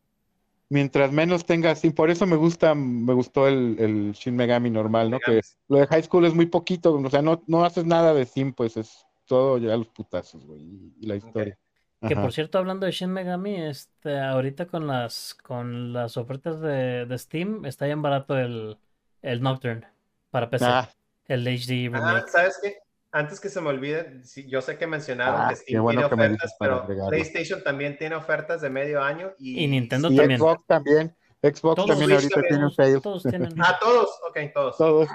[0.73, 5.11] mientras menos tengas, sí, por eso me gusta, me gustó el, el Shin Megami normal,
[5.11, 5.21] ¿no?
[5.21, 8.25] Que lo de high school es muy poquito, o sea, no, no haces nada de
[8.25, 11.59] sim, pues es todo ya los putazos, güey, y, y la historia.
[12.01, 12.23] Que Ajá.
[12.23, 17.19] por cierto, hablando de Shin Megami, este, ahorita con las con las ofertas de, de
[17.19, 18.77] Steam está bien barato el,
[19.23, 19.87] el Nocturne
[20.31, 20.89] para PC, Ah,
[21.29, 22.29] el HD Ah, remake.
[22.29, 22.77] ¿sabes qué?
[23.13, 26.01] Antes que se me olvide, sí, yo sé que mencionaron Ah, que qué Steam bueno
[26.01, 27.09] tiene que me ofertas, pero agregarlo.
[27.09, 30.41] PlayStation también tiene ofertas de medio año y, Y Nintendo y también.
[30.41, 33.01] Xbox también, Xbox Todos, también ahorita también, tiene un sale.
[33.01, 34.77] todos tienen, Ah, todos, ok, todos.
[34.77, 35.09] Todos.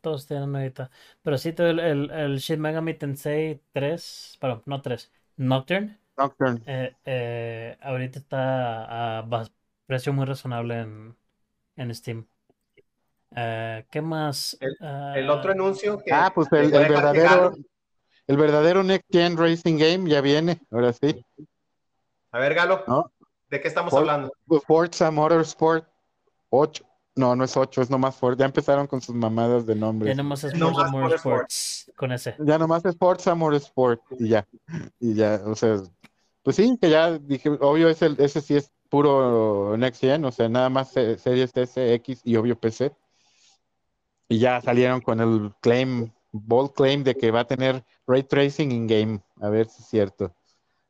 [0.00, 0.90] todos tienen ahorita.
[1.22, 6.66] Pero sí, todo el, el, el Shin Megami Tensei 3, perdón, no 3, Nocturne, Nocturne.
[6.66, 9.52] eh, eh, ahorita está a bas-
[9.86, 11.18] precio muy razonable en,
[11.76, 12.28] en Steam.
[13.36, 14.56] Eh, ¿qué más?
[14.60, 17.54] El Ah, otro anuncio que Ah, pues el, el verdadero,
[18.26, 21.24] el verdadero Next Gen Racing Game ya viene, ahora sí.
[22.32, 23.10] A ver, Galo, ¿No?
[23.50, 24.32] ¿de qué estamos For- hablando?
[24.66, 25.86] Forza Motorsport
[26.50, 26.84] 8.
[27.16, 28.38] No, no es 8, es nomás Forza.
[28.38, 30.16] Ya empezaron con sus mamadas de Ya nombres.
[30.16, 31.34] nomás es No Forza más Motorsport.
[31.34, 32.36] Motorsports con ese.
[32.38, 34.46] Ya nomás es Forza Motorsport y ya.
[35.00, 35.78] Y ya, o sea,
[36.42, 40.48] pues sí, que ya dije, obvio, ese, ese sí es puro Next Gen, o sea,
[40.48, 42.92] nada más eh, Series S, X y obvio PC.
[44.28, 48.70] Y ya salieron con el claim, bold claim de que va a tener ray tracing
[48.72, 50.34] in-game, a ver si es cierto.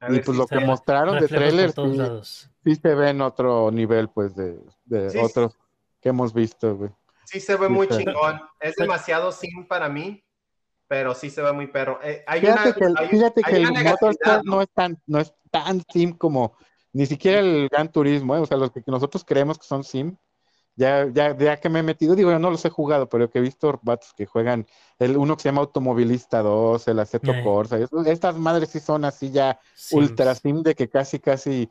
[0.01, 2.95] A Y pues si lo que mostraron de reflejos por trailer todos sí, sí se
[2.95, 5.57] ve en otro nivel, pues, de, de Sí, otros
[6.01, 6.91] que hemos visto, güey.
[7.27, 8.41] Sí se ve Sí, muy chingón.
[8.61, 10.25] Es demasiado sim para mí,
[10.89, 12.01] pero sí se ve muy perro.
[12.03, 14.57] Eh, hay Fíjate una, que el, hay- fíjate hay que el una negatividad, Motorsport ¿no?
[14.57, 16.57] no es tan, no es tan sim como
[16.93, 18.41] ni siquiera el Gran Turismo, ¿eh?
[18.41, 20.17] O sea, los que nosotros creemos que son sim,
[20.79, 23.39] ya, ya, ya que me he metido, digo, yo no los he jugado, pero que
[23.41, 24.65] he visto vatos que juegan
[25.01, 27.43] el uno que se llama Automovilista 2, el Aceto Eh.
[27.43, 29.93] Corsa, eso- estas madres sí son así ya Sims.
[30.11, 31.69] ultra sim de que casi, casi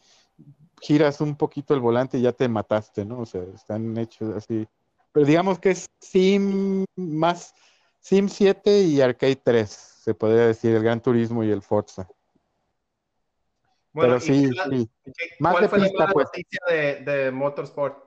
[0.81, 3.21] giras un poquito el volante y ya te mataste, ¿no?
[3.21, 4.67] O sea, están hechos así.
[5.13, 7.55] Pero digamos que es sim más
[8.01, 12.07] Sim 7 y Arcade 3, se podría decir, el Gran Turismo y el Forza.
[13.93, 14.89] Bueno, Pero ¿y sí, sí.
[15.39, 16.27] Más ¿Cuál de fue la pista, mala pues.
[16.27, 18.06] noticia de, de Motorsport?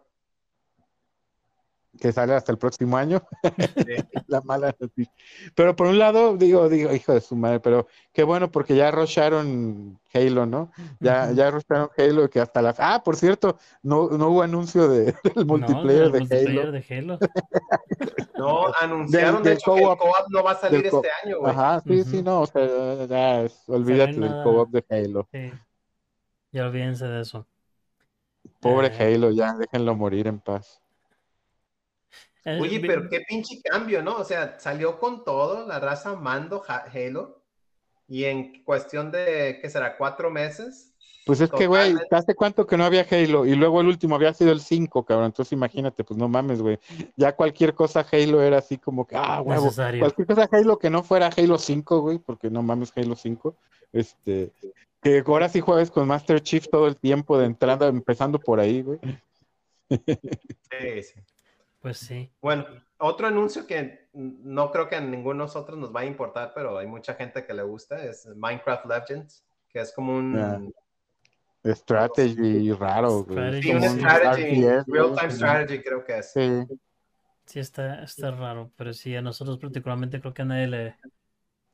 [1.98, 3.20] Que sale hasta el próximo año,
[4.28, 5.12] la mala noticia.
[5.54, 8.90] Pero por un lado, digo, digo, hijo de su madre, pero qué bueno porque ya
[8.90, 10.70] rusharon Halo, ¿no?
[11.00, 12.76] Ya, ya rusharon Halo que hasta las...
[12.78, 16.72] Ah, por cierto, no, no hubo anuncio de, del No, multiplayer del de multiplayer Halo.
[16.72, 17.18] de Halo.
[18.38, 20.28] No, anunciaron Del- de del hecho que el co-op.
[20.30, 21.52] no va a salir este año, güey.
[21.52, 25.28] Ajá, sí, sí, no, o sea, ya, es- olvídate del co-op de Halo.
[25.32, 25.50] Sí.
[26.52, 27.46] Ya olvídense de eso.
[28.60, 30.80] Pobre Eh, Halo, ya, déjenlo morir en paz.
[32.44, 34.16] Oye, pero qué pinche cambio, ¿no?
[34.16, 37.42] O sea, salió con todo, la raza amando Ha- Halo,
[38.08, 39.96] y en cuestión de, ¿qué será?
[39.96, 40.94] ¿Cuatro meses?
[41.26, 41.94] Pues es que, güey.
[42.10, 43.46] ¿hace cuánto que no había Halo?
[43.46, 45.26] Y luego el último había sido el 5, cabrón.
[45.26, 46.78] Entonces imagínate, pues no mames, güey.
[47.16, 49.66] Ya cualquier cosa Halo era así como que, ah, huevo.
[49.66, 50.00] Necesario.
[50.00, 53.54] Cualquier cosa Halo que no fuera Halo 5, güey, porque no mames Halo 5.
[53.92, 54.50] Este,
[55.02, 58.82] que ahora sí juegues con Master Chief todo el tiempo de entrada, empezando por ahí,
[58.82, 58.98] güey.
[59.90, 61.20] Sí, sí.
[61.80, 62.30] Pues sí.
[62.42, 62.66] Bueno,
[62.98, 66.76] otro anuncio que no creo que a ninguno de nosotros nos va a importar, pero
[66.78, 70.34] hay mucha gente que le gusta, es Minecraft Legends, que es como un...
[70.34, 70.60] Ya.
[71.74, 73.62] Strategy raro, güey.
[73.62, 75.00] Sí, un strategy, RTS, güey.
[75.02, 76.32] real-time strategy creo que es.
[76.32, 76.62] Sí.
[77.44, 80.96] Sí, está, está raro, pero sí, a nosotros particularmente creo que a nadie le,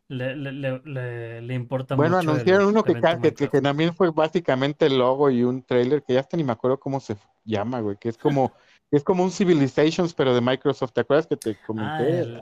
[0.09, 3.61] le, le, le, le- le importa Bueno, mucho el anunciaron uno que, que, que- que
[3.61, 6.99] también fue básicamente el logo y un trailer que ya hasta ni me acuerdo cómo
[6.99, 8.53] se llama, güey, que es como,
[8.91, 10.93] es como un Civilizations, pero de Microsoft.
[10.93, 12.19] ¿Te acuerdas que te Ah, comenté?
[12.21, 12.37] el-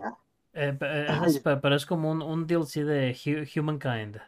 [0.53, 4.21] eh, eh, es- pero es como un, un DLC de Hu- Humankind.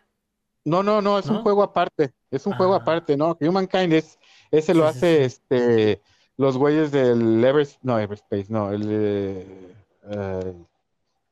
[0.65, 2.79] No, no, no, es un juego aparte, es un juego Ah.
[2.79, 3.37] aparte, ¿no?
[3.41, 4.19] Humankind es,
[4.51, 5.25] ese lo Sí, hace sí.
[5.25, 6.03] este,
[6.37, 9.75] los güeyes del Evers, no, Everspace, no, el, eh,
[10.11, 10.55] eh,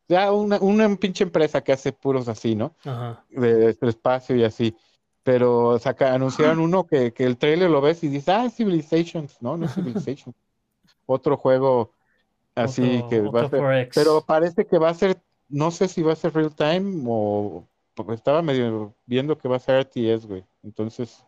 [0.06, 2.76] ya una, una pinche empresa que hace puros así, ¿no?
[2.84, 3.24] Ajá.
[3.30, 4.76] de, de espacio y así.
[5.24, 9.56] Pero saca, anunciaron uno que, que el trailer lo ves y dices, ah, Civilizations, no,
[9.56, 10.36] no es Civilizations.
[11.06, 11.92] Otro juego
[12.54, 13.60] así Otro- que va a ser.
[13.60, 13.90] 4X.
[13.94, 17.66] Pero parece que va a ser, no sé si va a ser real time o
[17.94, 20.44] porque estaba medio viendo que va a ser RTS, güey.
[20.62, 21.24] Entonces,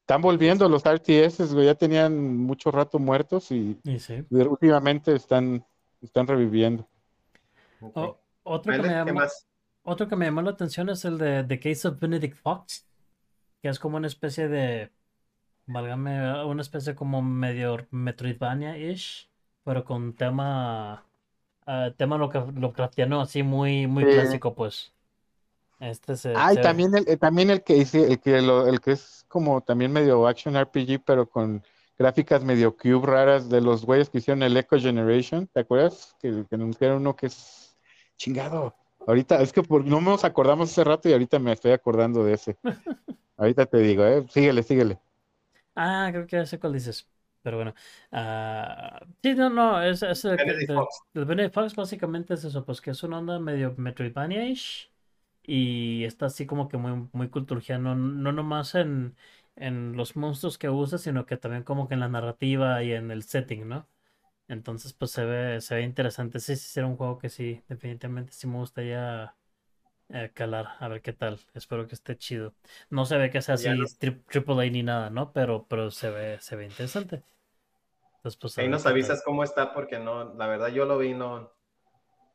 [0.00, 4.24] están volviendo los RTS, güey, ya tenían mucho rato muertos y Y sí.
[4.30, 5.64] últimamente están,
[6.00, 6.86] están reviviendo.
[7.80, 8.82] O- otro, que
[9.12, 9.20] me
[9.82, 12.86] otro que me llamó la atención es el de The Case of Benedict Fox,
[13.60, 14.90] que es como una especie de,
[15.68, 19.28] válgame, una especie como medio Metroidvania-ish,
[19.64, 21.04] pero con tema,
[21.66, 24.10] ah, tema Lovecra- Lovecraftiano así muy, muy Sí.
[24.12, 24.92] clásico, pues.
[25.80, 28.80] Este se, Ah, y también el, eh, también el que hice, el que lo- el
[28.80, 31.62] que es como también medio action RPG, pero con
[31.96, 36.16] gráficas medio cube raras de los güeyes que hicieron el Echo Generation, ¿te acuerdas?
[36.20, 37.76] Que, que anunciaron uno que es
[38.16, 38.74] chingado.
[39.06, 42.34] Ahorita, es que por- no nos acordamos hace rato y ahorita me estoy acordando de
[42.34, 42.56] ese.
[43.36, 44.98] Ahorita te digo, eh, síguele, síguele.
[45.80, 47.08] Ah, creo que ya sé cuál dices.
[47.42, 47.74] Pero bueno.
[48.12, 51.02] ah, sí, no, no, es, es el, Benedict de- Fox.
[51.14, 54.90] el Benedict Fox básicamente es eso, pues que es una onda medio Metroidvania-ish
[55.44, 59.16] y está así como que muy, muy culturgiano, no nomás en,
[59.56, 63.10] en los monstruos que usa, sino que también como que en la narrativa y en
[63.12, 63.88] el setting, ¿no?
[64.48, 66.40] Entonces, pues se ve, se ve interesante.
[66.40, 69.36] Sí, sí, será un juego que sí, definitivamente sí me gustaría
[70.10, 71.40] eh, calar, a ver qué tal.
[71.54, 72.54] Espero que esté chido.
[72.90, 75.32] No se ve que sea así no- tri- triple A ni nada, ¿no?
[75.32, 77.22] Pero, pero se ve, se ve interesante.
[78.16, 78.92] Entonces, pues a Ahí nos tal.
[78.92, 81.52] avisas cómo está, porque no, la verdad yo lo vi, no,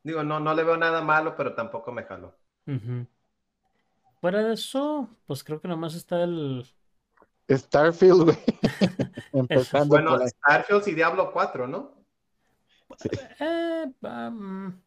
[0.04, 2.36] digo, no, no le veo nada malo, pero tampoco me jaló.
[2.68, 3.06] Ujú.
[4.22, 6.66] Fuera de eso, pues creo que nomás está el.
[7.50, 8.38] Starfield, güey.
[9.34, 10.18] Empezando Bueno.
[10.28, 11.94] Starfield y Diablo 4, ¿no?
[13.40, 14.82] Eh, um,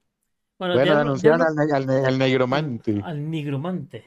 [0.59, 3.01] bueno, Bueno, Diablo- anunciaron al, al al negromante.
[3.05, 4.05] al nigromante.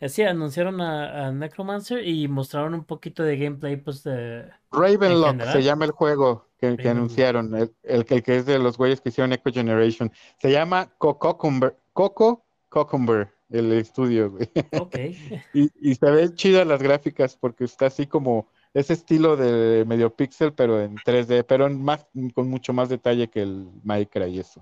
[0.00, 4.46] Eh, Sí, anunciaron a, a Necromancer y mostraron un poquito de gameplay, pues, de...
[4.72, 8.58] Ravenlock se llama el juego que, que anunciaron, el, el, que- el que es de
[8.58, 10.10] los güeyes que hicieron Echo Generation.
[10.40, 14.48] Se llama Cococumber, Coco Cocumber, el estudio, güey.
[14.78, 14.96] Ok.
[15.54, 20.14] Y, y se ven chidas las gráficas porque está así como ese estilo de medio
[20.14, 24.38] pixel, pero en 3D, pero en más, con mucho más detalle que el Minecraft y
[24.40, 24.60] eso.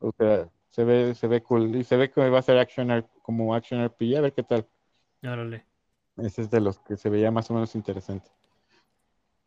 [0.00, 1.74] O sea, se ve, se ve cool.
[1.76, 4.66] Y se ve que va a ser action, como action RPG, a ver qué tal.
[5.22, 5.64] Órale.
[6.18, 8.28] Ese es de los que se veía más o menos interesante.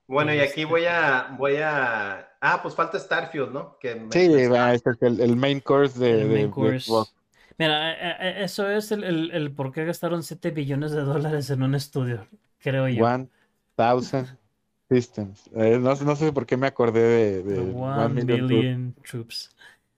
[0.08, 2.30] Bueno, y aquí Este- voy a, voy a.
[2.42, 3.78] Ah, pues falta Starfield, ¿no?
[3.80, 6.80] Que me- Sí, ese es el, el main course de, El de- main de course.
[6.88, 7.16] Xbox.
[7.60, 11.50] Mira, eh, eh, eso es el, el, el por qué gastaron 7 billones de dólares
[11.52, 12.26] en un estudio,
[12.60, 13.06] creo yo.
[13.06, 13.28] One
[13.80, 14.28] Thousand
[14.90, 15.50] Systems.
[15.56, 19.50] Eh, no, no sé por qué me acordé de, One One Million Troops.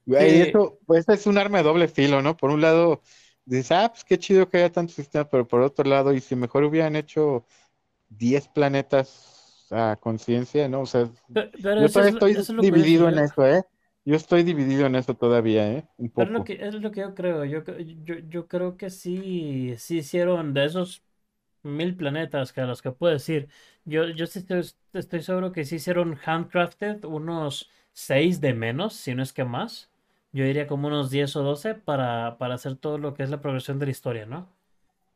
[0.04, 2.36] Güey, eso, pues es un arma de doble filo, ¿no?
[2.36, 3.02] Por un lado,
[3.44, 6.34] dices, ah, pues qué chido que haya tantos sistemas, pero por otro lado, y si
[6.36, 7.46] mejor hubieran hecho
[8.08, 10.82] 10 planetas a conciencia, ¿no?
[10.82, 13.62] O sea, Pero, yo todavía es, lo- estoy es dividido en eso, ¿eh?
[14.04, 15.88] Yo estoy dividido en eso todavía, ¿eh?
[15.98, 16.44] Un Pero es lo poco.
[16.44, 17.44] que, es lo que yo creo.
[17.44, 21.02] Yo, yo, yo creo que sí, sí hicieron de esos
[21.62, 23.48] mil planetas que a los que puedo decir.
[23.84, 29.22] Yo, yo estoy, estoy seguro que sí hicieron handcrafted unos 6 de menos, si no
[29.22, 29.88] es que más.
[30.32, 33.40] Yo diría como unos 10 o 12 para, para hacer todo lo que es la
[33.40, 34.48] progresión de la historia, ¿no?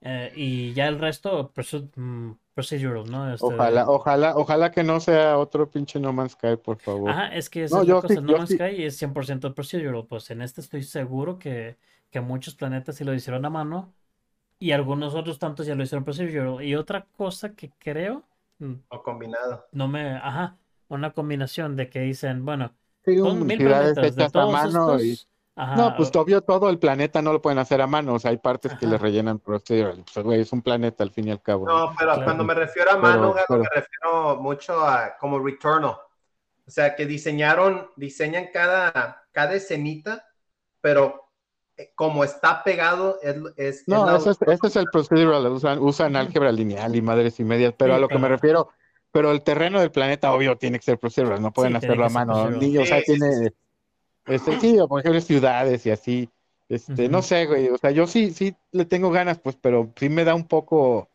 [0.02, 1.52] Eh, y ya el resto,
[1.96, 3.32] mm, procedural, ¿no?
[3.32, 7.10] Este, Ojalá, ojalá, ojalá que no sea otro pinche No Man's Sky, por favor.
[7.10, 8.20] Ajá, es que esa No, es la cosa.
[8.20, 10.04] No Man's sí- Sky es 100% procedural.
[10.06, 11.76] Pues en este estoy seguro que,
[12.10, 13.92] que muchos planetas sí lo hicieron a mano
[14.58, 16.62] y algunos otros tantos ya lo hicieron procedural.
[16.64, 18.24] Y otra cosa que creo,
[18.88, 19.66] O combinado.
[19.72, 20.16] no me.
[20.16, 20.56] Ajá,
[20.88, 22.72] una combinación de que dicen, bueno,
[23.04, 25.18] Sí, un- mil ciudades planetas de hechas a y...
[25.58, 28.30] Ajá, No, pues obvio todo el planeta no lo pueden hacer a mano, o sea,
[28.30, 30.04] hay partes que le rellenan procedural.
[30.12, 31.66] Pues, güey, es un planeta al fin y al cabo.
[31.66, 31.78] ¿no?
[31.78, 32.24] No, pero Claro.
[32.24, 35.92] cuando me refiero a mano, Pero- pero- me refiero mucho a como Returnal.
[36.66, 40.26] O sea, que diseñaron, diseñan cada, cada escenita,
[40.82, 41.25] pero
[41.94, 45.46] como está pegado, es, es, es No, la- ese es, ese es el procedural,
[45.80, 48.68] usan, álgebra lineal y madres y medias, pero Sí, a lo que me refiero,
[49.12, 52.08] pero el terreno del planeta, obvio, tiene que ser procedural, no pueden Sí, hacerlo a
[52.10, 52.34] mano.
[52.80, 53.52] o sea, tiene,
[54.26, 56.30] este, sí, o por ejemplo, ciudades y así.
[56.68, 60.08] Este, no sé, güey, o sea, yo sí, sí le tengo ganas, pues, pero sí
[60.08, 61.08] me da un poco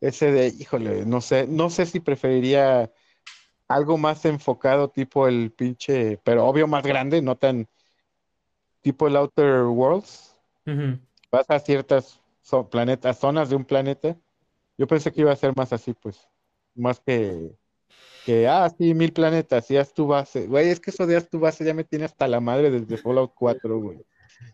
[0.00, 2.90] ese de, híjole, no sé, no sé si preferiría
[3.68, 7.68] algo más enfocado, tipo el pinche, pero obvio más grande, no tan
[8.82, 10.36] tipo el Outer Worlds.
[11.30, 14.16] Vas a ciertas zo- planetas, zonas de un planeta.
[14.76, 16.28] Yo pensé que iba a ser más así, pues,
[16.74, 17.52] más que,
[18.24, 20.46] que, ah, sí, mil planetas, y haz tu base.
[20.46, 22.96] Güey, es que eso de haz tu base ya me tiene hasta la madre desde
[22.96, 23.98] Fallout 4, güey.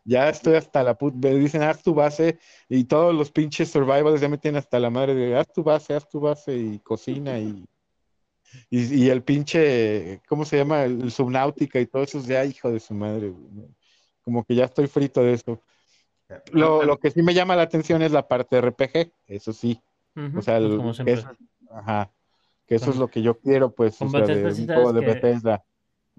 [0.04, 2.38] Ya estoy hasta la puta, me dicen haz tu base
[2.68, 5.94] y todos los pinches survivals ya me tienen hasta la madre de haz tu base,
[5.94, 7.64] haz tu base y cocina y,
[8.70, 10.84] y, y el pinche, ¿cómo se llama?
[10.84, 13.68] El, el Subnautica y todo eso, ya hijo de su madre, güey.
[14.28, 15.62] Como que ya estoy frito de eso.
[16.52, 19.80] Lo, lo que sí me llama la atención es la parte RPG, eso sí.
[20.36, 21.30] O sea, pues el- como que eso,
[21.70, 22.10] ajá,
[22.66, 25.00] que eso es lo que yo quiero, pues, o sea, de Bethesda un juego de
[25.00, 25.64] que- Bethesda.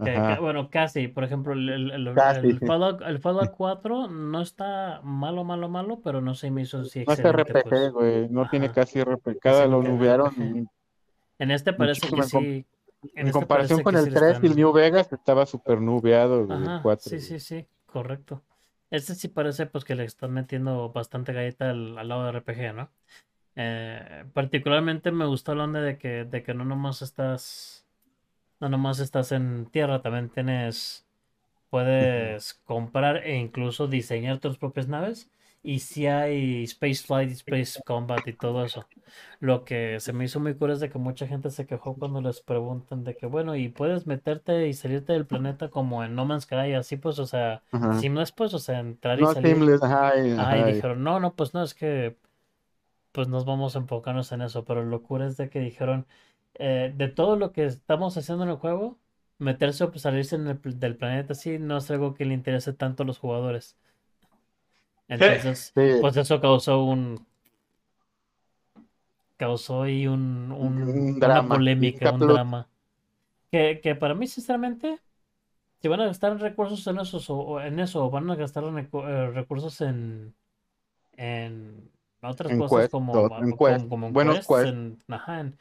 [0.04, 0.34] Que- Ajá.
[0.36, 2.66] que, bueno, casi, por ejemplo, el, el, el- Casi, el sí.
[2.66, 7.04] Fallout, el Fallout 4 no está malo, malo, malo, pero no se me hizo así
[7.06, 7.92] No es excelente, RPG, pues.
[7.92, 10.34] güey, no tiene casi RPG, cada lo nubearon.
[11.38, 12.38] En este parece que sí.
[12.38, 12.66] En,
[13.14, 16.46] en este comparación con el sí le 3 y el New Vegas estaba súper nubeado,
[16.48, 17.10] güey, el Ajá, 4.
[17.10, 18.44] sí, sí, sí, correcto.
[18.90, 22.74] Este sí parece pues que le están metiendo bastante galleta al, al lado de RPG,
[22.76, 22.92] ¿no?
[23.56, 27.86] Eh, particularmente me gustó la onda de que, de que no nomás estás,
[28.60, 31.08] no nomás estás en tierra, también tienes,
[31.70, 35.30] puedes comprar e incluso diseñar tus propias naves.
[35.64, 38.88] Y si hay Space Flight, Space Combat y todo eso.
[39.40, 42.22] Lo que se me hizo muy curioso es de que mucha gente se quejó cuando
[42.22, 46.26] les preguntan de que, bueno, y puedes meterte y salirte del planeta como en No
[46.26, 47.92] Man's Sky, así pues, o sea, Ajá.
[47.92, 49.54] seamless pues, o sea, entrar y No salir.
[49.54, 52.18] seamless, ajá, Ah, y dijeron, no, no, pues no, es que
[53.12, 56.08] pues nos vamos a enfocarnos en eso, pero locura es de que dijeron,
[56.56, 58.98] eh, de todo lo que estamos haciendo en el juego,
[59.40, 62.74] meterse o pues, salirse en el del planeta así no es algo que le interese
[62.74, 63.78] tanto a los jugadores.
[65.10, 65.98] Entonces, Sí.
[66.02, 67.26] pues eso causó un
[69.38, 72.68] causó ahí un, un- Un una polémica, un drama.
[73.52, 75.00] Que, que para mí, sinceramente,
[75.82, 79.28] si van a gastar recursos en eso, o, en eso, o van a gastar eh,
[79.32, 80.36] recursos en,
[81.14, 81.90] en
[82.22, 83.14] otras En cosas quest, como,
[84.08, 84.66] en buenos quests, quest.
[84.68, 85.52] en- ajá,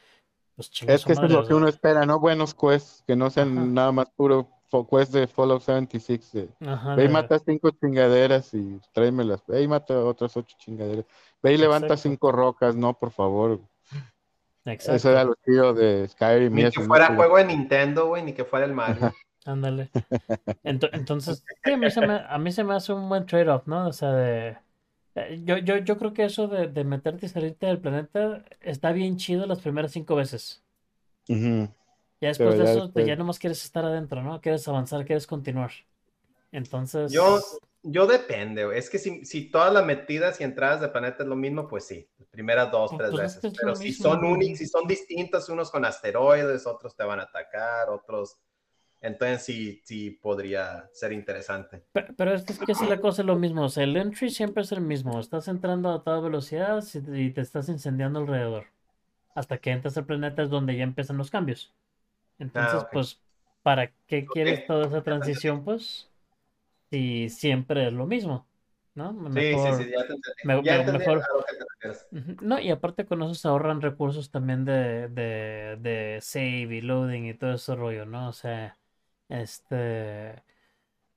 [0.56, 2.18] pues Es que eso es lo que uno espera, ¿no?
[2.18, 3.66] Buenos quests, que no sean Ajá.
[3.66, 4.50] nada más puro
[4.90, 6.32] quest de Fallout 76.
[6.32, 9.42] de, Ajá, Ve y mata cinco chingaderas y tráemelas.
[9.46, 11.04] Ve y mata otras ocho chingaderas.
[11.42, 12.08] Ve y levanta Exacto.
[12.08, 13.60] cinco rocas, no, por favor.
[14.64, 14.92] Exacto.
[14.96, 16.54] Eso era lo chido de Skyrim.
[16.54, 19.12] Ni que fuera juego de Nintendo, güey, ni que fuera el Mario.
[19.46, 19.90] Ándale.
[20.64, 23.66] Ento- entonces, sí, a mí se me, a mí se me hace un buen trade-off,
[23.66, 23.88] ¿no?
[23.88, 24.58] O sea, de...
[25.14, 28.92] eh, Yo, yo, yo creo que eso de, de meterte y salirte del planeta está
[28.92, 30.62] bien chido las primeras cinco veces.
[31.28, 31.68] Ujú.
[32.20, 34.40] Ya después Pero de ya eso, pues después- ya nomás quieres estar adentro, ¿no?
[34.40, 35.70] Quieres avanzar, quieres continuar.
[36.50, 37.38] Entonces, Yo,
[37.82, 38.78] yo depende, güey.
[38.78, 41.84] Es que si, si todas las metidas y entradas de planeta es lo mismo, pues
[41.86, 42.08] sí.
[42.30, 43.52] Primeras dos, Pues tres es veces.
[43.52, 47.20] que Pero si mismo, son únicos, si son distintos, unos con asteroides, otros te van
[47.20, 48.38] a atacar, otros.
[49.00, 51.84] Entonces sí, sí podría ser interesante.
[51.92, 53.96] pe- pero es que, es que si la cosa es lo mismo, o sea, el
[53.96, 55.20] entry siempre es el mismo.
[55.20, 58.64] Estás entrando a toda velocidad y y te estás incendiando alrededor.
[59.36, 61.72] Hasta que entras al planeta es donde ya empiezan los cambios.
[62.38, 62.92] Entonces, Ah, ok.
[62.92, 63.20] pues,
[63.62, 66.10] ¿para qué quieres toda esa transición, pues?
[66.90, 68.48] Si siempre es lo mismo,
[68.94, 69.12] ¿no?
[69.30, 70.42] Sí, sí, Mejor- sí, ya te entendí.
[70.42, 71.22] me- ya me- entendí mejor-.
[72.40, 77.26] No, y aparte con eso se ahorran recursos también de, de, de save y loading
[77.26, 78.28] y todo ese rollo, ¿no?
[78.28, 78.78] O sea,
[79.28, 80.42] este,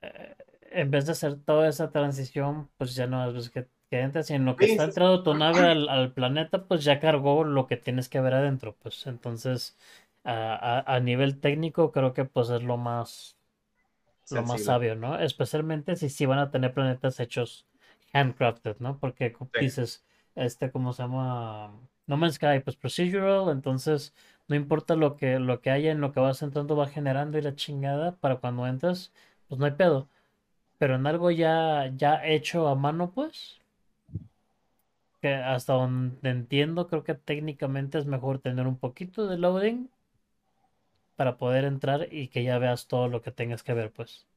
[0.01, 0.35] eh,
[0.71, 4.35] en vez de hacer toda esa transición, pues ya no es que, que entres y
[4.35, 4.99] en lo que Sí, está sí, sí.
[4.99, 8.75] entrando tu nave al, al planeta, pues ya cargó lo que tienes que ver adentro,
[8.81, 9.77] pues entonces
[10.23, 13.37] a, a, a nivel técnico creo que pues es lo más,
[14.29, 15.19] lo más sabio, ¿no?
[15.19, 17.67] Especialmente si sí van a tener planetas hechos
[18.13, 18.99] handcrafted, ¿no?
[18.99, 19.59] Porque como Sí.
[19.59, 21.73] dices, este, ¿cómo se llama?
[22.07, 24.13] No Man's Sky, pues procedural, entonces
[24.47, 27.41] no importa lo que, lo que haya en lo que vas entrando, va generando y
[27.41, 29.13] la chingada para cuando entras,
[29.47, 30.09] pues no hay pedo.
[30.79, 33.61] Pero en algo ya, ya hecho a mano, pues,
[35.21, 39.89] que hasta donde entiendo, creo que técnicamente es mejor tener un poquito de loading
[41.21, 44.27] para poder entrar y que ya veas todo lo que tengas que ver, pues.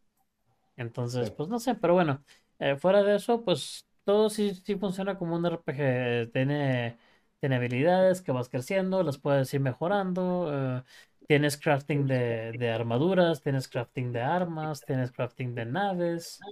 [0.77, 1.32] Entonces, Sí.
[1.32, 2.24] pues no sé, pero bueno,
[2.59, 6.32] eh, fuera de eso, pues todo sí, sí funciona como un RPG.
[6.32, 6.98] Tiene,
[7.40, 10.51] tiene habilidades que vas creciendo, las puedes ir mejorando.
[10.81, 10.85] eh,
[11.28, 16.47] tienes crafting de, de armaduras, tienes crafting de armas, tienes crafting de naves,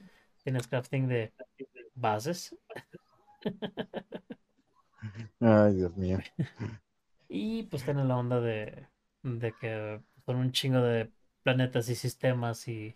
[0.44, 1.34] tienes crafting de
[1.94, 2.56] bases.
[5.40, 6.18] Ay, Dios mío.
[7.28, 8.86] Y pues tiene la onda de,
[9.22, 11.10] de que son un chingo de
[11.42, 12.94] planetas y sistemas y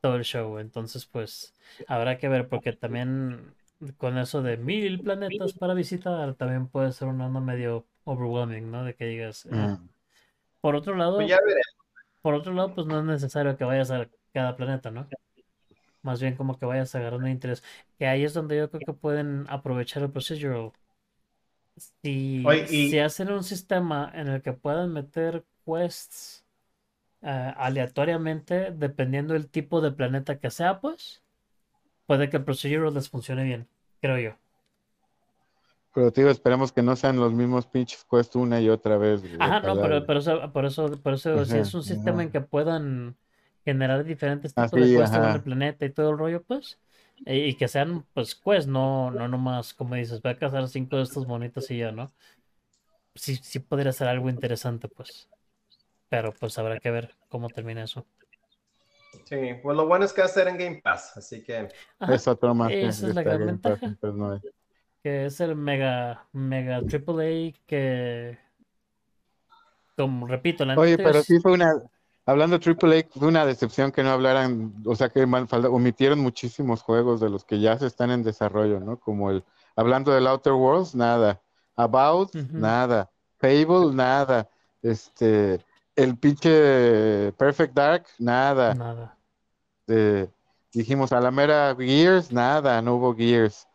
[0.00, 0.58] todo el show.
[0.58, 1.54] Entonces, pues
[1.88, 3.54] habrá que ver, porque también
[3.98, 8.84] con eso de mil planetas para visitar, también puede ser una onda medio overwhelming, ¿no?
[8.84, 9.46] De que digas.
[9.46, 9.50] eh.
[9.54, 9.88] Mm.
[10.60, 11.38] Por otro lado, Pues ya
[12.22, 15.06] por otro lado, pues no es necesario que vayas a cada planeta, ¿no?
[16.02, 17.62] Más bien como que vayas agarrando interés.
[17.98, 20.72] Que ahí es donde yo creo que pueden aprovechar el procedural.
[22.02, 26.39] Si, Oye, y- si hacen un sistema en el que puedan meter quests
[27.22, 31.22] eh, aleatoriamente, dependiendo del tipo de planeta que sea, pues,
[32.06, 33.68] puede que el procedural les funcione bien,
[34.02, 34.36] creo yo.
[35.94, 39.22] Pero te digo, esperemos que no sean los mismos pinches quest una y otra vez.
[39.22, 42.22] güey, Ajá, no, pero, pero eso, por eso, por eso, si es un sistema ajá.
[42.22, 43.16] en que puedan
[43.64, 46.78] generar diferentes Ah, tipos de quests en el planeta y todo el rollo, pues,
[47.24, 50.96] y, y que sean, pues, quests, no, no nomás, como dices, voy a cazar cinco
[50.96, 52.12] de estos bonitos y ya, ¿no?
[53.14, 55.28] Sí, sí podría ser algo interesante, pues.
[56.10, 58.04] Pero pues habrá que ver cómo termina eso.
[59.24, 61.68] Sí, pues lo bueno es que va a ser en Game Pass, así que
[61.98, 64.12] Ajá, Es otro más que esa es la gran Game Pass, ventaja.
[64.12, 64.40] no
[65.02, 68.38] que es el mega, mega triple A que,
[69.96, 71.72] como repito, la Oye, pero es- sí fue una,
[72.26, 77.20] hablando de AAA, fue una decepción que no hablaran, o sea que omitieron muchísimos juegos
[77.20, 78.98] de los que ya se están en desarrollo, ¿no?
[78.98, 79.44] Como el,
[79.76, 81.40] hablando del Outer Worlds, nada.
[81.76, 83.10] About, nada.
[83.38, 84.50] Fable, nada.
[84.82, 85.64] Este,
[86.02, 88.74] el pinche Perfect Dark, nada.
[88.74, 89.18] nada.
[89.88, 90.28] Eh,
[90.72, 93.68] dijimos a la mera Gears, nada, no hubo Gears.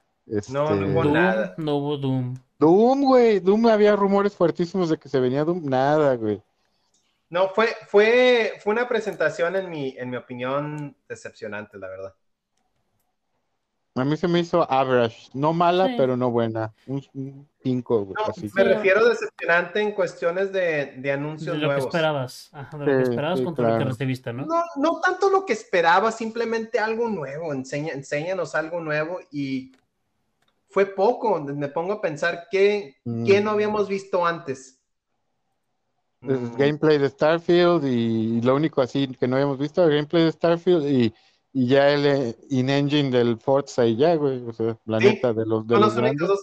[0.47, 1.53] No, no Este, hubo Doom, nada.
[1.57, 2.35] no hubo Doom.
[2.60, 6.41] Doom, güey, Doom había rumores fuertísimos de que se venía Doom, nada, güey.
[7.30, 12.15] no fue, fue, fue una presentación en mi, en mi opinión decepcionante, la verdad.
[13.97, 15.93] A mí se me hizo average, no mala, Sí.
[15.97, 16.73] pero no buena.
[16.85, 18.15] Un 5, güey.
[18.15, 18.41] No, así.
[18.41, 18.63] me Sí.
[18.63, 21.85] refiero decepcionante en cuestiones de, de De anuncios lo que nuevos.
[21.85, 22.49] esperabas.
[22.51, 24.45] Ajá, de lo que esperabas sí, contra lo que recibiste, ¿no?
[24.45, 27.53] No, no tanto lo que esperaba, simplemente algo nuevo.
[27.53, 29.72] Enseña, enséñanos algo nuevo y
[30.67, 31.39] fue poco.
[31.39, 33.26] Me pongo a pensar qué, Mm.
[33.26, 34.77] qué no habíamos visto antes.
[36.22, 40.31] Es Mm, gameplay de Starfield y lo único así que no habíamos visto, gameplay de
[40.34, 41.13] Starfield y,
[41.57, 44.45] y ya el eh, in-engine del Forza y ya, güey.
[44.45, 46.27] O sea, la Sí, neta, de los, de los los grandes.
[46.27, 46.41] dos.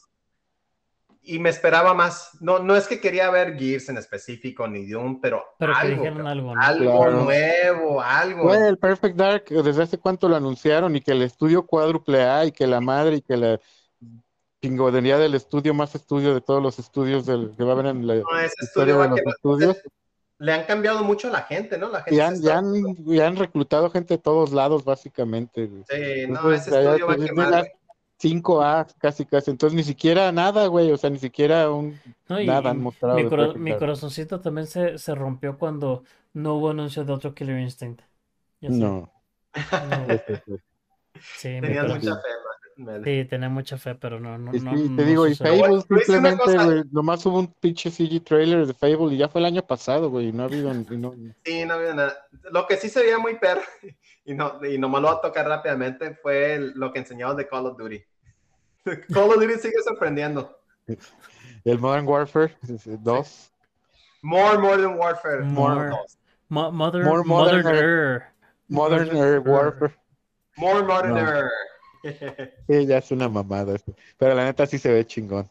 [1.24, 2.30] y me esperaba más.
[2.40, 6.02] No, no es que quería ver Gears en específico ni Doom, pero, Pero que algo,
[6.02, 6.60] dijeron algo, ¿no?
[6.62, 7.24] algo Claro.
[7.24, 8.42] nuevo, algo.
[8.44, 10.96] Güey, el Perfect Dark, ¿desde hace cuánto lo anunciaron?
[10.96, 13.60] Y que el estudio cuádruple A y que la madre y que la
[14.62, 18.06] chingonería del estudio más estudio de todos los estudios del, que va a haber en
[18.06, 19.76] la No, ese historia estudio de los estudios.
[20.42, 21.88] Le han cambiado mucho a la gente, ¿no?
[21.88, 25.66] La gente Ya han, ya han, ya han reclutado gente de todos lados, básicamente.
[25.66, 25.84] güey.
[25.88, 27.46] Sí, no, ese estudio va a pues, es quemar.
[27.46, 27.72] de las güey.
[28.42, 29.52] 5A, casi, casi.
[29.52, 30.90] Entonces, ni siquiera nada, güey.
[30.90, 31.96] O sea, ni siquiera un
[32.28, 33.16] No, nada han mostrado.
[33.54, 36.02] mi, corazoncito también se, se rompió cuando
[36.32, 38.02] no hubo anuncio de otro Killer Instinct.
[38.62, 38.68] No.
[38.74, 39.10] no,
[41.20, 42.28] Sí, Tenías mucha fe.
[43.04, 45.34] Sí, tenía mucha fe, pero no, no, Y no, sí, te no digo, y.
[45.34, 49.46] Fable simplemente, güey, nomás hubo un pinche CG trailer de Fable y ya fue el
[49.46, 51.14] año pasado, güey, no ha habido, no-
[51.44, 52.16] Sí, no había nada.
[52.50, 53.62] Lo que sí se veía muy perro,
[54.24, 57.66] y, no, y nomás lo voy a tocar rápidamente, fue lo que enseñaron de Call
[57.66, 58.02] of Duty.
[59.12, 60.58] Call of Duty sigue sorprendiendo.
[61.64, 63.52] el Modern Warfare 2,
[64.22, 65.42] More Modern Warfare.
[65.44, 65.88] More.
[65.90, 66.18] dos.
[66.48, 68.22] Mo- Mother, More Mother modern.
[68.68, 69.48] Modern Modern.
[69.48, 69.94] Warfare,
[70.56, 71.48] More Modern No.
[72.68, 73.76] Sí, ya es una mamada,
[74.18, 75.50] pero la neta sí se ve chingón.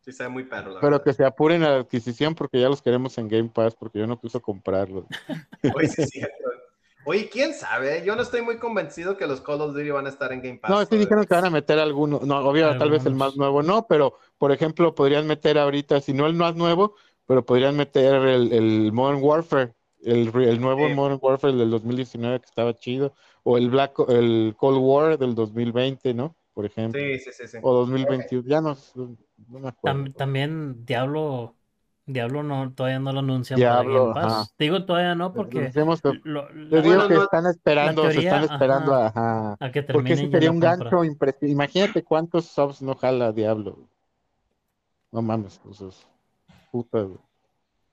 [0.00, 0.72] sí, se ve muy perro.
[0.74, 1.04] la Pero verdad.
[1.04, 4.06] que se apuren a la adquisición porque ya los queremos en Game Pass, porque yo
[4.06, 5.04] no pienso comprarlos.
[5.74, 6.34] Oye, sí cierto.
[7.04, 10.10] Oye, quién sabe, yo no estoy muy convencido que los Call of Duty van a
[10.10, 10.70] estar en Game Pass.
[10.70, 13.62] No, sí dijeron que van a meter algunos, no, obvio, tal vez el más nuevo
[13.62, 16.94] no, pero por ejemplo, podrían meter ahorita, si no el más nuevo,
[17.26, 19.72] pero podrían meter el, el Modern Warfare,
[20.02, 20.30] el,
[20.60, 20.94] nuevo Sí.
[20.94, 23.14] Modern Warfare del 2019 que estaba chido,
[23.44, 26.34] o el Black, el Cold War del 2020, ¿no?
[26.54, 27.58] Por ejemplo, Sí, sí, sí, sí.
[27.62, 30.04] o 2021, ya no, no me acuerdo.
[30.04, 31.54] Tam- también Diablo,
[32.06, 34.42] Diablo no, todavía no lo anuncian Diablo, para Game Pass.
[34.42, 34.50] ajá.
[34.58, 35.70] Digo todavía no porque
[36.24, 39.04] lo- digo bueno, que no- están esperando, se están esperando ajá.
[39.04, 39.56] a, ajá.
[39.60, 40.76] a que Porque ese sería un compra.
[40.76, 41.48] gancho impresionante.
[41.48, 43.78] Imagínate cuántos subs no jala Diablo.
[45.12, 46.06] No mames, pues es
[46.70, 47.18] puta, güey.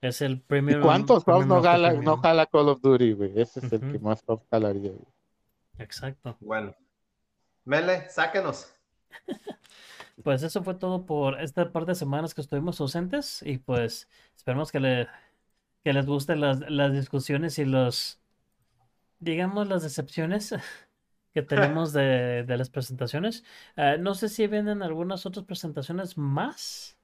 [0.02, 0.82] Es el ¿Y premium.
[0.82, 3.32] cuántos subs no jala, no jala Call of Duty, güey?
[3.40, 5.06] Ese es el que más subs jalaría, güey.
[5.80, 6.38] Exacto.
[6.40, 6.76] Bueno.
[7.66, 8.74] Mele, sáquenos.
[10.24, 14.72] Pues eso fue todo por esta par de semanas que estuvimos ausentes y pues esperemos
[14.72, 15.08] que, le,
[15.84, 18.20] que les gusten las, las discusiones y los,
[19.20, 20.56] digamos, las decepciones
[21.34, 23.44] que tenemos de, de las presentaciones.
[23.76, 26.98] Eh, no sé si vienen algunas otras presentaciones más,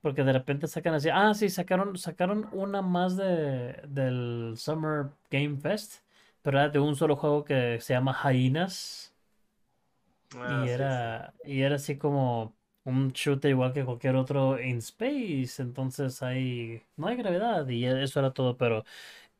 [0.00, 5.58] porque de repente sacan así, ah, sí, sacaron, sacaron una más de, del Summer Game
[5.58, 6.03] Fest,
[6.44, 9.14] pero era de un solo juego que se llama Hyenas.
[10.36, 12.54] Ah, Y sí, era, y era así como
[12.84, 18.20] un shooter igual que cualquier otro in space, entonces hay, no hay gravedad y eso
[18.20, 18.84] era todo, pero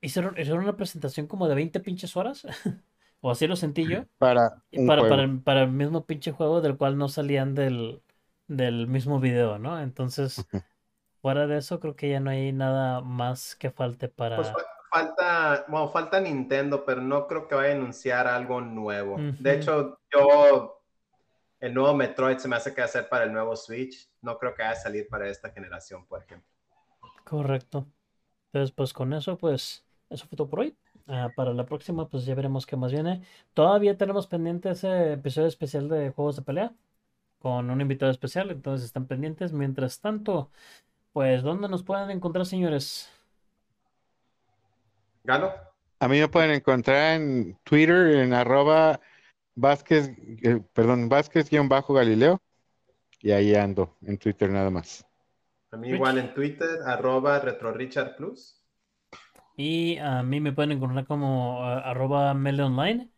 [0.00, 2.46] hicieron, hicieron una presentación como de 20 pinches horas,
[3.20, 6.76] o así lo sentí yo, Para para, para, el- para el mismo pinche juego del
[6.78, 8.02] cual no salían del,
[8.48, 9.80] del mismo video, ¿no?
[9.80, 10.48] Entonces,
[11.22, 14.36] fuera de eso, creo que ya no hay nada más que falte para...
[14.36, 14.52] Pues
[14.94, 19.16] falta, bueno, falta Nintendo, pero no creo que vaya a anunciar algo nuevo.
[19.40, 20.80] De hecho, yo,
[21.58, 24.08] el nuevo Metroid se me hace que ser para el nuevo Switch.
[24.22, 26.48] No creo que vaya a salir para esta generación, por ejemplo.
[27.24, 27.88] Correcto.
[28.52, 30.76] Entonces, pues con eso, pues, eso fue todo por hoy.
[31.08, 33.20] Ah, para la próxima, pues ya veremos qué más viene.
[33.52, 36.72] Todavía tenemos pendiente ese episodio especial de juegos de pelea
[37.40, 39.52] con un invitado especial, entonces están pendientes.
[39.52, 40.50] Mientras tanto,
[41.12, 43.10] pues, ¿dónde nos pueden encontrar, señores?
[45.24, 45.52] ¿Galo?
[46.00, 49.00] A mí me pueden encontrar en Twitter en arroba
[49.54, 50.10] Vázquez,
[50.42, 52.42] eh, perdón, Vázquez-Galileo.
[53.20, 55.06] Y ahí ando, en Twitter nada más.
[55.70, 55.96] A mí Rich.
[55.96, 58.62] igual en Twitter, arroba RetroRichardPlus.
[59.56, 63.10] Y a mí me pueden encontrar como ah, arroba meleonline.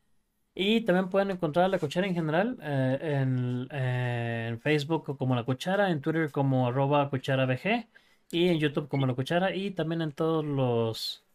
[0.55, 5.35] Y también pueden encontrar a La Cuchara en general eh, en, eh, en Facebook como
[5.35, 7.89] La Cuchara, en Twitter como arroba cucharabg
[8.31, 11.26] y en YouTube como La Cuchara y también en todos los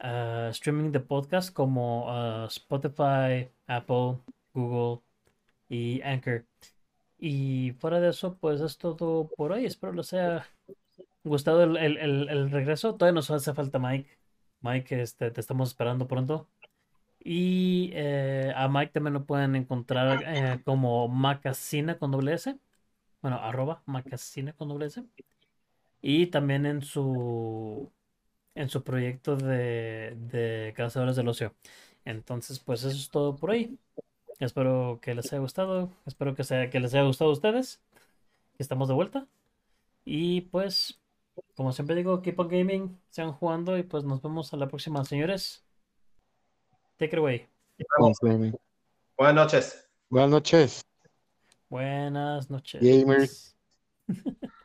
[0.00, 4.18] ah, streaming de podcast como ah, Spotify, Apple,
[4.54, 5.02] Google
[5.68, 6.44] y Anchor.
[7.18, 9.66] Y fuera de eso, pues es todo por hoy.
[9.66, 10.46] Espero les haya
[11.24, 12.94] gustado el, el- el- el regreso.
[12.96, 14.10] Todavía nos hace falta Mike.
[14.62, 16.48] Mike, este, te estamos esperando pronto.
[17.22, 22.58] Y eh, a Mike también lo pueden encontrar eh, como Macasina con doble S.
[23.22, 25.04] Bueno, arroba Macasina con doble S.
[26.02, 27.92] Y también en su
[28.60, 31.54] en su proyecto de, de Cazadores del Ocio.
[32.04, 33.78] Entonces, pues eso es todo por hoy.
[34.38, 35.90] Espero que les haya gustado.
[36.06, 37.80] Espero que, sea, que les haya gustado a ustedes.
[38.58, 39.26] Estamos de vuelta.
[40.04, 41.00] Y pues,
[41.56, 45.04] como siempre digo, keep on gaming, sigan jugando y pues nos vemos a la próxima,
[45.04, 45.64] señores.
[46.98, 47.48] Take it away.
[49.16, 49.88] Buenas noches.
[50.10, 50.84] Buenas noches.
[51.70, 52.82] Buenas noches.
[52.82, 53.56] Gamers.